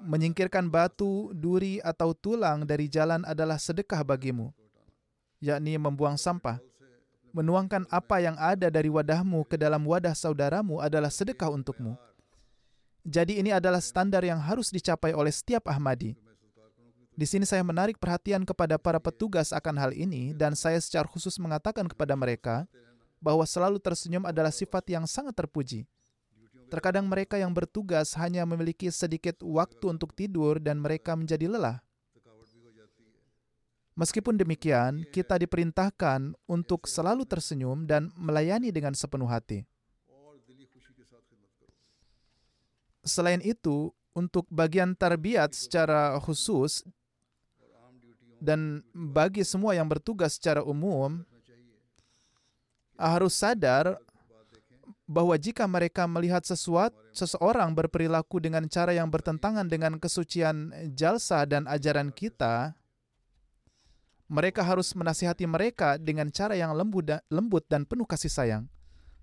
Menyingkirkan 0.03 0.67
batu, 0.67 1.31
duri, 1.31 1.79
atau 1.79 2.11
tulang 2.11 2.67
dari 2.67 2.91
jalan 2.91 3.23
adalah 3.23 3.55
sedekah 3.55 4.03
bagimu, 4.03 4.51
yakni 5.39 5.79
membuang 5.79 6.19
sampah. 6.19 6.59
Menuangkan 7.33 7.89
apa 7.89 8.21
yang 8.21 8.37
ada 8.37 8.69
dari 8.69 8.93
wadahmu 8.93 9.41
ke 9.49 9.57
dalam 9.57 9.81
wadah 9.89 10.13
saudaramu 10.13 10.77
adalah 10.77 11.09
sedekah 11.09 11.49
untukmu. 11.49 11.97
Jadi 13.01 13.41
ini 13.41 13.49
adalah 13.49 13.81
standar 13.81 14.21
yang 14.21 14.37
harus 14.37 14.69
dicapai 14.69 15.17
oleh 15.17 15.33
setiap 15.33 15.65
Ahmadi. 15.65 16.13
Di 17.13 17.25
sini 17.25 17.45
saya 17.45 17.65
menarik 17.65 17.97
perhatian 17.97 18.45
kepada 18.45 18.77
para 18.77 19.01
petugas 19.01 19.49
akan 19.49 19.75
hal 19.81 19.91
ini 19.97 20.33
dan 20.37 20.53
saya 20.53 20.77
secara 20.77 21.09
khusus 21.09 21.37
mengatakan 21.41 21.89
kepada 21.89 22.13
mereka 22.13 22.69
bahwa 23.17 23.45
selalu 23.49 23.81
tersenyum 23.81 24.29
adalah 24.29 24.53
sifat 24.53 24.85
yang 24.93 25.09
sangat 25.09 25.33
terpuji. 25.33 25.89
Terkadang 26.69 27.05
mereka 27.05 27.37
yang 27.37 27.53
bertugas 27.53 28.17
hanya 28.17 28.45
memiliki 28.49 28.89
sedikit 28.89 29.41
waktu 29.45 29.93
untuk 29.93 30.13
tidur 30.13 30.57
dan 30.57 30.81
mereka 30.81 31.17
menjadi 31.17 31.45
lelah. 31.49 31.81
Meskipun 33.93 34.41
demikian, 34.41 35.05
kita 35.13 35.37
diperintahkan 35.37 36.33
untuk 36.49 36.89
selalu 36.89 37.29
tersenyum 37.29 37.85
dan 37.85 38.09
melayani 38.17 38.73
dengan 38.73 38.97
sepenuh 38.97 39.29
hati. 39.29 39.61
Selain 43.05 43.43
itu, 43.45 43.93
untuk 44.13 44.49
bagian 44.49 44.93
tarbiyat 44.97 45.53
secara 45.53 46.17
khusus 46.21 46.85
dan 48.41 48.85
bagi 48.93 49.41
semua 49.41 49.73
yang 49.73 49.89
bertugas 49.89 50.37
secara 50.37 50.61
umum 50.61 51.25
harus 52.97 53.33
sadar 53.33 53.97
bahwa 55.03 55.35
jika 55.35 55.67
mereka 55.67 56.07
melihat 56.07 56.45
sesuatu 56.45 56.95
seseorang 57.11 57.75
berperilaku 57.75 58.39
dengan 58.39 58.65
cara 58.71 58.95
yang 58.95 59.11
bertentangan 59.11 59.67
dengan 59.67 59.99
kesucian 59.99 60.71
jalsa 60.95 61.43
dan 61.43 61.67
ajaran 61.67 62.09
kita, 62.09 62.73
mereka 64.31 64.63
harus 64.63 64.91
menasihati 64.95 65.43
mereka 65.45 65.99
dengan 65.99 66.31
cara 66.31 66.55
yang 66.55 66.73
lembut 66.73 67.63
dan 67.67 67.83
penuh 67.83 68.07
kasih 68.07 68.31
sayang. 68.31 68.63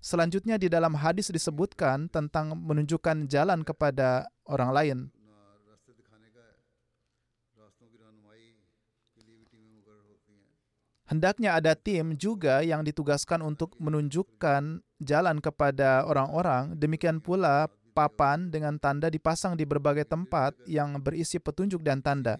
Selanjutnya 0.01 0.57
di 0.57 0.65
dalam 0.65 0.97
hadis 0.97 1.29
disebutkan 1.29 2.09
tentang 2.09 2.57
menunjukkan 2.57 3.29
jalan 3.29 3.61
kepada 3.61 4.25
orang 4.49 4.71
lain. 4.73 4.99
Hendaknya 11.11 11.59
ada 11.59 11.75
tim 11.75 12.15
juga 12.15 12.63
yang 12.63 12.87
ditugaskan 12.87 13.43
untuk 13.43 13.75
menunjukkan 13.83 14.79
jalan 15.03 15.37
kepada 15.43 16.07
orang-orang. 16.07 16.71
Demikian 16.79 17.19
pula 17.19 17.67
papan 17.91 18.47
dengan 18.47 18.79
tanda 18.79 19.11
dipasang 19.11 19.59
di 19.59 19.67
berbagai 19.67 20.07
tempat 20.07 20.55
yang 20.63 20.95
berisi 21.03 21.35
petunjuk 21.35 21.83
dan 21.83 21.99
tanda. 21.99 22.39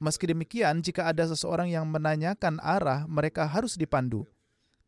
Meski 0.00 0.32
demikian, 0.32 0.80
jika 0.80 1.12
ada 1.12 1.28
seseorang 1.28 1.68
yang 1.68 1.84
menanyakan 1.84 2.56
arah, 2.64 3.04
mereka 3.04 3.44
harus 3.44 3.76
dipandu. 3.76 4.24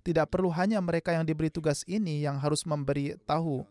Tidak 0.00 0.24
perlu 0.24 0.48
hanya 0.48 0.80
mereka 0.80 1.12
yang 1.12 1.28
diberi 1.28 1.52
tugas 1.52 1.84
ini 1.84 2.24
yang 2.24 2.40
harus 2.40 2.64
memberi 2.64 3.14
tahu 3.28 3.62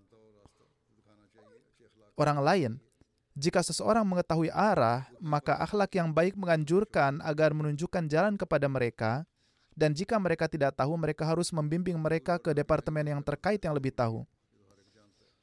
orang 2.14 2.39
lain. 2.39 2.72
Jika 3.34 3.66
seseorang 3.66 4.06
mengetahui 4.06 4.54
arah, 4.54 5.10
maka 5.18 5.58
akhlak 5.58 5.98
yang 5.98 6.14
baik 6.14 6.38
menganjurkan 6.38 7.26
agar 7.26 7.58
menunjukkan 7.58 8.06
jalan 8.06 8.38
kepada 8.38 8.70
mereka, 8.70 9.26
dan 9.74 9.98
jika 9.98 10.22
mereka 10.22 10.46
tidak 10.46 10.78
tahu, 10.78 10.94
mereka 10.94 11.26
harus 11.26 11.50
membimbing 11.50 11.98
mereka 11.98 12.38
ke 12.38 12.54
departemen 12.54 13.18
yang 13.18 13.22
terkait 13.26 13.58
yang 13.66 13.74
lebih 13.74 13.89
tahu. 13.89 14.28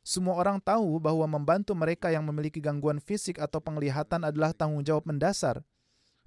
Semua 0.06 0.38
orang 0.38 0.62
tahu 0.62 1.02
bahwa 1.02 1.26
membantu 1.26 1.74
mereka 1.74 2.08
yang 2.08 2.22
memiliki 2.22 2.62
gangguan 2.62 3.02
fisik 3.02 3.42
atau 3.42 3.58
penglihatan 3.58 4.24
adalah 4.24 4.54
tanggung 4.54 4.86
jawab 4.86 5.04
mendasar, 5.04 5.64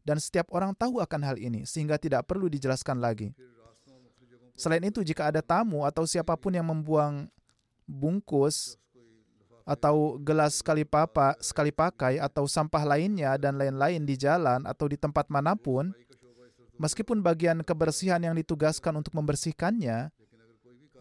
dan 0.02 0.18
setiap 0.18 0.50
orang 0.54 0.74
tahu 0.74 0.98
akan 1.02 1.22
hal 1.22 1.38
ini, 1.38 1.66
sehingga 1.66 1.98
tidak 2.02 2.26
perlu 2.26 2.50
dijelaskan 2.50 2.98
lagi. 2.98 3.34
Selain 4.58 4.82
itu, 4.86 5.02
jika 5.02 5.30
ada 5.30 5.42
tamu 5.42 5.86
atau 5.88 6.06
siapa 6.06 6.38
pun 6.38 6.54
yang 6.54 6.68
membuang 6.70 7.26
bungkus 7.90 8.78
atau 9.66 10.18
gelas 10.22 10.62
sekali 10.62 10.86
papa, 10.86 11.38
sekali 11.42 11.70
pakai 11.70 12.18
atau 12.18 12.46
sampah 12.50 12.84
lainnya 12.86 13.38
dan 13.38 13.58
lain-lain 13.58 14.02
di 14.06 14.18
jalan 14.18 14.66
atau 14.66 14.90
di 14.90 14.98
tempat 14.98 15.30
mana 15.30 15.54
pun, 15.54 15.94
meskipun 16.82 17.22
bagian 17.22 17.62
kebersihan 17.62 18.22
yang 18.22 18.34
ditugaskan 18.34 19.02
untuk 19.02 19.14
membersihkannya, 19.14 20.10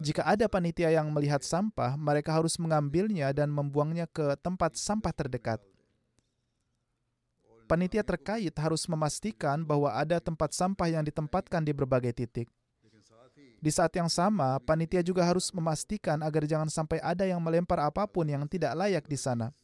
jika 0.01 0.25
ada 0.25 0.49
panitia 0.49 0.89
yang 0.89 1.13
melihat 1.13 1.45
sampah, 1.45 1.93
mereka 1.93 2.33
harus 2.33 2.57
mengambilnya 2.57 3.29
dan 3.37 3.53
membuangnya 3.53 4.09
ke 4.09 4.33
tempat 4.41 4.73
sampah 4.73 5.13
terdekat. 5.13 5.61
Panitia 7.71 8.03
terkait 8.03 8.51
harus 8.59 8.83
memastikan 8.83 9.63
bahwa 9.63 9.95
ada 9.95 10.19
tempat 10.19 10.51
sampah 10.51 10.91
yang 10.91 11.07
ditempatkan 11.07 11.63
di 11.63 11.71
berbagai 11.71 12.11
titik. 12.11 12.51
Di 13.63 13.71
saat 13.71 13.95
yang 13.95 14.11
sama, 14.11 14.59
panitia 14.59 14.99
juga 14.99 15.23
harus 15.23 15.47
memastikan 15.55 16.19
agar 16.19 16.43
jangan 16.43 16.67
sampai 16.67 16.99
ada 16.99 17.23
yang 17.23 17.39
melempar 17.39 17.79
apa 17.79 18.03
pun 18.11 18.27
yang 18.27 18.43
tidak 18.43 18.75
layak 18.75 19.07
di 19.07 19.15
sana. 19.15 19.55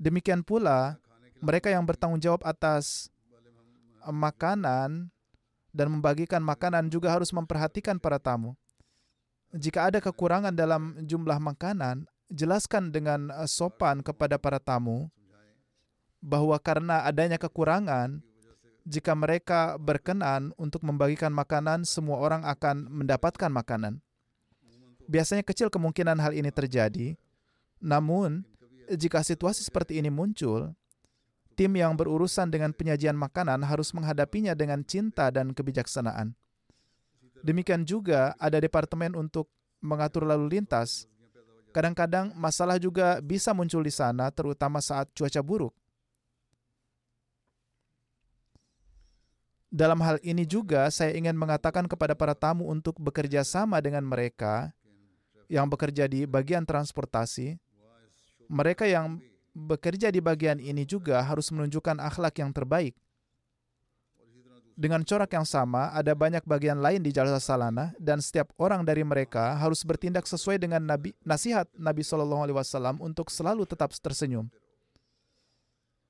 Demikian 0.00 0.40
pula, 0.40 0.96
mereka 1.44 1.68
yang 1.68 1.84
bertanggung 1.84 2.24
jawab 2.24 2.40
atas 2.40 3.12
makanan 4.08 5.12
dan 5.76 5.86
membagikan 5.92 6.40
makanan 6.40 6.88
juga 6.88 7.12
harus 7.12 7.36
memperhatikan 7.36 8.00
para 8.00 8.16
tamu. 8.16 8.56
Jika 9.52 9.92
ada 9.92 10.00
kekurangan 10.00 10.56
dalam 10.56 11.04
jumlah 11.04 11.36
makanan, 11.36 12.08
jelaskan 12.32 12.96
dengan 12.96 13.28
sopan 13.44 14.00
kepada 14.00 14.40
para 14.40 14.56
tamu 14.56 15.12
bahwa 16.18 16.58
karena 16.58 17.06
adanya 17.06 17.38
kekurangan, 17.38 18.22
jika 18.88 19.12
mereka 19.12 19.76
berkenan 19.76 20.56
untuk 20.56 20.80
membagikan 20.82 21.30
makanan, 21.30 21.84
semua 21.84 22.18
orang 22.18 22.42
akan 22.46 22.88
mendapatkan 22.88 23.52
makanan. 23.52 24.00
Biasanya 25.08 25.44
kecil 25.44 25.68
kemungkinan 25.72 26.20
hal 26.20 26.36
ini 26.36 26.52
terjadi, 26.52 27.16
namun 27.80 28.44
jika 28.88 29.20
situasi 29.20 29.64
seperti 29.64 30.00
ini 30.00 30.08
muncul, 30.08 30.72
Tim 31.58 31.74
yang 31.74 31.98
berurusan 31.98 32.54
dengan 32.54 32.70
penyajian 32.70 33.18
makanan 33.18 33.66
harus 33.66 33.90
menghadapinya 33.90 34.54
dengan 34.54 34.78
cinta 34.86 35.26
dan 35.34 35.50
kebijaksanaan. 35.50 36.30
Demikian 37.42 37.82
juga 37.82 38.38
ada 38.38 38.62
departemen 38.62 39.18
untuk 39.18 39.50
mengatur 39.82 40.22
lalu 40.22 40.54
lintas. 40.54 41.10
Kadang-kadang 41.74 42.30
masalah 42.38 42.78
juga 42.78 43.18
bisa 43.18 43.50
muncul 43.50 43.82
di 43.82 43.90
sana, 43.90 44.30
terutama 44.30 44.78
saat 44.78 45.10
cuaca 45.10 45.42
buruk. 45.42 45.74
Dalam 49.68 50.00
hal 50.00 50.16
ini 50.24 50.48
juga, 50.48 50.88
saya 50.88 51.12
ingin 51.12 51.36
mengatakan 51.36 51.84
kepada 51.84 52.16
para 52.16 52.32
tamu 52.32 52.64
untuk 52.72 52.96
bekerja 52.96 53.44
sama 53.44 53.84
dengan 53.84 54.00
mereka 54.00 54.72
yang 55.52 55.68
bekerja 55.68 56.08
di 56.08 56.24
bagian 56.24 56.64
transportasi. 56.64 57.60
Mereka 58.48 58.88
yang 58.88 59.20
bekerja 59.52 60.08
di 60.08 60.24
bagian 60.24 60.56
ini 60.56 60.88
juga 60.88 61.20
harus 61.20 61.52
menunjukkan 61.52 62.00
akhlak 62.00 62.40
yang 62.40 62.48
terbaik. 62.48 62.96
Dengan 64.78 65.02
corak 65.02 65.34
yang 65.34 65.42
sama, 65.42 65.90
ada 65.90 66.14
banyak 66.14 66.46
bagian 66.46 66.78
lain 66.78 67.02
di 67.02 67.10
jalsa 67.10 67.42
salana 67.42 67.90
dan 67.98 68.22
setiap 68.22 68.54
orang 68.62 68.86
dari 68.86 69.02
mereka 69.02 69.58
harus 69.58 69.82
bertindak 69.82 70.22
sesuai 70.22 70.54
dengan 70.62 70.78
nabi, 70.78 71.10
nasihat 71.26 71.66
Nabi 71.74 72.06
Shallallahu 72.06 72.46
Alaihi 72.46 72.56
Wasallam 72.62 73.02
untuk 73.02 73.26
selalu 73.26 73.66
tetap 73.66 73.90
tersenyum. 73.90 74.46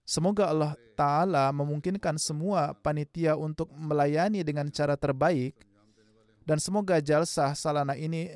Semoga 0.08 0.48
Allah 0.48 0.72
Ta'ala 0.96 1.52
memungkinkan 1.52 2.16
semua 2.16 2.72
panitia 2.80 3.36
untuk 3.36 3.68
melayani 3.76 4.40
dengan 4.40 4.72
cara 4.72 4.96
terbaik 4.96 5.52
dan 6.48 6.56
semoga 6.56 6.96
jalsah 6.96 7.52
salana 7.52 7.92
ini 7.92 8.32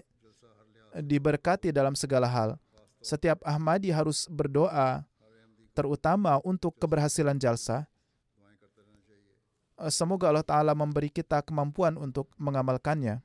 diberkati 0.93 1.73
dalam 1.73 1.97
segala 1.97 2.29
hal. 2.29 2.61
Setiap 3.01 3.41
Ahmadi 3.41 3.89
harus 3.89 4.29
berdoa 4.29 5.01
terutama 5.73 6.37
untuk 6.45 6.77
keberhasilan 6.77 7.41
jalsah. 7.41 7.89
Semoga 9.89 10.29
Allah 10.29 10.45
Ta'ala 10.45 10.77
memberi 10.77 11.09
kita 11.09 11.41
kemampuan 11.41 11.97
untuk 11.97 12.29
mengamalkannya. 12.37 13.25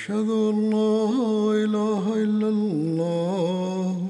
أشهد 0.00 0.30
أن 0.30 0.70
لا 0.70 1.04
إله 1.64 2.04
إلا 2.24 2.48
الله 2.48 4.08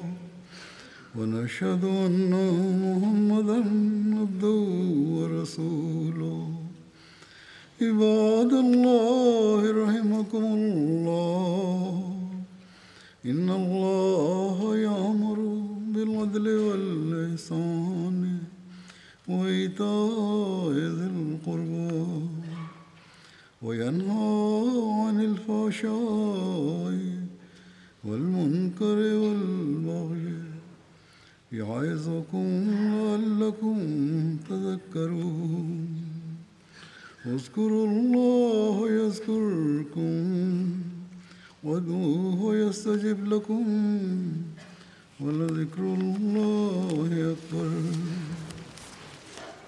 ونشهد 1.19 1.85
أن 1.85 2.15